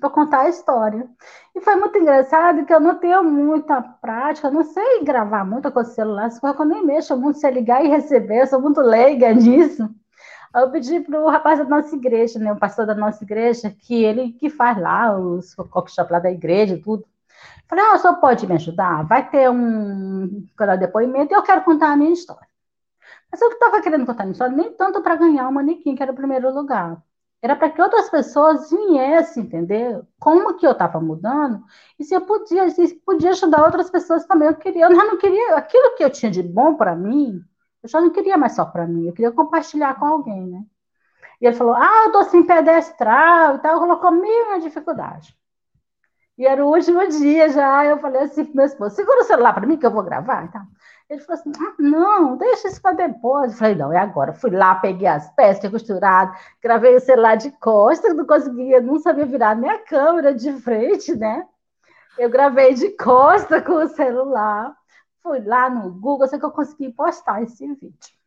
para 0.01 0.11
contar 0.11 0.43
a 0.43 0.49
história. 0.49 1.09
E 1.55 1.61
foi 1.61 1.77
muito 1.77 1.99
engraçado 1.99 2.65
que 2.67 2.73
eu 2.75 2.81
não 2.81 2.97
tenho 2.99 3.23
muita 3.25 3.81
prática, 3.83 4.51
não 4.51 4.65
sei 4.65 5.05
gravar 5.05 5.45
muito 5.45 5.71
com 5.73 5.81
o 5.81 5.85
celular, 5.85 6.31
só 6.31 6.53
que 6.53 6.61
eu 6.63 6.67
nem 6.67 6.85
mexo 6.85 7.17
muito, 7.17 7.39
sei 7.39 7.51
ligar 7.51 7.85
e 7.85 7.89
receber, 7.89 8.43
eu 8.43 8.47
sou 8.47 8.61
muito 8.61 8.81
leiga 8.81 9.33
nisso. 9.35 9.89
Eu 10.55 10.71
pedi 10.71 11.01
para 11.01 11.21
o 11.21 11.29
rapaz 11.29 11.59
da 11.59 11.65
nossa 11.65 11.95
igreja, 11.95 12.39
né, 12.39 12.53
o 12.53 12.59
pastor 12.59 12.85
da 12.87 12.95
nossa 12.95 13.23
igreja, 13.23 13.71
que 13.71 14.03
ele 14.05 14.33
que 14.33 14.51
faz 14.51 14.77
lá 14.79 15.17
os 15.17 15.55
cockshop 15.55 16.13
lá 16.13 16.19
da 16.19 16.31
igreja 16.31 16.75
e 16.75 16.83
tudo. 16.83 17.05
Falei, 17.69 17.85
ah, 17.85 17.95
o 17.95 17.99
senhor 17.99 18.17
pode 18.17 18.47
me 18.47 18.55
ajudar? 18.55 19.07
Vai 19.07 19.29
ter 19.31 19.49
um 19.51 20.47
canal 20.57 20.77
de 20.77 20.87
depoimento 20.87 21.33
e 21.33 21.37
eu 21.37 21.43
quero 21.43 21.63
contar 21.63 21.93
a 21.93 21.97
minha 21.97 22.13
história. 22.13 22.49
Mas 23.31 23.41
eu 23.41 23.51
estava 23.51 23.81
querendo 23.81 24.07
contar 24.07 24.25
minha 24.25 24.33
história 24.33 24.57
nem 24.57 24.73
tanto 24.73 25.03
para 25.03 25.17
ganhar 25.17 25.49
o 25.49 25.53
manequim, 25.53 25.95
que 25.95 26.03
era 26.03 26.13
o 26.13 26.17
primeiro 26.17 26.53
lugar. 26.53 27.01
Era 27.43 27.57
para 27.57 27.71
que 27.71 27.81
outras 27.81 28.11
pessoas 28.11 28.71
viessem 28.71 29.45
entender 29.45 30.03
como 30.19 30.55
que 30.57 30.67
eu 30.67 30.73
estava 30.73 31.01
mudando 31.01 31.65
e 31.99 32.05
se 32.05 32.15
eu 32.15 32.21
podia, 32.23 32.69
se 32.71 32.97
podia 33.07 33.31
ajudar 33.31 33.65
outras 33.65 33.89
pessoas 33.89 34.27
também. 34.27 34.49
Eu 34.49 34.57
queria, 34.57 34.87
eu 34.87 34.91
não 34.91 35.17
queria 35.17 35.57
aquilo 35.57 35.97
que 35.97 36.05
eu 36.05 36.11
tinha 36.11 36.31
de 36.31 36.43
bom 36.43 36.75
para 36.75 36.95
mim, 36.97 37.43
eu 37.83 37.89
já 37.89 38.01
não 38.01 38.11
queria 38.11 38.37
mais 38.37 38.55
só 38.55 38.65
para 38.65 38.87
mim, 38.87 39.07
eu 39.07 39.13
queria 39.13 39.33
compartilhar 39.33 39.95
com 39.99 40.07
alguém, 40.07 40.47
né? 40.47 40.65
E 41.41 41.47
ele 41.47 41.57
falou: 41.57 41.75
Ah, 41.75 42.05
eu 42.07 42.13
tô 42.13 42.25
sem 42.25 42.45
pedestral 42.45 43.57
e 43.57 43.59
tal, 43.61 43.79
colocou 43.81 44.11
mil 44.11 44.61
dificuldade. 44.61 45.37
E 46.37 46.47
era 46.47 46.65
o 46.65 46.69
último 46.75 47.07
dia 47.09 47.51
já, 47.51 47.85
eu 47.85 47.99
falei 47.99 48.23
assim 48.23 48.45
pro 48.45 48.57
meu 48.57 48.67
esposo: 48.67 48.97
segura 48.97 49.21
o 49.21 49.25
celular 49.25 49.53
para 49.55 49.67
mim 49.67 49.77
que 49.77 49.87
eu 49.87 49.91
vou 49.91 50.03
gravar. 50.03 50.45
Então, 50.45 50.63
ele 51.09 51.21
falou 51.21 51.41
assim: 51.41 51.53
ah, 51.59 51.75
não, 51.79 52.37
deixa 52.37 52.69
isso 52.69 52.81
para 52.81 52.97
depois. 52.97 53.53
Eu 53.53 53.59
falei: 53.59 53.75
não, 53.75 53.93
é 53.93 53.99
agora. 53.99 54.33
Fui 54.33 54.51
lá, 54.51 54.75
peguei 54.77 55.09
as 55.09 55.31
peças, 55.35 55.61
tinha 55.61 55.71
costurado, 55.71 56.35
gravei 56.63 56.97
o 56.97 57.01
celular 57.01 57.37
de 57.37 57.51
costas, 57.59 58.15
não 58.17 58.27
conseguia, 58.27 58.81
não 58.81 58.99
sabia 58.99 59.27
virar 59.27 59.55
minha 59.55 59.79
câmera 59.81 60.35
de 60.35 60.53
frente, 60.61 61.15
né? 61.15 61.47
Eu 62.19 62.31
gravei 62.31 62.75
de 62.75 62.91
costa 62.97 63.61
com 63.63 63.75
o 63.75 63.89
celular. 63.89 64.75
Fui 65.23 65.41
lá 65.41 65.69
no 65.69 65.93
Google, 65.93 66.27
sei 66.27 66.39
que 66.39 66.45
eu 66.45 66.51
consegui 66.51 66.93
postar 66.93 67.43
esse 67.43 67.67
vídeo. 67.67 68.21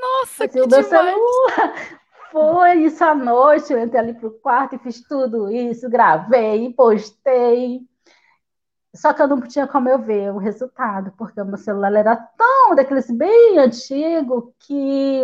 Nossa, 0.00 0.44
assim, 0.44 0.66
que 0.66 0.82
celular 0.82 1.14
foi 2.32 2.84
isso 2.84 3.04
à 3.04 3.14
noite. 3.14 3.72
Eu 3.72 3.80
entrei 3.80 4.00
ali 4.00 4.14
pro 4.14 4.30
quarto 4.40 4.74
e 4.74 4.78
fiz 4.78 5.02
tudo 5.02 5.50
isso, 5.50 5.88
gravei 5.88 6.72
postei. 6.72 7.80
Só 8.94 9.12
que 9.12 9.22
eu 9.22 9.28
não 9.28 9.40
tinha 9.42 9.68
como 9.68 9.88
eu 9.88 9.98
ver 9.98 10.32
o 10.32 10.38
resultado, 10.38 11.12
porque 11.16 11.40
o 11.40 11.44
meu 11.44 11.56
celular 11.56 11.94
era 11.94 12.16
tão 12.16 12.74
daqueles 12.74 13.08
bem 13.10 13.58
antigo 13.58 14.52
que 14.58 15.22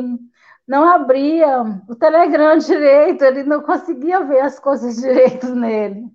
não 0.67 0.85
abria 0.89 1.63
o 1.89 1.95
Telegram 1.97 2.57
direito, 2.59 3.25
ele 3.25 3.43
não 3.43 3.63
conseguia 3.63 4.21
ver 4.25 4.41
as 4.41 4.61
coisas 4.61 4.97
direito 4.97 5.53
nele. 5.55 6.07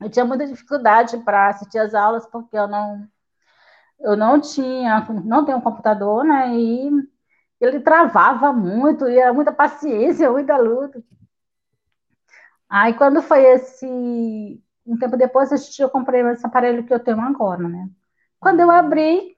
Eu 0.00 0.10
tinha 0.10 0.24
muita 0.24 0.46
dificuldade 0.46 1.16
para 1.24 1.48
assistir 1.48 1.78
as 1.78 1.94
aulas 1.94 2.26
porque 2.26 2.56
eu 2.56 2.68
não 2.68 3.08
eu 4.04 4.16
não 4.16 4.40
tinha, 4.40 5.00
não 5.24 5.44
tenho 5.44 5.58
um 5.58 5.60
computador, 5.62 6.24
né? 6.24 6.54
E 6.54 6.90
ele 7.60 7.80
travava 7.80 8.52
muito, 8.52 9.08
e 9.08 9.18
era 9.18 9.32
muita 9.32 9.52
paciência, 9.52 10.30
muita 10.32 10.56
luta. 10.58 11.02
Aí 12.68 12.94
quando 12.94 13.22
foi 13.22 13.42
esse 13.44 13.86
um 14.86 14.98
tempo 14.98 15.16
depois 15.16 15.50
eu 15.78 15.88
comprei 15.88 16.20
esse 16.32 16.46
aparelho 16.46 16.84
que 16.84 16.92
eu 16.92 17.00
tenho 17.00 17.20
agora, 17.20 17.66
né? 17.68 17.88
Quando 18.38 18.60
eu 18.60 18.70
abri, 18.70 19.34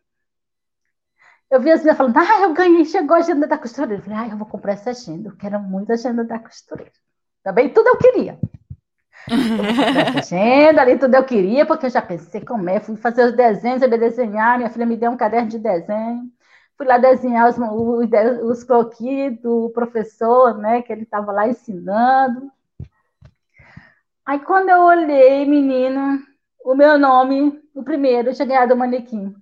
eu 1.51 1.61
vi 1.61 1.71
as 1.71 1.83
minhas 1.83 1.97
falando, 1.97 2.17
ah, 2.17 2.41
eu 2.43 2.53
ganhei, 2.55 2.85
chegou 2.85 3.17
a 3.17 3.21
agenda 3.21 3.47
da 3.47 3.57
costureira. 3.59 4.03
Eu 4.03 4.03
falei, 4.03 4.19
ah, 4.19 4.29
eu 4.29 4.37
vou 4.37 4.47
comprar 4.49 4.73
essa 4.73 4.91
agenda, 4.91 5.29
eu 5.29 5.37
quero 5.37 5.61
muito 5.61 5.91
a 5.91 5.95
agenda 5.95 6.25
da 6.25 6.39
costureira. 6.41 6.93
Também 7.45 7.73
tudo 7.73 7.89
eu 7.89 7.99
queria. 7.99 8.39
Agenda 10.17 10.83
ali, 10.83 10.99
tudo 10.99 11.15
eu 11.15 11.25
queria, 11.25 11.67
porque 11.67 11.87
eu 11.87 11.91
já 11.91 12.01
pensei 12.01 12.41
como 12.41 12.69
é, 12.69 12.79
fui 12.81 12.97
fazer 12.97 13.25
os 13.25 13.33
desenhos, 13.33 13.83
eu 13.83 13.89
desenhar, 13.89 14.57
minha 14.57 14.71
filha 14.71 14.87
me 14.87 14.97
deu 14.97 15.11
um 15.11 15.17
caderno 15.17 15.49
de 15.49 15.59
desenho, 15.59 16.23
fui 16.77 16.87
lá 16.87 16.99
desenhar 16.99 17.49
os, 17.49 17.57
os, 17.59 18.09
os 18.43 18.65
croquis 18.65 19.41
do 19.41 19.71
professor, 19.71 20.57
né, 20.59 20.83
que 20.83 20.93
ele 20.93 21.03
estava 21.03 21.33
lá 21.33 21.49
ensinando. 21.49 22.51
Aí 24.25 24.39
quando 24.41 24.69
eu 24.69 24.83
olhei, 24.83 25.45
menino, 25.45 26.21
o 26.65 26.75
meu 26.75 26.99
nome, 26.99 27.61
o 27.75 27.83
primeiro, 27.83 28.31
eu 28.31 28.35
tinha 28.35 28.47
ganhado 28.47 28.75
o 28.75 28.77
manequim. 28.77 29.35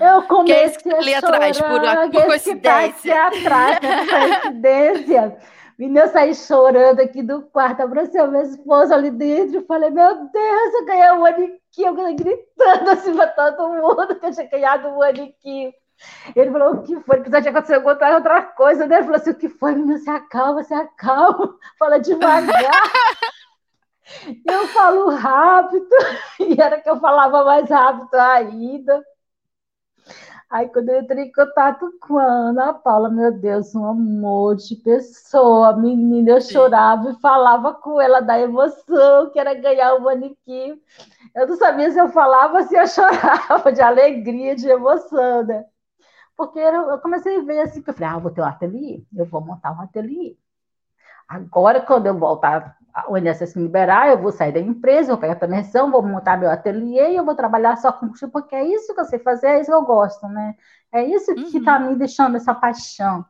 Eu 0.00 0.22
comecei 0.24 0.82
que 0.82 0.88
é 0.90 0.98
ali 0.98 1.14
a 1.14 1.20
chorar, 1.20 1.36
atrás, 1.36 1.58
por, 1.58 2.10
por 2.10 2.26
coincidência. 2.26 3.14
Tá 3.14 3.26
aqui 3.26 3.40
atrás, 3.40 3.80
né, 3.80 4.40
coincidência. 4.40 5.53
Menina, 5.78 6.02
eu 6.02 6.08
saí 6.08 6.34
chorando 6.34 7.00
aqui 7.00 7.22
do 7.22 7.42
quarto, 7.42 7.80
abracei 7.80 8.20
a 8.20 8.26
minha 8.26 8.44
esposa 8.44 8.94
ali 8.94 9.10
dentro 9.10 9.58
e 9.58 9.66
falei, 9.66 9.90
meu 9.90 10.28
Deus, 10.28 10.74
eu 10.74 10.84
ganhei 10.84 11.12
um 11.12 11.20
manequim, 11.20 11.82
eu 11.82 11.94
gritando 12.14 12.90
assim 12.90 13.14
para 13.14 13.28
todo 13.28 13.68
mundo 13.68 14.14
que 14.18 14.26
eu 14.26 14.32
tinha 14.32 14.48
ganhado 14.48 14.88
um 14.88 14.98
manequim. 14.98 15.72
Ele 16.34 16.50
falou, 16.50 16.74
o 16.74 16.82
que 16.82 16.98
foi? 17.00 17.16
Precisa 17.16 17.40
de 17.40 17.48
acontecer 17.48 17.76
outra 17.76 18.42
coisa. 18.42 18.86
Né? 18.86 18.96
Ele 18.96 19.04
falou 19.04 19.16
assim, 19.16 19.30
o 19.30 19.34
que 19.34 19.48
foi? 19.48 19.74
Menina, 19.74 19.98
se 19.98 20.10
acalma, 20.10 20.62
se 20.62 20.74
acalma. 20.74 21.56
Fala 21.78 21.98
devagar. 21.98 22.92
eu 24.46 24.68
falo 24.68 25.10
rápido. 25.10 25.88
E 26.40 26.60
era 26.60 26.80
que 26.80 26.90
eu 26.90 26.98
falava 27.00 27.44
mais 27.44 27.68
rápido 27.70 28.14
ainda. 28.14 29.02
Aí, 30.54 30.68
quando 30.68 30.88
eu 30.90 31.00
entrei 31.00 31.24
em 31.24 31.32
contato 31.32 31.92
com 32.00 32.16
a 32.16 32.22
Ana 32.22 32.72
Paula, 32.74 33.10
meu 33.10 33.32
Deus, 33.32 33.74
um 33.74 33.84
amor 33.86 34.54
de 34.54 34.76
pessoa, 34.76 35.76
menina, 35.76 36.30
eu 36.30 36.40
chorava 36.40 37.10
e 37.10 37.20
falava 37.20 37.74
com 37.74 38.00
ela 38.00 38.20
da 38.20 38.38
emoção, 38.38 39.30
que 39.32 39.40
era 39.40 39.52
ganhar 39.52 39.94
o 39.94 40.02
manequim. 40.02 40.80
Eu 41.34 41.48
não 41.48 41.56
sabia 41.56 41.90
se 41.90 41.98
eu 41.98 42.08
falava 42.08 42.62
se 42.62 42.76
eu 42.76 42.86
chorava 42.86 43.72
de 43.72 43.82
alegria, 43.82 44.54
de 44.54 44.68
emoção, 44.68 45.42
né? 45.42 45.64
Porque 46.36 46.60
eu 46.60 46.98
comecei 47.00 47.36
a 47.36 47.42
ver 47.42 47.62
assim, 47.62 47.82
que 47.82 47.90
eu 47.90 47.94
falei, 47.94 48.10
ah, 48.10 48.16
eu 48.18 48.20
vou 48.20 48.30
ter 48.30 48.40
um 48.40 48.44
ateliê, 48.44 49.02
eu 49.12 49.24
vou 49.24 49.40
montar 49.40 49.72
um 49.72 49.80
ateliê. 49.80 50.36
Agora, 51.28 51.80
quando 51.80 52.06
eu 52.06 52.16
voltar 52.16 52.76
o 53.08 53.18
INSS 53.18 53.56
me 53.56 53.64
liberar, 53.64 54.08
eu 54.08 54.18
vou 54.18 54.30
sair 54.30 54.52
da 54.52 54.60
empresa, 54.60 55.12
vou 55.12 55.20
pegar 55.20 55.32
a 55.32 55.36
permissão, 55.36 55.90
vou 55.90 56.02
montar 56.02 56.38
meu 56.38 56.50
ateliê 56.50 57.12
e 57.12 57.16
eu 57.16 57.24
vou 57.24 57.34
trabalhar 57.34 57.76
só 57.76 57.92
com 57.92 58.00
combustível, 58.00 58.30
porque 58.32 58.54
é 58.54 58.64
isso 58.64 58.94
que 58.94 59.00
eu 59.00 59.04
sei 59.04 59.18
fazer, 59.18 59.48
é 59.48 59.60
isso 59.60 59.70
que 59.70 59.76
eu 59.76 59.82
gosto, 59.82 60.28
né? 60.28 60.54
É 60.92 61.04
isso 61.04 61.34
que 61.34 61.58
está 61.58 61.78
uhum. 61.78 61.90
me 61.90 61.96
deixando 61.96 62.36
essa 62.36 62.54
paixão. 62.54 63.24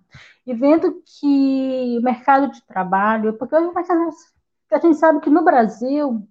E 0.46 0.52
vendo 0.52 1.02
que 1.06 1.96
o 1.98 2.02
mercado 2.02 2.50
de 2.50 2.62
trabalho, 2.66 3.32
porque 3.38 3.56
hoje 3.56 3.70
a 4.70 4.78
gente 4.78 4.96
sabe 4.96 5.20
que 5.20 5.30
no 5.30 5.42
Brasil 5.42 6.26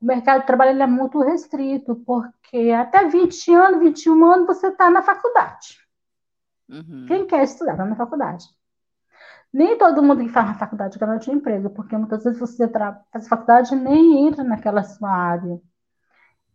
o 0.00 0.06
mercado 0.06 0.40
de 0.40 0.46
trabalho 0.46 0.82
é 0.82 0.86
muito 0.86 1.20
restrito, 1.20 1.94
porque 2.04 2.72
até 2.72 3.06
20 3.08 3.54
anos, 3.54 3.80
21 3.80 4.24
anos 4.24 4.46
você 4.46 4.66
está 4.68 4.90
na 4.90 5.00
faculdade. 5.00 5.78
Uhum. 6.68 7.04
Quem 7.06 7.26
quer 7.26 7.44
estudar 7.44 7.72
está 7.72 7.84
na 7.84 7.94
faculdade. 7.94 8.46
Nem 9.54 9.78
todo 9.78 10.02
mundo 10.02 10.24
que 10.24 10.30
faz 10.30 10.48
na 10.48 10.54
faculdade 10.54 10.98
garante 10.98 11.30
um 11.30 11.34
emprego, 11.34 11.70
porque 11.70 11.96
muitas 11.96 12.24
vezes 12.24 12.40
você 12.40 12.68
faz 12.68 13.28
faculdade 13.28 13.72
e 13.72 13.78
nem 13.78 14.26
entra 14.26 14.42
naquela 14.42 14.82
sua 14.82 15.08
área. 15.08 15.60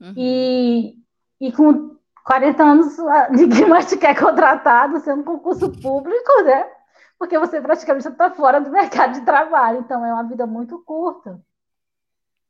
Uhum. 0.02 0.14
E, 0.18 0.98
e 1.40 1.50
com 1.54 1.96
40 2.26 2.62
anos, 2.62 2.98
ninguém 3.32 3.70
mais 3.70 3.86
te 3.88 3.96
quer 3.96 4.20
contratado, 4.20 5.00
sendo 5.00 5.22
um 5.22 5.24
concurso 5.24 5.72
público, 5.82 6.44
né? 6.44 6.70
Porque 7.18 7.40
você 7.40 7.62
praticamente 7.62 8.06
está 8.06 8.32
fora 8.32 8.60
do 8.60 8.70
mercado 8.70 9.14
de 9.14 9.22
trabalho. 9.22 9.80
Então, 9.80 10.06
é 10.06 10.12
uma 10.12 10.28
vida 10.28 10.46
muito 10.46 10.78
curta. 10.84 11.42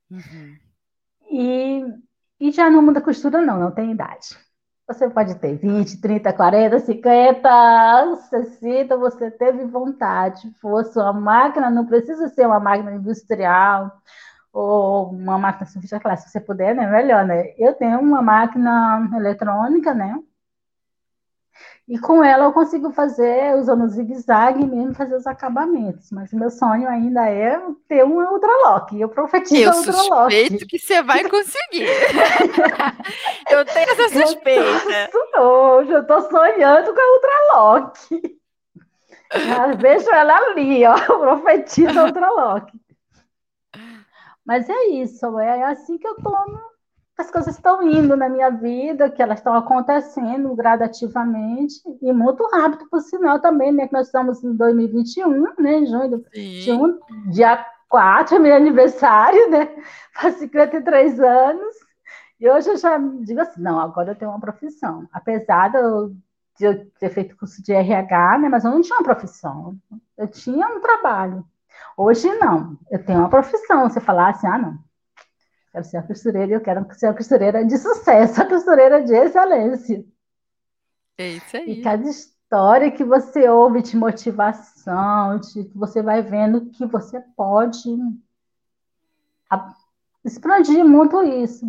Uhum. 0.10 0.58
E, 1.30 1.86
e 2.40 2.52
já 2.52 2.72
no 2.72 2.82
mundo 2.82 2.96
da 2.96 3.02
costura, 3.02 3.40
não, 3.40 3.60
não 3.60 3.72
tem 3.72 3.92
idade. 3.92 4.36
Você 4.90 5.08
pode 5.08 5.36
ter 5.36 5.56
20, 5.56 6.02
30, 6.02 6.34
40, 6.34 6.80
50, 6.80 8.16
60, 8.28 8.98
você 8.98 9.30
teve 9.30 9.64
vontade. 9.66 10.52
Fosse 10.60 10.98
uma 10.98 11.14
máquina, 11.14 11.70
não 11.70 11.86
precisa 11.86 12.28
ser 12.30 12.48
uma 12.48 12.60
máquina 12.60 12.96
industrial 12.96 13.92
ou 14.52 15.12
uma 15.12 15.38
máquina 15.38 15.68
sofisticada, 15.68 16.02
claro, 16.02 16.20
se 16.20 16.30
você 16.30 16.40
puder, 16.42 16.74
né, 16.76 16.88
melhor, 16.90 17.24
né? 17.24 17.54
Eu 17.58 17.74
tenho 17.76 18.00
uma 18.00 18.22
máquina 18.24 19.08
eletrônica, 19.16 19.94
né? 19.94 20.16
E 21.90 21.98
com 21.98 22.24
ela 22.24 22.46
eu 22.46 22.54
consigo 22.54 22.92
fazer, 22.92 23.56
usando 23.56 23.84
o 23.84 23.90
zigue-zague 23.90 24.64
mesmo, 24.64 24.94
fazer 24.94 25.16
os 25.16 25.26
acabamentos. 25.26 26.12
Mas 26.12 26.32
o 26.32 26.38
meu 26.38 26.52
sonho 26.52 26.88
ainda 26.88 27.28
é 27.28 27.60
ter 27.88 28.06
um 28.06 28.22
Ultralock. 28.32 29.02
Eu 29.02 29.10
profetizo 29.10 29.56
eu 29.56 29.74
Ultralock. 29.74 30.36
Eu 30.36 30.42
suspeito 30.42 30.68
que 30.68 30.78
você 30.78 31.02
vai 31.02 31.28
conseguir. 31.28 31.88
eu 33.50 33.66
tenho 33.66 33.90
essa 33.90 34.10
suspeita. 34.10 35.10
Eu 35.36 35.42
hoje, 35.42 35.92
eu 35.92 36.02
estou 36.02 36.22
sonhando 36.30 36.94
com 36.94 37.02
a 37.02 37.14
Ultralock. 37.16 38.40
Já 39.34 39.68
vejo 39.74 40.12
ela 40.12 40.38
ali, 40.38 40.86
ó, 40.86 40.94
profetiza 41.18 42.06
Ultralock. 42.06 42.72
Mas 44.46 44.70
é 44.70 44.86
isso, 44.90 45.40
é 45.40 45.64
assim 45.64 45.98
que 45.98 46.08
eu 46.08 46.16
tomo 46.18 46.69
as 47.20 47.30
coisas 47.30 47.56
estão 47.56 47.84
indo 47.84 48.16
na 48.16 48.30
minha 48.30 48.50
vida, 48.50 49.10
que 49.10 49.22
elas 49.22 49.40
estão 49.40 49.54
acontecendo 49.54 50.56
gradativamente 50.56 51.82
e 52.02 52.14
muito 52.14 52.48
rápido, 52.48 52.88
por 52.90 53.02
sinal 53.02 53.42
também, 53.42 53.74
né? 53.74 53.88
Que 53.88 53.94
nós 53.94 54.08
estamos 54.08 54.42
em 54.42 54.56
2021, 54.56 55.54
né? 55.60 55.86
Junho 55.86 56.10
do 56.10 56.26
dia 57.30 57.66
4, 57.90 58.36
é 58.36 58.40
meu 58.40 58.56
aniversário, 58.56 59.50
né? 59.50 59.68
Faz 60.16 60.36
53 60.36 61.20
anos. 61.20 61.76
E 62.40 62.50
hoje 62.50 62.70
eu 62.70 62.78
já 62.78 62.98
digo 62.98 63.42
assim, 63.42 63.62
não, 63.62 63.82
agora 63.82 64.12
eu 64.12 64.16
tenho 64.16 64.32
uma 64.32 64.40
profissão. 64.40 65.06
Apesar 65.12 65.72
de 65.72 65.78
eu, 65.78 66.16
de 66.58 66.66
eu 66.66 66.92
ter 67.00 67.10
feito 67.10 67.36
curso 67.36 67.62
de 67.62 67.74
RH, 67.74 68.40
né? 68.40 68.48
Mas 68.48 68.64
eu 68.64 68.72
não 68.72 68.82
tinha 68.82 68.98
uma 68.98 69.04
profissão. 69.04 69.76
Eu 70.18 70.28
tinha 70.30 70.68
um 70.68 70.80
trabalho. 70.80 71.44
Hoje 71.98 72.34
não, 72.36 72.78
eu 72.90 73.04
tenho 73.04 73.20
uma 73.20 73.30
profissão. 73.30 73.90
Você 73.90 74.00
falar 74.00 74.30
assim, 74.30 74.48
ah, 74.48 74.58
não, 74.58 74.80
Quero 75.80 75.86
ser 75.86 75.98
a 75.98 76.04
costureira 76.04 76.52
e 76.52 76.56
eu 76.56 76.62
quero 76.62 76.86
ser 76.94 77.08
a 77.08 77.14
costureira 77.14 77.66
de 77.66 77.78
sucesso, 77.78 78.42
a 78.42 78.46
costureira 78.46 79.02
de 79.02 79.14
excelência. 79.14 80.04
É 81.18 81.30
isso 81.30 81.56
aí. 81.56 81.72
E 81.72 81.82
cada 81.82 82.04
história 82.04 82.92
que 82.92 83.04
você 83.04 83.48
ouve 83.48 83.82
de 83.82 83.96
motivação, 83.96 85.40
de, 85.40 85.64
você 85.74 86.02
vai 86.02 86.22
vendo 86.22 86.70
que 86.72 86.86
você 86.86 87.22
pode 87.36 87.90
expandir 90.26 90.84
muito 90.84 91.22
isso. 91.24 91.66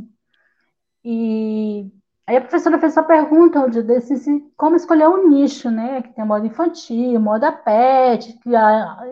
E 1.05 1.89
aí 2.27 2.37
a 2.37 2.41
professora 2.41 2.79
fez 2.79 2.93
essa 2.93 3.03
pergunta 3.03 3.61
onde 3.61 3.83
desse, 3.83 4.41
como 4.57 4.75
escolher 4.75 5.09
um 5.09 5.29
nicho, 5.29 5.71
né? 5.71 6.03
Que 6.03 6.13
tem 6.15 6.25
moda 6.25 6.47
infantil, 6.47 7.21
moda 7.21 7.53
pet, 7.53 8.37
que 8.39 8.57
a, 8.57 9.11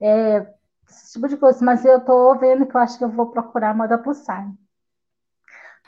é, 0.00 0.55
tipo 1.16 1.28
de 1.28 1.36
coisa, 1.36 1.64
mas 1.64 1.84
eu 1.84 2.00
tô 2.00 2.34
vendo 2.38 2.66
que 2.66 2.76
eu 2.76 2.80
acho 2.80 2.98
que 2.98 3.04
eu 3.04 3.08
vou 3.08 3.26
procurar 3.26 3.74
moda 3.74 3.98
plus 3.98 4.18
size. 4.18 4.54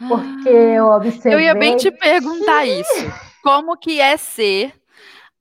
Porque 0.09 0.49
ah, 0.49 0.75
eu 0.75 0.87
observei... 0.87 1.35
Eu 1.35 1.41
ia 1.41 1.55
bem 1.55 1.77
te 1.77 1.91
perguntar 1.91 2.65
isso. 2.67 3.13
Como 3.43 3.77
que 3.77 4.01
é 4.01 4.17
ser 4.17 4.75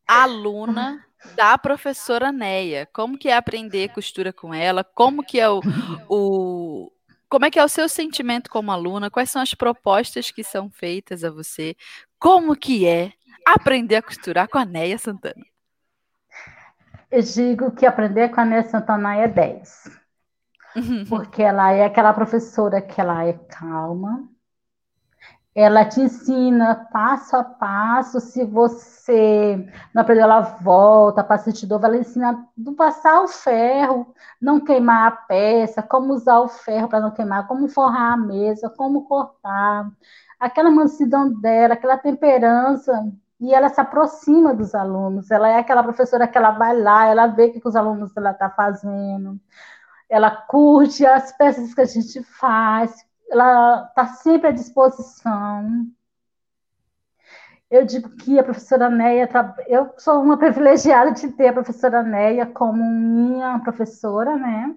aluna 0.07 1.03
da 1.35 1.57
professora 1.57 2.31
Neia? 2.31 2.87
Como 2.93 3.17
que 3.17 3.29
é 3.29 3.35
aprender 3.35 3.89
costura 3.89 4.33
com 4.33 4.53
ela? 4.53 4.83
Como 4.83 5.23
que 5.23 5.39
é 5.39 5.49
o, 5.49 5.61
o 6.09 6.91
como 7.29 7.45
é 7.45 7.51
que 7.51 7.59
é 7.59 7.63
o 7.63 7.69
seu 7.69 7.89
sentimento 7.89 8.49
como 8.49 8.71
aluna? 8.71 9.11
Quais 9.11 9.29
são 9.29 9.41
as 9.41 9.53
propostas 9.53 10.31
que 10.31 10.43
são 10.43 10.69
feitas 10.69 11.23
a 11.23 11.29
você? 11.29 11.75
Como 12.17 12.55
que 12.55 12.87
é 12.87 13.11
aprender 13.45 13.97
a 13.97 14.01
costurar 14.01 14.47
com 14.47 14.57
a 14.57 14.65
Neia 14.65 14.97
Santana? 14.97 15.45
Eu 17.11 17.21
digo 17.21 17.71
que 17.71 17.85
aprender 17.85 18.29
com 18.29 18.41
a 18.41 18.45
Néia 18.45 18.63
Santana 18.63 19.15
é 19.15 19.27
10. 19.27 19.89
Uhum. 20.75 21.05
Porque 21.09 21.41
ela 21.41 21.71
é 21.71 21.85
aquela 21.85 22.13
professora 22.13 22.81
que 22.81 22.99
ela 23.01 23.25
é 23.25 23.33
calma, 23.33 24.29
ela 25.57 25.83
te 25.83 25.99
ensina 25.99 26.87
passo 26.93 27.35
a 27.35 27.43
passo. 27.43 28.19
Se 28.19 28.43
você 28.43 29.67
não 29.91 30.03
aprendeu, 30.03 30.25
ela 30.25 30.41
volta, 30.41 31.23
passa 31.23 31.51
de 31.51 31.67
novo. 31.67 31.83
Ela 31.83 31.97
ensina 31.97 32.47
do 32.55 32.73
passar 32.73 33.23
o 33.23 33.27
ferro, 33.27 34.13
não 34.39 34.59
queimar 34.59 35.07
a 35.07 35.11
peça, 35.11 35.81
como 35.81 36.13
usar 36.13 36.41
o 36.41 36.47
ferro 36.47 36.87
para 36.87 36.99
não 36.99 37.09
queimar, 37.09 37.47
como 37.47 37.67
forrar 37.67 38.13
a 38.13 38.17
mesa, 38.17 38.69
como 38.69 39.05
cortar. 39.05 39.91
Aquela 40.39 40.69
mansidão 40.69 41.33
dela, 41.41 41.73
aquela 41.73 41.97
temperança 41.97 43.11
e 43.39 43.53
ela 43.53 43.69
se 43.69 43.79
aproxima 43.79 44.53
dos 44.53 44.73
alunos. 44.73 45.29
Ela 45.31 45.49
é 45.49 45.59
aquela 45.59 45.83
professora 45.83 46.27
que 46.27 46.37
ela 46.37 46.51
vai 46.51 46.79
lá, 46.79 47.05
ela 47.05 47.27
vê 47.27 47.45
o 47.45 47.51
que 47.53 47.67
os 47.67 47.75
alunos 47.75 48.15
ela 48.17 48.31
está 48.31 48.49
fazendo, 48.49 49.39
ela 50.09 50.31
curte 50.31 51.05
as 51.05 51.31
peças 51.33 51.73
que 51.73 51.81
a 51.81 51.85
gente 51.85 52.23
faz, 52.23 52.95
ela 53.29 53.85
está 53.89 54.07
sempre 54.07 54.47
à 54.47 54.51
disposição. 54.51 55.87
Eu 57.69 57.85
digo 57.85 58.09
que 58.15 58.39
a 58.39 58.43
professora 58.43 58.89
Neia, 58.89 59.29
eu 59.67 59.93
sou 59.97 60.21
uma 60.21 60.37
privilegiada 60.39 61.11
de 61.11 61.29
ter 61.31 61.49
a 61.49 61.53
professora 61.53 62.01
Neia 62.01 62.45
como 62.45 62.83
minha 62.83 63.59
professora, 63.59 64.35
né? 64.37 64.73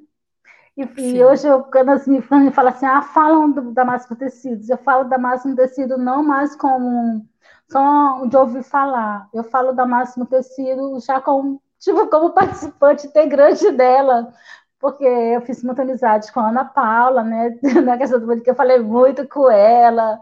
E, 0.77 0.83
e 0.83 1.25
hoje, 1.25 1.47
eu, 1.47 1.63
quando 1.65 1.91
as 1.91 2.07
me 2.07 2.21
falam 2.23 2.69
assim, 2.69 2.87
ah, 2.87 3.03
falam 3.03 3.51
do, 3.51 3.73
da 3.73 3.85
Máximo 3.85 4.17
Tecidos, 4.17 4.69
eu 4.69 4.79
falo 4.79 5.05
da 5.05 5.19
Máximo 5.19 5.55
Tecido 5.55 5.99
não 5.99 6.23
mais 6.23 6.57
como 6.57 7.29
só 7.71 8.27
de 8.27 8.37
ouvir 8.37 8.63
falar. 8.63 9.29
Eu 9.33 9.45
falo 9.45 9.73
da 9.73 9.87
Máximo 9.87 10.27
Tecido 10.27 10.99
já 11.01 11.21
como, 11.21 11.63
tipo, 11.79 12.07
como 12.09 12.31
participante 12.31 13.07
integrante 13.07 13.71
dela, 13.73 14.33
porque 14.79 15.05
eu 15.05 15.41
fiz 15.43 15.63
muita 15.63 15.83
amizade 15.83 16.33
com 16.33 16.41
a 16.41 16.49
Ana 16.49 16.65
Paula, 16.65 17.23
né? 17.23 17.57
Na 17.85 17.97
questão 17.99 18.19
do 18.19 18.41
que 18.41 18.51
eu 18.51 18.55
falei 18.55 18.81
muito 18.81 19.29
com 19.29 19.51
ela, 19.51 20.21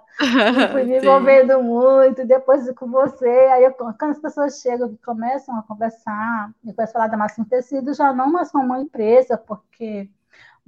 fui 0.73 0.85
me 0.85 0.99
envolvendo 0.99 1.63
muito, 1.63 2.27
depois 2.27 2.71
com 2.73 2.89
você. 2.89 3.29
Aí, 3.29 3.65
eu, 3.65 3.73
quando 3.73 4.11
as 4.11 4.19
pessoas 4.19 4.61
chegam 4.61 4.91
e 4.93 4.99
começam 4.99 5.57
a 5.59 5.63
conversar, 5.63 6.51
e 6.65 6.75
a 6.77 6.87
falar 6.87 7.07
da 7.07 7.17
Máximo 7.17 7.47
Tecido, 7.47 7.95
já 7.95 8.13
não 8.13 8.31
mais 8.31 8.51
como 8.51 8.65
uma 8.65 8.81
empresa, 8.81 9.39
porque 9.39 10.11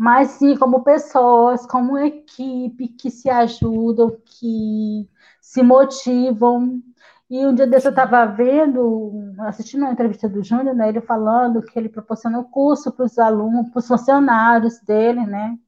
mas 0.01 0.29
sim 0.31 0.57
como 0.57 0.83
pessoas, 0.83 1.67
como 1.67 1.99
equipe 1.99 2.89
que 2.89 3.11
se 3.11 3.29
ajudam, 3.29 4.17
que 4.25 5.07
se 5.51 5.65
motivam. 5.65 6.81
E 7.29 7.45
um 7.45 7.53
dia 7.53 7.67
desse 7.67 7.89
eu 7.89 7.91
estava 7.91 8.25
vendo, 8.25 9.35
assistindo 9.41 9.81
uma 9.83 9.93
entrevista 9.93 10.29
do 10.29 10.45
Júnior, 10.45 10.77
né, 10.77 10.89
ele 10.89 11.01
falando 11.01 11.63
que 11.63 11.77
ele 11.77 11.89
proporcionou 11.89 12.45
curso 12.45 12.93
para 12.93 13.05
os 13.05 13.19
alunos, 13.19 13.69
para 13.71 13.81
os 13.81 13.89
funcionários 13.89 14.79
dele, 14.81 15.27
né? 15.27 15.59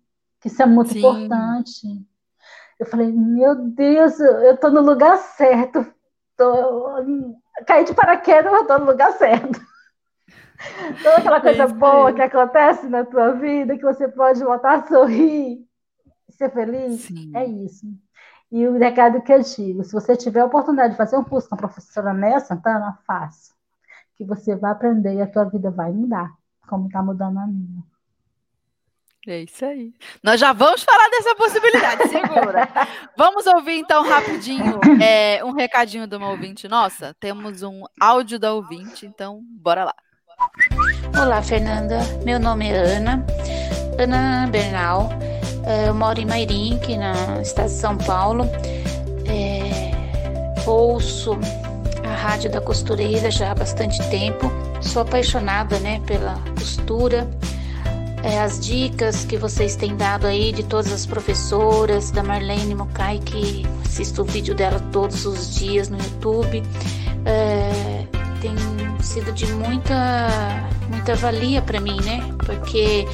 Que 0.40 0.46
isso 0.46 0.62
é 0.62 0.66
muito 0.66 0.92
Sim. 0.92 0.98
importante. 0.98 1.86
Eu 2.78 2.86
falei, 2.86 3.10
meu 3.12 3.56
Deus, 3.56 4.20
eu 4.20 4.54
estou 4.54 4.70
no 4.70 4.82
lugar 4.82 5.18
certo. 5.18 5.84
Tô... 6.36 6.94
Caí 7.66 7.84
de 7.84 7.92
paraquedas, 7.92 8.52
mas 8.52 8.62
estou 8.62 8.78
no 8.78 8.86
lugar 8.86 9.12
certo. 9.14 9.60
Toda 11.02 11.16
aquela 11.16 11.40
coisa 11.40 11.66
boa 11.66 12.12
que 12.12 12.22
acontece 12.22 12.86
na 12.86 13.04
tua 13.04 13.32
vida, 13.32 13.76
que 13.76 13.82
você 13.82 14.06
pode 14.06 14.42
voltar 14.44 14.78
a 14.78 14.86
sorrir, 14.86 15.66
ser 16.30 16.52
feliz, 16.52 17.00
Sim. 17.00 17.32
é 17.34 17.44
isso. 17.44 17.86
E 18.52 18.68
o 18.68 18.78
recado 18.78 19.22
que 19.22 19.32
eu 19.32 19.40
digo, 19.40 19.82
se 19.82 19.92
você 19.94 20.14
tiver 20.14 20.40
a 20.40 20.44
oportunidade 20.44 20.90
de 20.90 20.98
fazer 20.98 21.16
um 21.16 21.24
curso 21.24 21.48
com 21.48 21.54
a 21.54 21.58
professora 21.58 22.12
Néia 22.12 22.38
Santana, 22.38 22.98
faça. 23.06 23.54
Que 24.14 24.26
você 24.26 24.54
vai 24.54 24.72
aprender 24.72 25.14
e 25.14 25.22
a 25.22 25.26
tua 25.26 25.46
vida 25.46 25.70
vai 25.70 25.90
mudar, 25.90 26.30
como 26.68 26.86
está 26.86 27.02
mudando 27.02 27.38
a 27.38 27.46
minha. 27.46 27.82
É 29.26 29.40
isso 29.40 29.64
aí. 29.64 29.94
Nós 30.22 30.38
já 30.38 30.52
vamos 30.52 30.82
falar 30.82 31.08
dessa 31.08 31.34
possibilidade, 31.34 32.08
segura. 32.08 32.68
vamos 33.16 33.46
ouvir 33.46 33.78
então 33.78 34.06
rapidinho 34.06 34.80
é, 35.02 35.42
um 35.42 35.52
recadinho 35.52 36.06
de 36.06 36.16
uma 36.16 36.28
ouvinte 36.28 36.68
nossa. 36.68 37.16
Temos 37.18 37.62
um 37.62 37.84
áudio 37.98 38.38
da 38.38 38.52
ouvinte, 38.52 39.06
então 39.06 39.40
bora 39.48 39.84
lá. 39.84 39.94
Olá, 41.18 41.42
Fernanda. 41.42 42.00
Meu 42.22 42.38
nome 42.38 42.68
é 42.68 42.76
Ana, 42.76 43.24
Ana 43.98 44.46
Bernal. 44.48 45.08
É, 45.64 45.88
eu 45.88 45.94
moro 45.94 46.20
em 46.20 46.26
Mairink, 46.26 46.96
na 46.96 47.40
estado 47.40 47.68
de 47.68 47.74
São 47.74 47.96
Paulo. 47.96 48.44
É, 49.26 49.92
ouço 50.66 51.38
a 52.04 52.14
rádio 52.14 52.50
da 52.50 52.60
costureira 52.60 53.30
já 53.30 53.52
há 53.52 53.54
bastante 53.54 53.98
tempo. 54.10 54.50
Sou 54.80 55.02
apaixonada, 55.02 55.78
né, 55.78 56.00
pela 56.06 56.38
costura 56.58 57.28
é, 58.22 58.40
as 58.40 58.60
dicas 58.60 59.24
que 59.24 59.36
vocês 59.36 59.74
têm 59.74 59.96
dado 59.96 60.26
aí 60.26 60.52
de 60.52 60.62
todas 60.62 60.92
as 60.92 61.04
professoras, 61.04 62.10
da 62.12 62.22
Marlene 62.22 62.74
Mokai, 62.74 63.18
que 63.18 63.66
assisto 63.84 64.22
o 64.22 64.24
vídeo 64.24 64.54
dela 64.54 64.80
todos 64.92 65.26
os 65.26 65.54
dias 65.56 65.88
no 65.88 65.98
YouTube, 65.98 66.62
é, 67.24 68.06
tem 68.40 68.54
sido 69.00 69.32
de 69.32 69.46
muita, 69.46 70.38
muita 70.88 71.16
valia 71.16 71.60
para 71.60 71.80
mim, 71.80 72.00
né? 72.02 72.22
Porque 72.46 73.06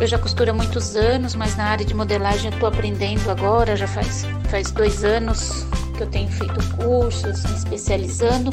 eu 0.00 0.06
já 0.06 0.18
costuro 0.18 0.50
há 0.50 0.54
muitos 0.54 0.96
anos, 0.96 1.34
mas 1.34 1.56
na 1.56 1.64
área 1.64 1.84
de 1.84 1.94
modelagem 1.94 2.46
eu 2.46 2.54
estou 2.54 2.68
aprendendo 2.68 3.30
agora, 3.30 3.76
já 3.76 3.86
faz, 3.86 4.26
faz 4.50 4.70
dois 4.70 5.04
anos 5.04 5.66
que 5.96 6.02
eu 6.02 6.06
tenho 6.08 6.28
feito 6.28 6.76
cursos, 6.76 7.44
me 7.44 7.56
especializando, 7.56 8.52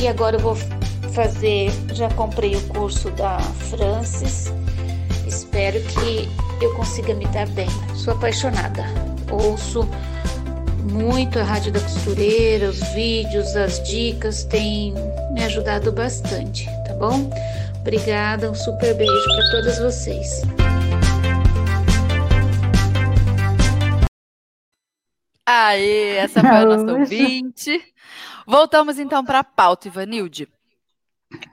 e 0.00 0.08
agora 0.08 0.36
eu 0.36 0.40
vou 0.40 0.56
fazer, 1.12 1.72
já 1.92 2.10
comprei 2.10 2.56
o 2.56 2.60
curso 2.68 3.10
da 3.12 3.38
Francis, 3.38 4.52
Espero 5.26 5.80
que 5.80 6.28
eu 6.62 6.74
consiga 6.74 7.14
me 7.14 7.26
dar 7.28 7.48
bem. 7.48 7.68
Sou 7.94 8.14
apaixonada. 8.14 8.84
Ouço 9.30 9.88
muito 10.90 11.38
a 11.38 11.42
Rádio 11.42 11.72
da 11.72 11.80
Costureira, 11.80 12.68
os 12.68 12.80
vídeos, 12.92 13.56
as 13.56 13.82
dicas 13.82 14.44
têm 14.44 14.94
me 15.32 15.42
ajudado 15.42 15.90
bastante, 15.90 16.66
tá 16.86 16.94
bom? 16.94 17.30
Obrigada, 17.80 18.50
um 18.50 18.54
super 18.54 18.94
beijo 18.94 19.24
para 19.24 19.50
todas 19.50 19.78
vocês. 19.78 20.42
Aê, 25.56 26.16
essa 26.16 26.40
foi 26.40 26.50
a 26.50 26.64
nossa 26.64 26.98
ouvinte. 26.98 27.94
Voltamos 28.44 28.98
então 28.98 29.24
para 29.24 29.38
a 29.38 29.44
pauta, 29.44 29.86
Ivanilde. 29.86 30.48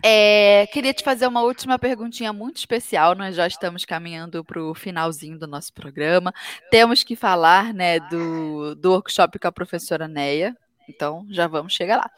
É, 0.03 0.67
queria 0.73 0.93
te 0.93 1.03
fazer 1.03 1.27
uma 1.27 1.41
última 1.41 1.77
perguntinha 1.77 2.33
muito 2.33 2.57
especial. 2.57 3.13
Nós 3.13 3.35
já 3.35 3.45
estamos 3.45 3.85
caminhando 3.85 4.43
para 4.43 4.61
o 4.61 4.73
finalzinho 4.73 5.37
do 5.37 5.45
nosso 5.45 5.71
programa. 5.73 6.33
Temos 6.71 7.03
que 7.03 7.15
falar 7.15 7.73
né, 7.73 7.99
do, 7.99 8.75
do 8.75 8.91
workshop 8.91 9.37
com 9.37 9.47
a 9.47 9.51
professora 9.51 10.07
Neia. 10.07 10.57
Então, 10.89 11.25
já 11.29 11.47
vamos 11.47 11.73
chegar 11.73 11.97
lá. 11.97 12.09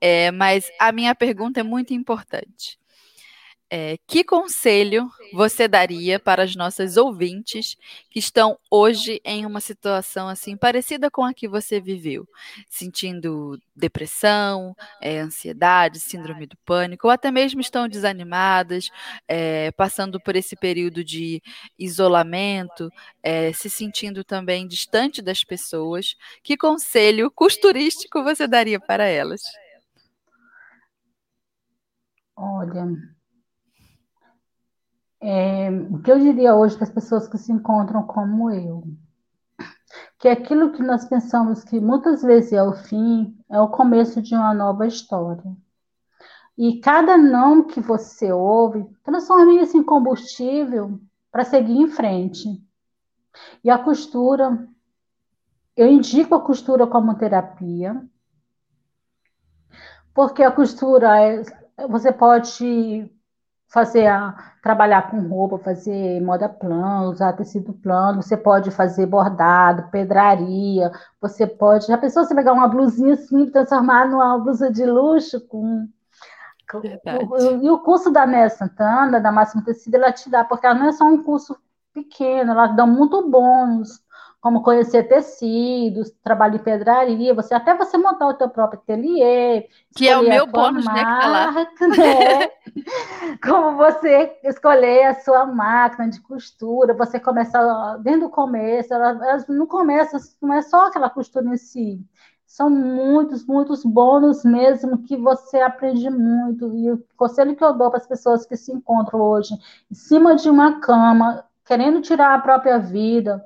É, 0.00 0.30
mas 0.30 0.70
a 0.78 0.92
minha 0.92 1.14
pergunta 1.14 1.60
é 1.60 1.62
muito 1.62 1.94
importante. 1.94 2.78
É, 3.74 3.96
que 4.06 4.22
conselho 4.22 5.10
você 5.32 5.66
daria 5.66 6.20
para 6.20 6.42
as 6.42 6.54
nossas 6.54 6.98
ouvintes 6.98 7.74
que 8.10 8.18
estão 8.18 8.58
hoje 8.70 9.18
em 9.24 9.46
uma 9.46 9.60
situação 9.62 10.28
assim 10.28 10.58
parecida 10.58 11.10
com 11.10 11.24
a 11.24 11.32
que 11.32 11.48
você 11.48 11.80
viveu, 11.80 12.28
sentindo 12.68 13.58
depressão, 13.74 14.76
é, 15.00 15.20
ansiedade, 15.20 16.00
síndrome 16.00 16.46
do 16.46 16.54
pânico, 16.66 17.06
ou 17.06 17.10
até 17.10 17.30
mesmo 17.30 17.62
estão 17.62 17.88
desanimadas, 17.88 18.90
é, 19.26 19.70
passando 19.70 20.20
por 20.20 20.36
esse 20.36 20.54
período 20.54 21.02
de 21.02 21.42
isolamento, 21.78 22.90
é, 23.22 23.54
se 23.54 23.70
sentindo 23.70 24.22
também 24.22 24.68
distante 24.68 25.22
das 25.22 25.44
pessoas? 25.44 26.14
Que 26.42 26.58
conselho 26.58 27.30
costurístico 27.30 28.22
você 28.22 28.46
daria 28.46 28.78
para 28.78 29.06
elas? 29.06 29.40
Olha, 32.36 32.86
é, 35.22 35.70
o 35.70 36.02
que 36.02 36.10
eu 36.10 36.18
diria 36.18 36.56
hoje 36.56 36.74
para 36.74 36.82
as 36.82 36.90
pessoas 36.90 37.28
que 37.28 37.38
se 37.38 37.52
encontram 37.52 38.02
como 38.02 38.50
eu? 38.50 38.82
Que 40.18 40.28
aquilo 40.28 40.72
que 40.72 40.82
nós 40.82 41.04
pensamos 41.04 41.62
que 41.62 41.78
muitas 41.78 42.22
vezes 42.22 42.52
é 42.52 42.62
o 42.62 42.72
fim, 42.72 43.38
é 43.48 43.60
o 43.60 43.68
começo 43.68 44.20
de 44.20 44.34
uma 44.34 44.52
nova 44.52 44.84
história. 44.84 45.56
E 46.58 46.80
cada 46.80 47.16
não 47.16 47.64
que 47.64 47.80
você 47.80 48.32
ouve, 48.32 48.84
transforme 49.04 49.60
isso 49.60 49.76
em 49.76 49.82
combustível 49.84 51.00
para 51.30 51.44
seguir 51.44 51.76
em 51.76 51.88
frente. 51.88 52.60
E 53.62 53.70
a 53.70 53.78
costura, 53.78 54.68
eu 55.76 55.86
indico 55.86 56.34
a 56.34 56.40
costura 56.40 56.84
como 56.86 57.14
terapia, 57.16 58.04
porque 60.12 60.42
a 60.42 60.50
costura 60.50 61.20
é, 61.20 61.42
você 61.88 62.12
pode 62.12 63.08
fazer 63.72 64.06
a, 64.06 64.34
trabalhar 64.62 65.10
com 65.10 65.20
roupa, 65.28 65.58
fazer 65.58 66.20
moda 66.20 66.48
plano, 66.48 67.10
usar 67.10 67.32
tecido 67.32 67.72
plano, 67.72 68.22
você 68.22 68.36
pode 68.36 68.70
fazer 68.70 69.06
bordado, 69.06 69.88
pedraria, 69.90 70.92
você 71.20 71.46
pode. 71.46 71.86
Já 71.86 71.96
pensou 71.96 72.24
você 72.24 72.34
pegar 72.34 72.52
uma 72.52 72.68
blusinha 72.68 73.14
assim, 73.14 73.50
transformar 73.50 74.06
numa 74.08 74.38
blusa 74.38 74.70
de 74.70 74.84
luxo 74.84 75.40
com. 75.48 75.88
e 77.62 77.70
o 77.70 77.78
curso 77.78 78.10
da 78.10 78.26
Néia 78.26 78.50
Santana, 78.50 79.18
da 79.18 79.32
Máximo 79.32 79.64
Tecido, 79.64 79.96
ela 79.96 80.12
te 80.12 80.28
dá, 80.30 80.44
porque 80.44 80.66
ela 80.66 80.78
não 80.78 80.88
é 80.88 80.92
só 80.92 81.04
um 81.04 81.22
curso 81.22 81.56
pequeno, 81.94 82.52
ela 82.52 82.68
dá 82.68 82.86
muito 82.86 83.28
bons 83.28 84.01
como 84.42 84.60
conhecer 84.60 85.04
tecidos, 85.04 86.10
trabalho 86.20 86.56
em 86.56 86.58
pedraria, 86.58 87.32
você 87.32 87.54
até 87.54 87.76
você 87.76 87.96
montar 87.96 88.26
o 88.26 88.34
teu 88.34 88.48
próprio 88.48 88.80
ateliê, 88.80 89.68
que 89.96 90.08
é 90.08 90.18
o 90.18 90.28
meu 90.28 90.48
bônus, 90.48 90.84
marca, 90.84 91.04
né, 91.04 91.20
tá 91.20 91.28
lá. 91.28 91.52
né? 91.86 92.50
como 93.40 93.76
você 93.76 94.36
escolher 94.42 95.04
a 95.04 95.14
sua 95.20 95.46
máquina 95.46 96.10
de 96.10 96.20
costura, 96.20 96.92
você 96.92 97.20
começa 97.20 97.96
desde 98.02 98.24
o 98.24 98.28
começo, 98.28 98.92
elas 98.92 99.46
não 99.46 99.64
começa, 99.64 100.18
não 100.42 100.54
é 100.54 100.60
só 100.60 100.88
aquela 100.88 101.08
costura 101.08 101.46
em 101.46 101.56
si. 101.56 102.04
São 102.44 102.68
muitos, 102.68 103.46
muitos 103.46 103.84
bônus 103.84 104.44
mesmo 104.44 105.04
que 105.04 105.16
você 105.16 105.60
aprende 105.60 106.10
muito. 106.10 106.74
E 106.74 106.90
o 106.90 107.04
conselho 107.16 107.54
que 107.54 107.62
eu 107.62 107.72
dou 107.72 107.90
para 107.90 108.00
as 108.00 108.08
pessoas 108.08 108.44
que 108.44 108.56
se 108.56 108.72
encontram 108.72 109.20
hoje 109.20 109.54
em 109.88 109.94
cima 109.94 110.34
de 110.34 110.50
uma 110.50 110.80
cama, 110.80 111.44
querendo 111.64 112.02
tirar 112.02 112.34
a 112.34 112.40
própria 112.40 112.78
vida, 112.78 113.42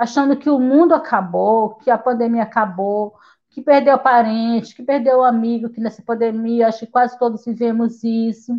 achando 0.00 0.34
que 0.34 0.48
o 0.48 0.58
mundo 0.58 0.94
acabou, 0.94 1.74
que 1.76 1.90
a 1.90 1.98
pandemia 1.98 2.44
acabou, 2.44 3.14
que 3.50 3.60
perdeu 3.60 3.98
parente, 3.98 4.74
que 4.74 4.82
perdeu 4.82 5.22
amigo, 5.22 5.68
que 5.68 5.80
nessa 5.80 6.02
pandemia, 6.02 6.68
acho 6.68 6.80
que 6.80 6.86
quase 6.86 7.18
todos 7.18 7.44
vivemos 7.44 8.02
isso. 8.02 8.58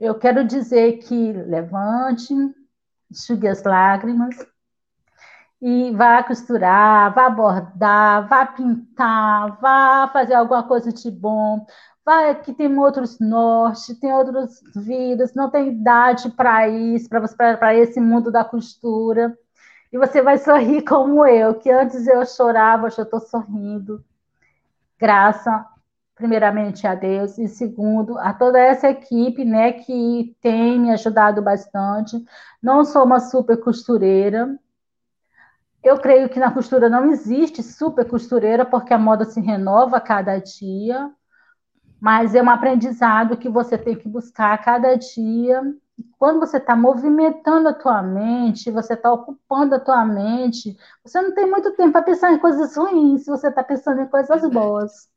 Eu 0.00 0.16
quero 0.18 0.44
dizer 0.44 0.98
que 0.98 1.32
levante, 1.32 2.34
enxugue 3.08 3.46
as 3.46 3.62
lágrimas 3.62 4.34
e 5.60 5.92
vá 5.92 6.20
costurar, 6.24 7.14
vá 7.14 7.30
bordar, 7.30 8.28
vá 8.28 8.44
pintar, 8.44 9.60
vá 9.60 10.10
fazer 10.12 10.34
alguma 10.34 10.64
coisa 10.64 10.92
de 10.92 11.08
bom. 11.12 11.64
Vai 12.04 12.34
que 12.42 12.52
tem 12.52 12.76
outros 12.76 13.20
norte, 13.20 13.94
tem 14.00 14.12
outras 14.12 14.60
vidas, 14.74 15.32
não 15.34 15.48
tem 15.48 15.68
idade 15.68 16.28
para 16.30 16.68
isso, 16.68 17.08
para 17.08 17.76
esse 17.76 18.00
mundo 18.00 18.32
da 18.32 18.44
costura. 18.44 19.38
E 19.92 19.98
você 19.98 20.22
vai 20.22 20.38
sorrir 20.38 20.82
como 20.82 21.26
eu, 21.26 21.54
que 21.54 21.70
antes 21.70 22.06
eu 22.06 22.24
chorava, 22.24 22.86
hoje 22.86 22.98
eu 22.98 23.04
estou 23.04 23.20
sorrindo. 23.20 24.02
Graça, 24.98 25.66
primeiramente, 26.14 26.86
a 26.86 26.94
Deus, 26.94 27.36
e 27.36 27.46
segundo, 27.46 28.18
a 28.18 28.32
toda 28.32 28.58
essa 28.58 28.88
equipe, 28.88 29.44
né, 29.44 29.72
que 29.72 30.34
tem 30.40 30.80
me 30.80 30.90
ajudado 30.92 31.42
bastante. 31.42 32.24
Não 32.62 32.86
sou 32.86 33.04
uma 33.04 33.20
super 33.20 33.58
costureira. 33.58 34.58
Eu 35.84 35.98
creio 35.98 36.30
que 36.30 36.40
na 36.40 36.50
costura 36.50 36.88
não 36.88 37.10
existe 37.10 37.62
super 37.62 38.08
costureira, 38.08 38.64
porque 38.64 38.94
a 38.94 38.98
moda 38.98 39.26
se 39.26 39.40
renova 39.40 39.98
a 39.98 40.00
cada 40.00 40.38
dia. 40.38 41.10
Mas 42.00 42.34
é 42.34 42.42
um 42.42 42.48
aprendizado 42.48 43.36
que 43.36 43.48
você 43.48 43.76
tem 43.76 43.94
que 43.94 44.08
buscar 44.08 44.54
a 44.54 44.58
cada 44.58 44.94
dia 44.94 45.62
quando 46.18 46.40
você 46.40 46.56
está 46.56 46.76
movimentando 46.76 47.68
a 47.68 47.74
tua 47.74 48.02
mente, 48.02 48.70
você 48.70 48.94
está 48.94 49.12
ocupando 49.12 49.74
a 49.74 49.80
tua 49.80 50.04
mente, 50.04 50.76
você 51.04 51.20
não 51.20 51.34
tem 51.34 51.50
muito 51.50 51.72
tempo 51.72 51.92
para 51.92 52.02
pensar 52.02 52.32
em 52.32 52.38
coisas 52.38 52.76
ruins, 52.76 53.26
você 53.26 53.48
está 53.48 53.62
pensando 53.62 54.00
em 54.00 54.06
coisas 54.06 54.48
boas. 54.50 55.08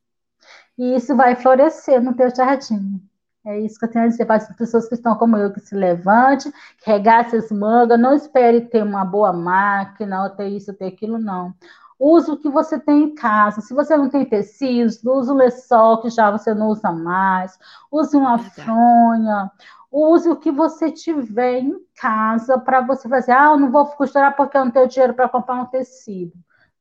E 0.78 0.96
isso 0.96 1.16
vai 1.16 1.34
florescer 1.36 2.02
no 2.02 2.14
teu 2.14 2.34
jardim. 2.34 3.00
É 3.44 3.60
isso 3.60 3.78
que 3.78 3.84
eu 3.84 3.90
tenho 3.90 4.06
a 4.06 4.08
dizer 4.08 4.26
para 4.26 4.36
as 4.36 4.56
pessoas 4.56 4.88
que 4.88 4.94
estão 4.96 5.14
como 5.16 5.36
eu, 5.36 5.52
que 5.52 5.60
se 5.60 5.74
levante, 5.74 6.50
que 6.82 6.90
regace 6.90 7.36
as 7.36 7.50
mangas, 7.50 7.98
não 7.98 8.12
espere 8.12 8.62
ter 8.62 8.82
uma 8.82 9.04
boa 9.04 9.32
máquina, 9.32 10.24
ou 10.24 10.30
ter 10.30 10.48
isso, 10.48 10.72
ou 10.72 10.76
ter 10.76 10.86
aquilo, 10.86 11.18
não. 11.18 11.54
Use 11.98 12.30
o 12.30 12.36
que 12.36 12.48
você 12.48 12.78
tem 12.78 13.04
em 13.04 13.14
casa. 13.14 13.60
Se 13.60 13.72
você 13.72 13.96
não 13.96 14.08
tem 14.08 14.24
tecidos, 14.24 15.02
use 15.02 15.30
o 15.30 15.34
lençol 15.34 16.02
que 16.02 16.10
já 16.10 16.30
você 16.30 16.52
não 16.52 16.68
usa 16.68 16.92
mais. 16.92 17.58
Use 17.90 18.16
uma 18.16 18.38
fronha. 18.38 19.50
Use 19.98 20.28
o 20.28 20.36
que 20.36 20.50
você 20.50 20.90
tiver 20.90 21.60
em 21.60 21.76
casa 21.96 22.58
para 22.58 22.80
você 22.82 23.08
fazer. 23.08 23.32
Ah, 23.32 23.52
eu 23.52 23.58
não 23.58 23.70
vou 23.70 23.86
costurar 23.86 24.36
porque 24.36 24.56
eu 24.56 24.64
não 24.64 24.70
tenho 24.70 24.88
dinheiro 24.88 25.14
para 25.14 25.28
comprar 25.28 25.54
um 25.54 25.66
tecido. 25.66 26.32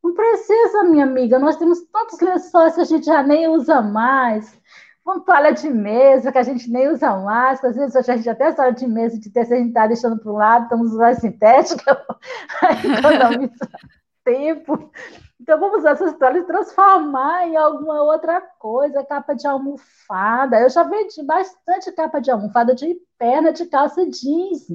Não 0.04 0.14
precisa, 0.14 0.84
minha 0.84 1.06
amiga. 1.06 1.40
Nós 1.40 1.56
temos 1.56 1.82
tantos 1.92 2.20
lençóis 2.20 2.76
que 2.76 2.82
a 2.82 2.86
gente 2.86 3.06
já 3.06 3.24
nem 3.24 3.48
usa 3.48 3.82
mais 3.82 4.60
uma 5.06 5.20
toalha 5.20 5.54
de 5.54 5.70
mesa 5.70 6.32
que 6.32 6.38
a 6.40 6.44
gente 6.44 6.70
nem 6.70 6.90
usa 6.90 7.16
mais, 7.18 7.64
às 7.64 7.76
vezes 7.76 7.96
a 7.96 8.02
gente 8.02 8.28
até 8.28 8.52
toalha 8.52 8.74
de 8.74 8.88
mesa 8.88 9.20
de 9.20 9.30
terceira 9.30 9.62
a 9.62 9.64
gente 9.64 9.70
está 9.72 9.86
deixando 9.86 10.18
para 10.18 10.32
o 10.32 10.36
lado, 10.36 10.64
estamos 10.64 10.92
usando 10.92 11.20
sintética, 11.20 12.06
aí 12.64 12.92
economiza 12.92 13.70
tempo. 14.26 14.92
Então 15.40 15.60
vamos 15.60 15.80
usar 15.80 15.92
essas 15.92 16.18
toalhas 16.18 16.44
e 16.44 16.48
transformar 16.48 17.48
em 17.48 17.58
alguma 17.58 18.02
outra 18.02 18.42
coisa, 18.42 19.04
capa 19.04 19.34
de 19.36 19.46
almofada. 19.46 20.60
Eu 20.60 20.70
já 20.70 20.84
vendi 20.84 21.22
bastante 21.24 21.92
capa 21.92 22.20
de 22.20 22.32
almofada 22.32 22.74
de 22.74 22.96
perna 23.18 23.52
de 23.52 23.66
calça 23.66 24.10
jeans. 24.10 24.68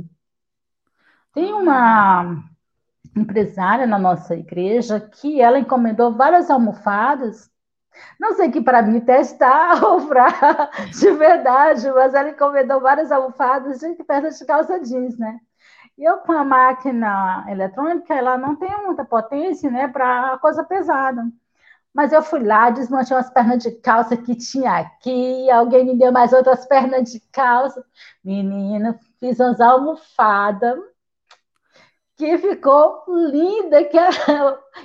Tem 1.33 1.53
uma 1.53 2.43
empresária 3.17 3.87
na 3.87 3.99
nossa 3.99 4.35
igreja 4.35 5.01
que 5.01 5.41
ela 5.41 5.59
encomendou 5.59 6.15
várias 6.15 6.51
almofadas 6.51 7.51
não 8.19 8.35
sei 8.35 8.51
que 8.51 8.61
para 8.61 8.83
mim 8.83 9.01
testar 9.01 9.83
ou 9.85 10.07
para 10.07 10.71
de 10.91 11.11
verdade, 11.13 11.91
mas 11.91 12.15
ela 12.15 12.31
encomendou 12.31 12.81
várias 12.81 13.11
almofadas 13.11 13.81
de 13.81 13.95
pernas 14.05 14.39
de 14.39 14.45
calça 14.45 14.81
jeans, 14.81 15.19
né? 15.19 15.41
Eu 15.99 16.19
com 16.19 16.33
a 16.33 16.45
máquina 16.45 17.45
eletrônica, 17.49 18.15
ela 18.15 18.39
não 18.39 18.57
tem 18.57 18.71
muita 18.85 19.05
potência, 19.05 19.71
né, 19.71 19.87
para 19.89 20.39
coisa 20.39 20.65
pesada. 20.65 21.23
Mas 21.95 22.13
eu 22.13 22.23
fui 22.23 22.43
lá, 22.45 22.71
desmontei 22.71 23.17
umas 23.17 23.31
pernas 23.31 23.63
de 23.63 23.73
calça 23.73 24.17
que 24.17 24.37
tinha 24.37 24.79
aqui, 24.79 25.51
alguém 25.51 25.85
me 25.87 25.99
deu 25.99 26.13
mais 26.13 26.33
outras 26.33 26.67
pernas 26.67 27.11
de 27.11 27.21
calça. 27.33 27.85
Menina, 28.25 28.99
fiz 29.21 29.41
umas 29.41 29.61
almofadas 29.61 30.79
que 32.17 32.37
ficou 32.39 33.03
linda, 33.09 33.83
que 33.85 33.97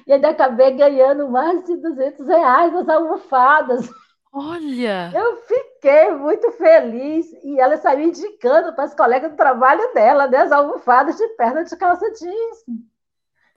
e 0.08 0.14
ainda 0.14 0.30
acabei 0.30 0.72
ganhando 0.72 1.30
mais 1.30 1.64
de 1.66 1.76
200 1.78 2.26
reais 2.28 2.74
nas 2.74 2.88
almofadas. 2.88 3.90
Olha! 4.38 5.12
Eu 5.14 5.38
fiquei 5.38 6.12
muito 6.12 6.52
feliz 6.52 7.26
e 7.42 7.58
ela 7.58 7.78
saiu 7.78 8.10
indicando 8.10 8.74
para 8.74 8.84
as 8.84 8.94
colegas 8.94 9.32
do 9.32 9.38
trabalho 9.38 9.94
dela, 9.94 10.28
né, 10.28 10.40
as 10.40 10.52
almofadas 10.52 11.16
de 11.16 11.26
perna 11.30 11.64
de 11.64 11.74
calça 11.78 12.06
jeans. 12.12 12.66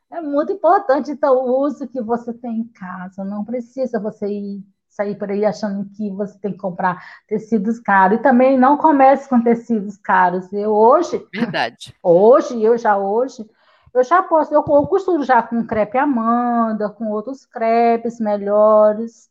É 0.09 0.20
muito 0.20 0.53
importante, 0.53 1.11
então, 1.11 1.35
o 1.35 1.64
uso 1.64 1.89
que 1.89 2.01
você 2.01 2.33
tem 2.33 2.61
em 2.61 2.68
casa. 2.68 3.24
Não 3.24 3.45
precisa 3.45 3.99
você 3.99 4.29
ir 4.29 4.64
sair 4.89 5.16
por 5.16 5.31
aí 5.31 5.45
achando 5.45 5.91
que 5.97 6.11
você 6.11 6.39
tem 6.39 6.53
que 6.53 6.59
comprar 6.59 7.03
tecidos 7.26 7.81
caros. 7.81 8.18
E 8.18 8.22
também 8.22 8.57
não 8.57 8.76
comece 8.76 9.29
com 9.29 9.43
tecidos 9.43 9.97
caros. 9.97 10.51
Eu 10.53 10.70
hoje. 10.70 11.26
Verdade. 11.35 11.93
Hoje, 12.03 12.62
eu 12.62 12.79
já 12.79 12.97
hoje, 12.97 13.45
eu 13.93 14.05
já 14.05 14.22
posso, 14.22 14.55
eu, 14.55 14.64
eu 14.66 14.87
costuro 14.87 15.24
já 15.24 15.43
com 15.43 15.66
crepe 15.66 15.99
Amanda, 15.99 16.89
com 16.89 17.11
outros 17.11 17.45
crepes 17.45 18.20
melhores. 18.20 19.29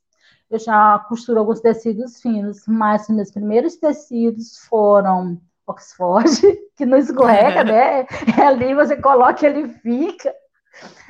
Eu 0.49 0.59
já 0.59 0.99
costuro 1.09 1.39
alguns 1.39 1.59
tecidos 1.59 2.21
finos, 2.21 2.63
mas 2.67 3.09
meus 3.09 3.31
primeiros 3.31 3.75
tecidos 3.75 4.57
foram 4.69 5.39
Oxford, 5.67 6.29
que 6.75 6.85
não 6.85 6.97
escorrega, 6.97 7.63
né? 7.63 8.07
É 8.39 8.41
ali 8.45 8.73
você 8.73 8.95
coloca 8.95 9.45
ele 9.45 9.67
fica. 9.67 10.33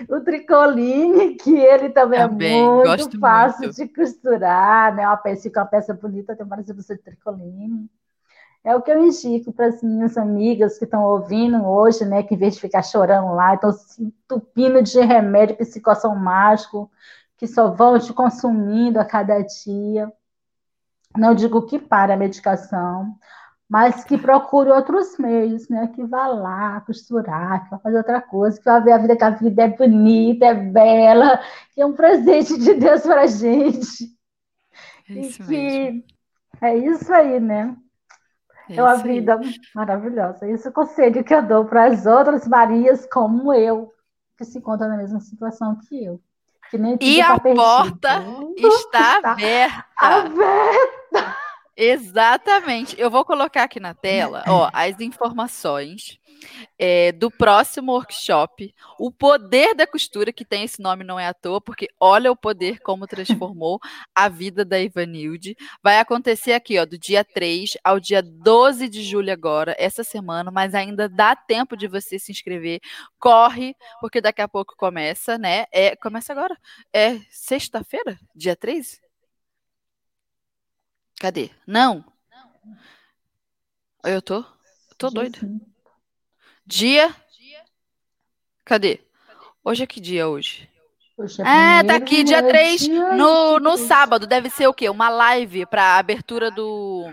O 0.09 0.21
tricoline, 0.21 1.35
que 1.35 1.55
ele 1.55 1.89
também, 1.89 2.19
é 2.19 2.27
também 2.27 2.63
é 2.63 2.65
muito 2.65 3.19
fácil 3.19 3.63
muito. 3.63 3.75
de 3.75 3.87
costurar, 3.89 4.95
né? 4.95 5.05
Uma 5.05 5.17
peça, 5.17 5.43
fica 5.43 5.59
uma 5.59 5.65
peça 5.65 5.93
bonita, 5.93 6.35
tem 6.35 6.45
várias 6.45 6.67
de 6.67 6.97
tricoline. 6.97 7.89
É 8.63 8.75
o 8.75 8.81
que 8.81 8.91
eu 8.91 9.05
indico 9.05 9.53
para 9.53 9.67
as 9.67 9.81
minhas 9.81 10.17
amigas 10.17 10.77
que 10.77 10.85
estão 10.85 11.03
ouvindo 11.03 11.65
hoje, 11.65 12.05
né? 12.05 12.23
Que 12.23 12.35
em 12.35 12.37
vez 12.37 12.55
de 12.55 12.61
ficar 12.61 12.81
chorando 12.81 13.33
lá, 13.33 13.55
estão 13.55 13.71
se 13.71 14.03
entupindo 14.03 14.81
de 14.81 14.99
remédio 14.99 15.57
psicossomático, 15.57 16.89
que 17.37 17.47
só 17.47 17.69
vão 17.69 17.99
te 17.99 18.11
consumindo 18.13 18.99
a 18.99 19.05
cada 19.05 19.39
dia. 19.41 20.11
Não 21.15 21.35
digo 21.35 21.65
que 21.65 21.79
pare 21.79 22.11
a 22.11 22.17
medicação, 22.17 23.15
mas 23.69 24.03
que 24.03 24.17
procure 24.17 24.69
outros 24.69 25.17
meios, 25.17 25.69
né? 25.69 25.87
Que 25.93 26.03
vá 26.03 26.27
lá 26.27 26.81
costurar, 26.81 27.63
que 27.63 27.69
vá 27.69 27.79
fazer 27.79 27.97
outra 27.97 28.21
coisa, 28.21 28.57
que 28.57 28.65
vá 28.65 28.79
ver 28.79 28.93
a 28.93 28.97
vida, 28.97 29.15
que 29.15 29.23
a 29.23 29.29
vida 29.29 29.63
é 29.63 29.67
bonita, 29.67 30.45
é 30.45 30.53
bela, 30.53 31.39
que 31.73 31.81
é 31.81 31.85
um 31.85 31.93
presente 31.93 32.57
de 32.57 32.73
Deus 32.73 33.01
para 33.01 33.21
a 33.21 33.27
gente. 33.27 34.17
É 35.09 35.13
isso 35.13 35.43
e 35.43 35.45
que 35.45 35.51
mesmo. 35.53 36.03
é 36.61 36.77
isso 36.77 37.13
aí, 37.13 37.39
né? 37.39 37.75
É, 38.69 38.81
uma 38.81 38.95
vida 38.97 39.39
maravilhosa. 39.73 40.47
Esse 40.47 40.67
é 40.67 40.69
o 40.69 40.73
conselho 40.73 41.23
que 41.23 41.33
eu 41.33 41.41
dou 41.41 41.65
para 41.65 41.85
as 41.85 42.05
outras 42.05 42.47
Marias 42.47 43.07
como 43.11 43.53
eu, 43.53 43.93
que 44.37 44.43
se 44.43 44.57
encontram 44.57 44.89
na 44.89 44.97
mesma 44.97 45.19
situação 45.19 45.77
que 45.87 46.03
eu. 46.03 46.21
E 47.01 47.21
a 47.21 47.27
tá 47.27 47.39
porta 47.39 48.23
está 48.57 49.17
aberta. 49.31 49.85
Aberta! 49.97 51.37
Exatamente. 51.75 52.99
Eu 52.99 53.11
vou 53.11 53.23
colocar 53.23 53.63
aqui 53.63 53.79
na 53.79 53.93
tela 53.93 54.43
ó, 54.47 54.69
as 54.73 54.99
informações 54.99 56.16
é, 56.77 57.11
do 57.11 57.29
próximo 57.29 57.93
workshop, 57.93 58.73
o 58.99 59.11
poder 59.11 59.75
da 59.75 59.87
costura, 59.87 60.31
que 60.31 60.45
tem 60.45 60.63
esse 60.63 60.81
nome 60.81 61.03
não 61.03 61.19
é 61.19 61.27
à 61.27 61.33
toa, 61.33 61.59
porque 61.59 61.87
olha 61.99 62.31
o 62.31 62.35
poder 62.35 62.79
como 62.79 63.07
transformou 63.07 63.79
a 64.13 64.29
vida 64.29 64.63
da 64.63 64.79
Ivanilde. 64.79 65.55
Vai 65.81 65.99
acontecer 65.99 66.53
aqui, 66.53 66.77
ó, 66.77 66.85
do 66.85 66.97
dia 66.97 67.23
3 67.23 67.77
ao 67.83 67.99
dia 67.99 68.21
12 68.21 68.87
de 68.87 69.03
julho 69.03 69.31
agora, 69.31 69.75
essa 69.77 70.03
semana, 70.03 70.51
mas 70.51 70.75
ainda 70.75 71.09
dá 71.09 71.35
tempo 71.35 71.75
de 71.75 71.87
você 71.87 72.19
se 72.19 72.31
inscrever. 72.31 72.79
Corre, 73.19 73.75
porque 73.99 74.21
daqui 74.21 74.41
a 74.41 74.47
pouco 74.47 74.75
começa, 74.77 75.37
né? 75.37 75.65
É, 75.71 75.95
começa 75.95 76.31
agora. 76.33 76.57
É 76.93 77.19
sexta-feira, 77.31 78.17
dia 78.35 78.55
3? 78.55 79.01
Cadê? 81.19 81.49
Não. 81.65 82.05
Eu 84.03 84.21
tô, 84.21 84.45
tô 84.97 85.09
doida. 85.09 85.39
Dia. 86.67 87.15
Cadê? 88.65 88.99
Hoje 89.63 89.83
é 89.83 89.87
que 89.87 90.01
dia 90.01 90.27
hoje? 90.27 90.69
Poxa, 91.15 91.41
é, 91.41 91.81
tá 91.81 91.95
aqui, 91.95 92.25
dia 92.25 92.43
3, 92.43 92.89
no, 92.89 93.57
no 93.57 93.77
sábado. 93.77 94.27
Deve 94.27 94.49
ser 94.49 94.67
o 94.67 94.73
quê? 94.73 94.89
Uma 94.89 95.07
live 95.07 95.65
para 95.65 95.97
abertura 95.97 96.51
do 96.51 97.05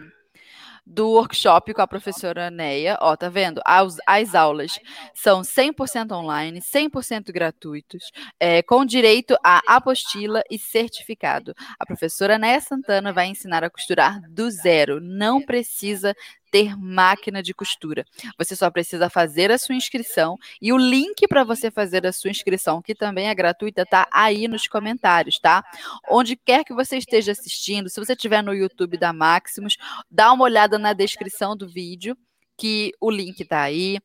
do 0.87 1.11
workshop 1.13 1.73
com 1.73 1.81
a 1.81 1.87
professora 1.87 2.51
Neia. 2.51 2.99
Ó, 3.01 3.17
tá 3.17 3.29
vendo? 3.29 3.61
As, 3.65 3.97
as 4.07 4.35
aulas 4.35 4.79
são 5.15 5.41
100% 5.41 6.13
online, 6.13 6.61
100% 6.61 7.33
gratuitos, 7.33 8.11
é, 8.39 8.63
com 8.63 8.85
direito 8.85 9.37
a 9.43 9.63
apostila 9.67 10.43
e 10.51 10.59
certificado. 10.59 11.55
A 11.79 11.87
professora 11.87 12.39
Neia 12.39 12.61
Santana 12.61 13.13
vai 13.13 13.27
ensinar 13.27 13.65
a 13.65 13.71
costurar 13.71 14.21
do 14.31 14.51
zero. 14.51 15.01
Não 15.01 15.41
precisa 15.41 16.15
ter 16.55 16.77
máquina 16.77 17.43
de 17.43 17.53
costura. 17.53 18.07
Você 18.39 18.55
só 18.55 18.71
precisa 18.71 19.11
fazer 19.11 19.51
a 19.51 19.59
sua 19.59 19.75
inscrição 19.75 20.39
e 20.63 20.73
o 20.73 20.77
link 20.77 21.27
para 21.27 21.43
você 21.43 21.69
fazer 21.69 22.07
a 22.07 22.13
sua 22.13 22.31
inscrição, 22.31 22.81
que 22.81 22.95
também 22.95 23.27
é 23.27 23.35
gratuita, 23.35 23.85
tá 23.85 24.07
aí 24.13 24.47
nos 24.47 24.69
comentários, 24.69 25.41
tá? 25.41 25.65
Onde 26.09 26.37
quer 26.37 26.63
que 26.63 26.73
você 26.73 26.97
esteja 26.97 27.33
assistindo, 27.33 27.91
se 27.91 27.99
você 27.99 28.13
estiver 28.13 28.41
no 28.41 28.55
YouTube 28.55 28.97
da 28.97 29.13
Maximus, 29.13 29.77
dá 30.09 30.33
uma 30.33 30.45
olhada 30.45 30.79
na 30.79 30.93
descrição 30.93 31.57
do 31.57 31.69
vídeo 31.69 32.17
que 32.57 32.93
o 33.01 33.11
link 33.11 33.41
está 33.41 33.63
aí. 33.63 33.99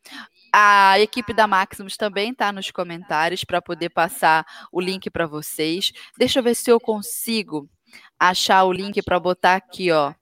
A 0.51 0.99
equipe 0.99 1.35
da 1.35 1.45
Maximus 1.45 1.97
também 1.97 2.31
está 2.31 2.51
nos 2.51 2.71
comentários 2.71 3.43
para 3.43 3.61
poder 3.61 3.89
passar 3.89 4.43
o 4.71 4.81
link 4.81 5.07
para 5.11 5.27
vocês. 5.27 5.91
Deixa 6.17 6.39
eu 6.39 6.43
ver 6.43 6.55
se 6.55 6.71
eu 6.71 6.79
consigo 6.79 7.69
achar 8.17 8.63
o 8.63 8.73
link 8.73 9.03
para 9.03 9.19
botar 9.19 9.53
aqui, 9.53 9.91
ó. 9.91 10.15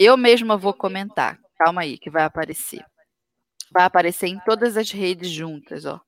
Eu 0.00 0.16
mesma 0.16 0.56
vou 0.56 0.72
comentar. 0.72 1.43
Calma 1.64 1.80
aí, 1.80 1.96
que 1.96 2.10
vai 2.10 2.24
aparecer. 2.24 2.84
Vai 3.72 3.84
aparecer 3.84 4.26
em 4.26 4.38
todas 4.40 4.76
as 4.76 4.90
redes 4.90 5.30
juntas, 5.30 5.86
ó. 5.86 5.98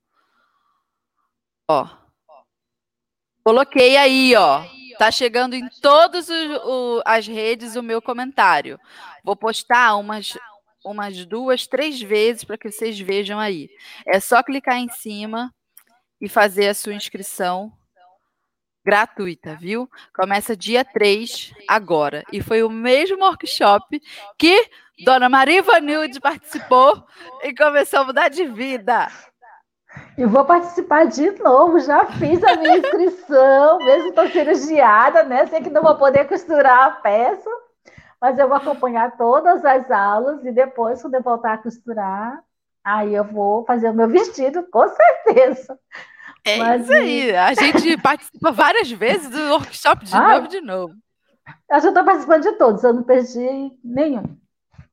Ó. 1.66 1.88
Coloquei 3.42 3.96
aí, 3.96 4.36
ó. 4.36 4.62
Tá 4.98 5.10
chegando 5.10 5.54
em 5.54 5.66
todas 5.80 6.28
as 7.06 7.26
redes 7.26 7.74
o 7.74 7.82
meu 7.82 8.02
comentário. 8.02 8.78
Vou 9.24 9.34
postar 9.34 9.96
umas, 9.96 10.36
umas 10.84 11.24
duas, 11.24 11.66
três 11.66 12.02
vezes 12.02 12.44
para 12.44 12.58
que 12.58 12.70
vocês 12.70 13.00
vejam 13.00 13.40
aí. 13.40 13.70
É 14.06 14.20
só 14.20 14.42
clicar 14.42 14.76
em 14.76 14.90
cima 14.90 15.50
e 16.20 16.28
fazer 16.28 16.68
a 16.68 16.74
sua 16.74 16.92
inscrição 16.92 17.72
gratuita, 18.86 19.56
viu? 19.56 19.90
Começa 20.14 20.56
dia 20.56 20.84
3 20.84 21.52
agora. 21.66 22.22
E 22.32 22.40
foi 22.40 22.62
o 22.62 22.70
mesmo 22.70 23.18
workshop 23.18 24.00
que 24.38 24.70
Dona 25.04 25.28
Maria 25.28 25.60
Vanilde 25.60 26.20
participou 26.20 27.04
e 27.42 27.52
começou 27.52 28.00
a 28.00 28.04
mudar 28.04 28.28
de 28.28 28.46
vida. 28.46 29.08
E 30.16 30.24
vou 30.24 30.44
participar 30.44 31.06
de 31.06 31.32
novo. 31.42 31.80
Já 31.80 32.04
fiz 32.12 32.44
a 32.44 32.54
minha 32.54 32.78
inscrição, 32.78 33.78
mesmo 33.84 34.10
estou 34.10 34.28
cirurgiada, 34.28 35.24
né? 35.24 35.46
Sei 35.46 35.60
que 35.60 35.70
não 35.70 35.82
vou 35.82 35.96
poder 35.96 36.28
costurar 36.28 36.86
a 36.86 36.90
peça, 36.92 37.50
mas 38.20 38.38
eu 38.38 38.46
vou 38.46 38.56
acompanhar 38.56 39.16
todas 39.16 39.64
as 39.64 39.90
aulas 39.90 40.44
e 40.44 40.52
depois, 40.52 41.02
quando 41.02 41.14
eu 41.14 41.22
voltar 41.22 41.54
a 41.54 41.58
costurar, 41.58 42.40
aí 42.84 43.12
eu 43.12 43.24
vou 43.24 43.64
fazer 43.64 43.90
o 43.90 43.94
meu 43.94 44.08
vestido, 44.08 44.62
com 44.70 44.86
certeza. 44.88 45.76
É 46.46 46.58
mas, 46.58 46.82
isso 46.82 46.92
aí. 46.92 47.36
A 47.36 47.52
gente 47.54 48.00
participa 48.00 48.52
várias 48.52 48.90
vezes 48.90 49.28
do 49.28 49.50
workshop 49.50 50.04
de 50.04 50.14
ah, 50.14 50.34
novo, 50.34 50.48
de 50.48 50.60
novo. 50.60 50.94
Eu 51.70 51.80
já 51.80 51.88
estou 51.88 52.04
participando 52.04 52.42
de 52.42 52.52
todos, 52.52 52.84
eu 52.84 52.92
não 52.92 53.02
perdi 53.02 53.72
nenhum. 53.82 54.36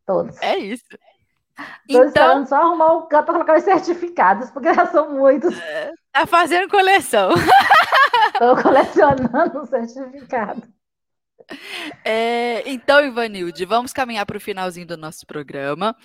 Todos. 0.06 0.42
É 0.42 0.58
isso. 0.58 0.84
Estou 1.88 2.06
então, 2.06 2.46
só 2.48 2.56
arrumar 2.56 2.94
um 2.94 3.08
canto 3.08 3.26
para 3.26 3.34
colocar 3.36 3.58
os 3.58 3.64
certificados, 3.64 4.50
porque 4.50 4.74
já 4.74 4.88
são 4.88 5.12
muitos. 5.12 5.56
Tá 6.12 6.26
fazendo 6.26 6.70
coleção. 6.70 7.30
Estou 8.34 8.56
colecionando 8.62 9.60
um 9.62 9.66
certificado. 9.66 10.64
É, 12.04 12.64
então, 12.70 13.04
Ivanilde, 13.04 13.66
vamos 13.66 13.94
caminhar 13.94 14.26
para 14.26 14.38
o 14.38 14.42
finalzinho 14.42 14.86
do 14.86 14.98
nosso 14.98 15.26
programa. 15.26 15.96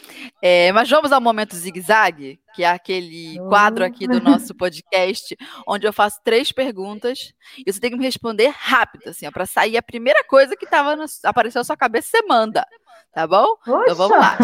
É, 0.43 0.73
mas 0.73 0.89
vamos 0.89 1.13
ao 1.13 1.21
momento 1.21 1.55
zigue-zague, 1.55 2.41
que 2.55 2.65
é 2.65 2.69
aquele 2.69 3.39
quadro 3.49 3.85
aqui 3.85 4.07
do 4.07 4.21
nosso 4.21 4.55
podcast, 4.55 5.37
onde 5.67 5.87
eu 5.87 5.93
faço 5.93 6.21
três 6.25 6.53
perguntas 6.53 7.33
e 7.65 7.73
você 7.73 7.81
tem 7.81 7.91
que 7.91 7.97
me 7.97 8.05
responder 8.05 8.53
rápido, 8.57 9.09
assim, 9.09 9.31
para 9.31 9.47
sair 9.47 9.77
a 9.77 9.83
primeira 9.83 10.25
coisa 10.25 10.57
que 10.57 10.67
tava 10.67 10.97
no, 10.97 11.05
apareceu 11.25 11.61
na 11.61 11.65
sua 11.65 11.77
cabeça, 11.77 12.09
você 12.11 12.23
manda. 12.27 12.67
Tá 13.13 13.27
bom? 13.27 13.57
Poxa. 13.65 13.83
Então 13.85 13.97
vamos 13.97 14.19
lá. 14.19 14.39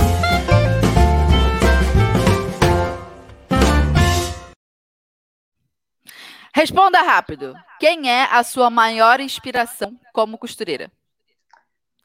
Responda 6.54 7.02
rápido. 7.02 7.52
Quem 7.80 8.08
é 8.08 8.28
a 8.30 8.44
sua 8.44 8.70
maior 8.70 9.18
inspiração 9.18 9.98
como 10.12 10.38
costureira? 10.38 10.90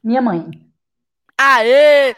Minha 0.03 0.21
mãe. 0.21 0.49
Aê! 1.37 2.15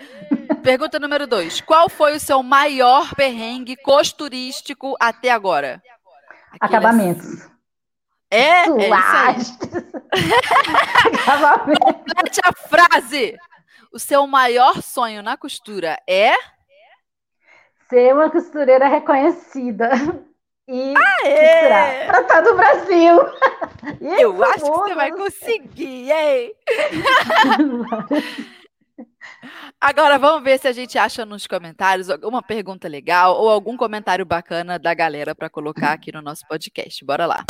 Pergunta 0.63 0.99
número 0.99 1.27
dois. 1.27 1.61
Qual 1.61 1.89
foi 1.89 2.15
o 2.15 2.19
seu 2.19 2.41
maior 2.41 3.13
perrengue 3.15 3.75
costurístico 3.75 4.95
até 4.99 5.29
agora? 5.29 5.81
Acabamentos. 6.59 7.49
É? 8.29 8.63
Complete 8.65 8.91
é 12.39 12.47
a 12.47 12.53
frase. 12.67 13.37
O 13.91 13.99
seu 13.99 14.25
maior 14.25 14.81
sonho 14.81 15.21
na 15.21 15.35
costura 15.35 15.99
é? 16.07 16.33
Ser 17.89 18.13
uma 18.13 18.29
costureira 18.29 18.87
reconhecida 18.87 19.89
e 20.71 20.93
Aê! 21.25 22.05
pra 22.05 22.23
todo 22.23 22.51
o 22.51 22.55
Brasil. 22.55 23.19
Eu 24.17 24.43
acho 24.43 24.63
que 24.63 24.71
você 24.71 24.95
vai 24.95 25.11
conseguir, 25.11 26.11
hein? 26.11 26.53
Agora 29.81 30.17
vamos 30.17 30.43
ver 30.43 30.59
se 30.59 30.67
a 30.67 30.71
gente 30.71 30.97
acha 30.97 31.25
nos 31.25 31.47
comentários 31.47 32.09
alguma 32.09 32.41
pergunta 32.41 32.87
legal 32.87 33.35
ou 33.35 33.49
algum 33.49 33.75
comentário 33.75 34.25
bacana 34.25 34.79
da 34.79 34.93
galera 34.93 35.35
para 35.35 35.49
colocar 35.49 35.91
aqui 35.91 36.11
no 36.11 36.21
nosso 36.21 36.45
podcast. 36.47 37.03
Bora 37.03 37.25
lá. 37.25 37.43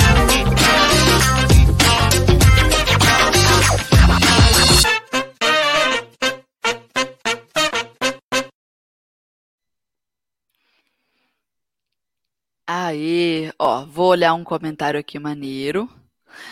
Aí, 12.73 13.51
ó, 13.59 13.83
vou 13.83 14.07
olhar 14.07 14.33
um 14.33 14.45
comentário 14.45 14.97
aqui 14.97 15.19
maneiro. 15.19 15.89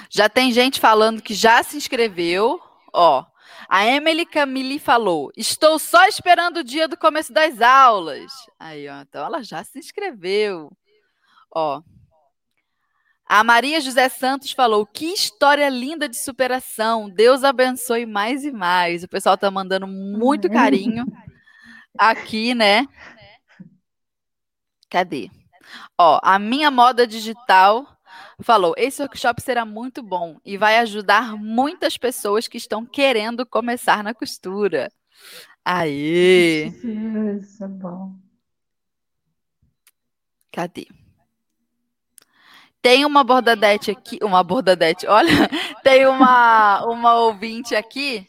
Já 0.09 0.27
tem 0.27 0.51
gente 0.51 0.77
falando 0.77 1.21
que 1.21 1.33
já 1.33 1.63
se 1.63 1.77
inscreveu. 1.77 2.59
Ó, 2.93 3.25
a 3.69 3.85
Emily 3.85 4.25
Camille 4.25 4.79
falou: 4.79 5.31
Estou 5.37 5.79
só 5.79 6.05
esperando 6.07 6.57
o 6.57 6.63
dia 6.63 6.89
do 6.89 6.97
começo 6.97 7.31
das 7.31 7.61
aulas. 7.61 8.29
Aí, 8.59 8.89
ó, 8.89 8.99
então 8.99 9.25
ela 9.25 9.41
já 9.41 9.63
se 9.63 9.79
inscreveu. 9.79 10.69
Ó. 11.55 11.81
A 13.25 13.41
Maria 13.41 13.79
José 13.79 14.09
Santos 14.09 14.51
falou: 14.51 14.85
Que 14.85 15.13
história 15.13 15.69
linda 15.69 16.09
de 16.09 16.17
superação. 16.17 17.09
Deus 17.09 17.45
abençoe 17.45 18.05
mais 18.05 18.43
e 18.43 18.51
mais. 18.51 19.05
O 19.05 19.07
pessoal 19.07 19.37
tá 19.37 19.49
mandando 19.49 19.87
muito 19.87 20.49
carinho 20.49 21.05
aqui, 21.97 22.53
né? 22.53 22.85
Cadê? 24.89 25.31
Ó, 25.97 26.19
a 26.23 26.39
minha 26.39 26.71
moda 26.71 27.05
digital 27.05 27.87
falou: 28.41 28.73
esse 28.77 29.01
workshop 29.01 29.41
será 29.41 29.65
muito 29.65 30.01
bom 30.01 30.39
e 30.45 30.57
vai 30.57 30.77
ajudar 30.79 31.35
muitas 31.35 31.97
pessoas 31.97 32.47
que 32.47 32.57
estão 32.57 32.85
querendo 32.85 33.45
começar 33.45 34.03
na 34.03 34.13
costura. 34.13 34.91
Aí. 35.63 36.73
Isso 37.41 37.63
é 37.63 37.67
bom. 37.67 38.15
Cadê? 40.51 40.87
Tem 42.81 43.05
uma 43.05 43.25
bordadete 43.25 43.91
aqui, 43.91 44.17
uma 44.21 44.41
bordadete, 44.41 45.05
olha, 45.05 45.29
tem 45.83 46.07
uma, 46.07 46.85
uma 46.85 47.15
ouvinte 47.15 47.75
aqui 47.75 48.25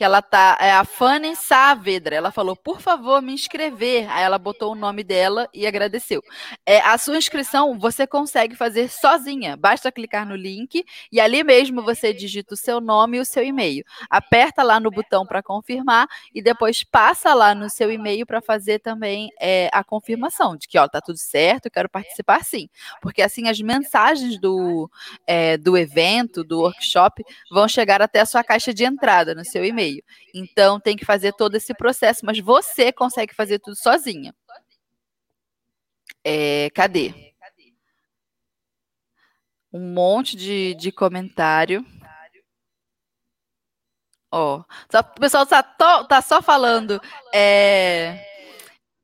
que 0.00 0.04
ela 0.04 0.22
tá, 0.22 0.56
é 0.58 0.72
a 0.72 0.82
Fanny 0.82 1.36
Saavedra. 1.36 2.16
Ela 2.16 2.30
falou, 2.30 2.56
por 2.56 2.80
favor, 2.80 3.20
me 3.20 3.34
inscrever. 3.34 4.10
Aí 4.10 4.24
ela 4.24 4.38
botou 4.38 4.72
o 4.72 4.74
nome 4.74 5.04
dela 5.04 5.46
e 5.52 5.66
agradeceu. 5.66 6.22
É, 6.64 6.80
a 6.80 6.96
sua 6.96 7.18
inscrição 7.18 7.78
você 7.78 8.06
consegue 8.06 8.56
fazer 8.56 8.88
sozinha. 8.88 9.58
Basta 9.58 9.92
clicar 9.92 10.26
no 10.26 10.34
link 10.34 10.82
e 11.12 11.20
ali 11.20 11.44
mesmo 11.44 11.82
você 11.82 12.14
digita 12.14 12.54
o 12.54 12.56
seu 12.56 12.80
nome 12.80 13.18
e 13.18 13.20
o 13.20 13.26
seu 13.26 13.44
e-mail. 13.44 13.84
Aperta 14.08 14.62
lá 14.62 14.80
no 14.80 14.90
botão 14.90 15.26
para 15.26 15.42
confirmar 15.42 16.08
e 16.34 16.40
depois 16.40 16.82
passa 16.82 17.34
lá 17.34 17.54
no 17.54 17.68
seu 17.68 17.92
e-mail 17.92 18.24
para 18.24 18.40
fazer 18.40 18.78
também 18.78 19.28
é, 19.38 19.68
a 19.70 19.84
confirmação 19.84 20.56
de 20.56 20.66
que 20.66 20.78
ó, 20.78 20.88
tá 20.88 21.02
tudo 21.02 21.18
certo, 21.18 21.66
eu 21.66 21.70
quero 21.70 21.90
participar 21.90 22.42
sim. 22.42 22.70
Porque 23.02 23.20
assim 23.20 23.48
as 23.48 23.60
mensagens 23.60 24.40
do, 24.40 24.90
é, 25.26 25.58
do 25.58 25.76
evento, 25.76 26.42
do 26.42 26.60
workshop, 26.60 27.22
vão 27.50 27.68
chegar 27.68 28.00
até 28.00 28.20
a 28.20 28.24
sua 28.24 28.42
caixa 28.42 28.72
de 28.72 28.82
entrada 28.82 29.34
no 29.34 29.44
seu 29.44 29.62
e-mail 29.62 29.89
meio. 29.90 30.04
Então 30.34 30.78
tem 30.78 30.96
que 30.96 31.04
fazer 31.04 31.32
todo 31.32 31.54
esse 31.54 31.74
processo, 31.74 32.24
mas 32.24 32.38
você 32.38 32.92
consegue 32.92 33.34
fazer 33.34 33.58
tudo 33.58 33.76
sozinha. 33.76 34.34
É, 36.24 36.70
cadê? 36.70 37.32
Um 39.72 39.92
monte 39.92 40.36
de, 40.36 40.74
de 40.74 40.90
comentário. 40.90 41.84
Ó, 44.32 44.62
só, 44.90 45.00
o 45.00 45.20
pessoal 45.20 45.46
tá, 45.46 45.62
tá 46.04 46.22
só 46.22 46.40
falando. 46.40 47.00
É, 47.34 48.29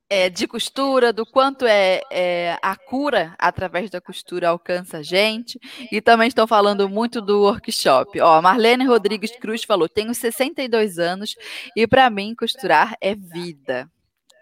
é, 0.08 0.30
de 0.30 0.46
costura, 0.46 1.12
do 1.12 1.26
quanto 1.26 1.66
é, 1.66 2.00
é, 2.10 2.58
a 2.62 2.76
cura 2.76 3.34
através 3.38 3.90
da 3.90 4.00
costura 4.00 4.48
alcança 4.48 4.98
a 4.98 5.02
gente. 5.02 5.58
E 5.90 6.00
também 6.00 6.28
estou 6.28 6.46
falando 6.46 6.88
muito 6.88 7.20
do 7.20 7.42
workshop. 7.42 8.20
Ó, 8.20 8.40
Marlene 8.40 8.84
Rodrigues 8.86 9.36
Cruz 9.36 9.64
falou: 9.64 9.88
tenho 9.88 10.14
62 10.14 10.98
anos 10.98 11.34
e 11.76 11.86
para 11.86 12.08
mim 12.08 12.34
costurar 12.34 12.96
é 13.00 13.14
vida. 13.14 13.90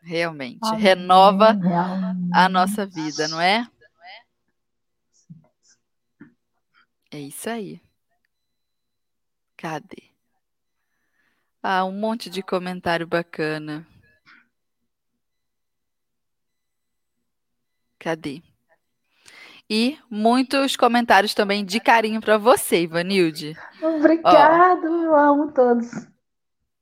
Realmente. 0.02 0.68
Renova 0.76 1.58
a 2.32 2.48
nossa 2.48 2.84
vida, 2.84 3.26
não 3.26 3.40
é? 3.40 3.66
É 7.10 7.18
isso 7.18 7.48
aí. 7.48 7.80
Cadê? 9.56 10.02
Ah, 11.62 11.86
um 11.86 11.92
monte 11.92 12.28
de 12.28 12.42
comentário 12.42 13.06
bacana. 13.06 13.86
Cadê? 18.04 18.42
E 19.68 19.96
muitos 20.10 20.76
comentários 20.76 21.32
também 21.32 21.64
de 21.64 21.80
carinho 21.80 22.20
para 22.20 22.36
você, 22.36 22.82
Ivanilde. 22.82 23.56
Obrigado, 23.80 24.84
Ó, 24.84 25.04
eu 25.04 25.16
amo 25.16 25.52
todos. 25.52 25.86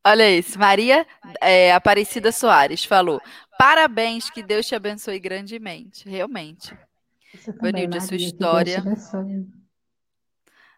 Olha 0.05 0.29
isso, 0.37 0.59
Maria 0.59 1.07
é, 1.41 1.73
Aparecida 1.73 2.33
Soares 2.33 2.85
falou: 2.85 3.21
parabéns, 3.57 4.31
que 4.31 4.43
Deus 4.43 4.67
te 4.67 4.75
abençoe 4.75 5.21
grandemente. 5.21 6.09
Realmente. 6.09 6.77
Ivanilde, 7.47 7.99
a 7.99 8.01
sua 8.01 8.17
história. 8.17 8.83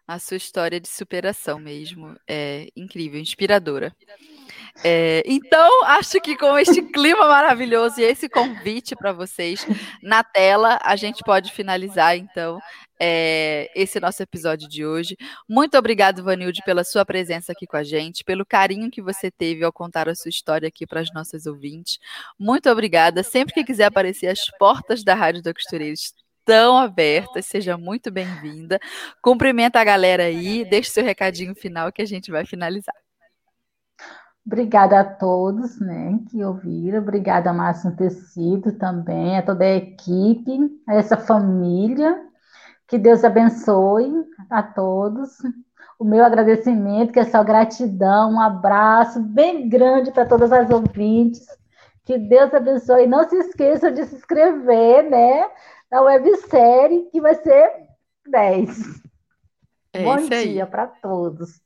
A 0.07 0.19
sua 0.19 0.37
história 0.37 0.79
de 0.79 0.87
superação 0.87 1.57
mesmo 1.57 2.15
é 2.27 2.69
incrível, 2.75 3.19
inspiradora. 3.19 3.91
É, 4.83 5.23
então, 5.25 5.85
acho 5.85 6.19
que 6.19 6.37
com 6.37 6.57
este 6.57 6.81
clima 6.81 7.27
maravilhoso 7.27 7.99
e 7.99 8.03
esse 8.03 8.27
convite 8.27 8.95
para 8.95 9.13
vocês 9.13 9.65
na 10.03 10.23
tela, 10.23 10.77
a 10.83 10.95
gente 10.95 11.23
pode 11.23 11.51
finalizar, 11.51 12.17
então, 12.17 12.59
é, 12.99 13.71
esse 13.75 13.99
nosso 13.99 14.21
episódio 14.21 14.67
de 14.67 14.85
hoje. 14.85 15.17
Muito 15.47 15.77
obrigado, 15.77 16.23
Vanilde, 16.23 16.61
pela 16.65 16.83
sua 16.83 17.05
presença 17.05 17.51
aqui 17.51 17.65
com 17.65 17.77
a 17.77 17.83
gente, 17.83 18.23
pelo 18.23 18.45
carinho 18.45 18.91
que 18.91 19.01
você 19.01 19.31
teve 19.31 19.63
ao 19.63 19.71
contar 19.71 20.09
a 20.09 20.15
sua 20.15 20.29
história 20.29 20.67
aqui 20.67 20.85
para 20.85 21.01
as 21.01 21.11
nossas 21.13 21.45
ouvintes. 21.45 21.99
Muito 22.37 22.69
obrigada. 22.69 23.23
Sempre 23.23 23.53
que 23.53 23.63
quiser 23.63 23.85
aparecer, 23.85 24.27
as 24.27 24.45
portas 24.57 25.03
da 25.03 25.13
Rádio 25.13 25.41
da 25.41 25.53
Costureira 25.53 25.93
estão 25.93 26.77
abertas. 26.77 27.45
Seja 27.45 27.77
muito 27.77 28.11
bem-vinda. 28.11 28.79
Cumprimenta 29.21 29.79
a 29.79 29.83
galera 29.83 30.23
aí, 30.23 30.63
deixe 30.65 30.89
seu 30.91 31.03
recadinho 31.03 31.55
final 31.55 31.91
que 31.91 32.01
a 32.01 32.05
gente 32.05 32.31
vai 32.31 32.45
finalizar. 32.45 33.04
Obrigada 34.45 34.99
a 34.99 35.03
todos 35.03 35.79
né, 35.79 36.19
que 36.29 36.43
ouviram, 36.43 36.99
obrigada 36.99 37.49
a 37.49 37.53
Márcio 37.53 37.95
Tecido 37.95 38.73
também, 38.73 39.37
a 39.37 39.41
toda 39.41 39.63
a 39.63 39.75
equipe, 39.75 40.59
a 40.87 40.93
essa 40.93 41.17
família 41.17 42.25
que 42.87 42.97
Deus 42.97 43.23
abençoe 43.23 44.11
a 44.49 44.61
todos. 44.61 45.37
O 45.97 46.03
meu 46.03 46.23
agradecimento, 46.23 47.13
que 47.13 47.19
é 47.19 47.25
só 47.25 47.43
gratidão, 47.43 48.33
um 48.33 48.39
abraço 48.39 49.19
bem 49.19 49.67
grande 49.69 50.11
para 50.11 50.25
todas 50.25 50.51
as 50.51 50.69
ouvintes. 50.69 51.45
Que 52.03 52.17
Deus 52.17 52.53
abençoe. 52.53 53.07
Não 53.07 53.27
se 53.27 53.35
esqueçam 53.37 53.91
de 53.91 54.05
se 54.05 54.15
inscrever, 54.15 55.09
né? 55.09 55.49
Na 55.89 56.01
websérie, 56.01 57.09
que 57.11 57.19
vai 57.19 57.35
ser 57.35 57.71
10. 58.27 59.01
É 59.93 60.03
Bom 60.03 60.17
dia 60.17 60.67
para 60.67 60.87
todos. 60.87 61.64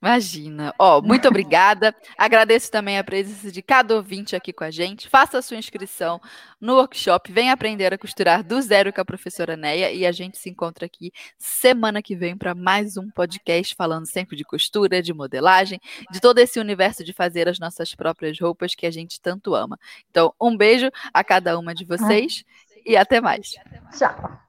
Imagina. 0.00 0.72
Ó, 0.78 1.02
muito 1.02 1.26
obrigada. 1.26 1.94
Agradeço 2.16 2.70
também 2.70 2.98
a 2.98 3.04
presença 3.04 3.50
de 3.50 3.60
cada 3.60 3.96
ouvinte 3.96 4.36
aqui 4.36 4.52
com 4.52 4.62
a 4.62 4.70
gente. 4.70 5.08
Faça 5.08 5.38
a 5.38 5.42
sua 5.42 5.56
inscrição 5.56 6.20
no 6.60 6.76
workshop. 6.76 7.32
Venha 7.32 7.52
aprender 7.52 7.92
a 7.92 7.98
costurar 7.98 8.44
do 8.44 8.62
zero 8.62 8.92
com 8.92 9.00
a 9.00 9.04
professora 9.04 9.56
Neia. 9.56 9.90
E 9.90 10.06
a 10.06 10.12
gente 10.12 10.38
se 10.38 10.48
encontra 10.48 10.86
aqui 10.86 11.12
semana 11.36 12.00
que 12.00 12.14
vem 12.14 12.36
para 12.36 12.54
mais 12.54 12.96
um 12.96 13.10
podcast 13.10 13.74
falando 13.74 14.06
sempre 14.06 14.36
de 14.36 14.44
costura, 14.44 15.02
de 15.02 15.12
modelagem, 15.12 15.80
de 16.12 16.20
todo 16.20 16.38
esse 16.38 16.60
universo 16.60 17.02
de 17.02 17.12
fazer 17.12 17.48
as 17.48 17.58
nossas 17.58 17.92
próprias 17.92 18.38
roupas 18.38 18.76
que 18.76 18.86
a 18.86 18.90
gente 18.92 19.20
tanto 19.20 19.52
ama. 19.52 19.78
Então, 20.08 20.32
um 20.40 20.56
beijo 20.56 20.88
a 21.12 21.24
cada 21.24 21.58
uma 21.58 21.74
de 21.74 21.84
vocês 21.84 22.44
e 22.86 22.96
até 22.96 23.20
mais. 23.20 23.56
Tchau. 23.96 24.40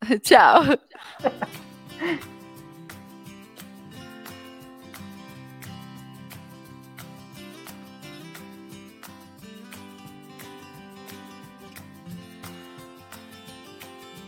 Tchau. 0.22 0.62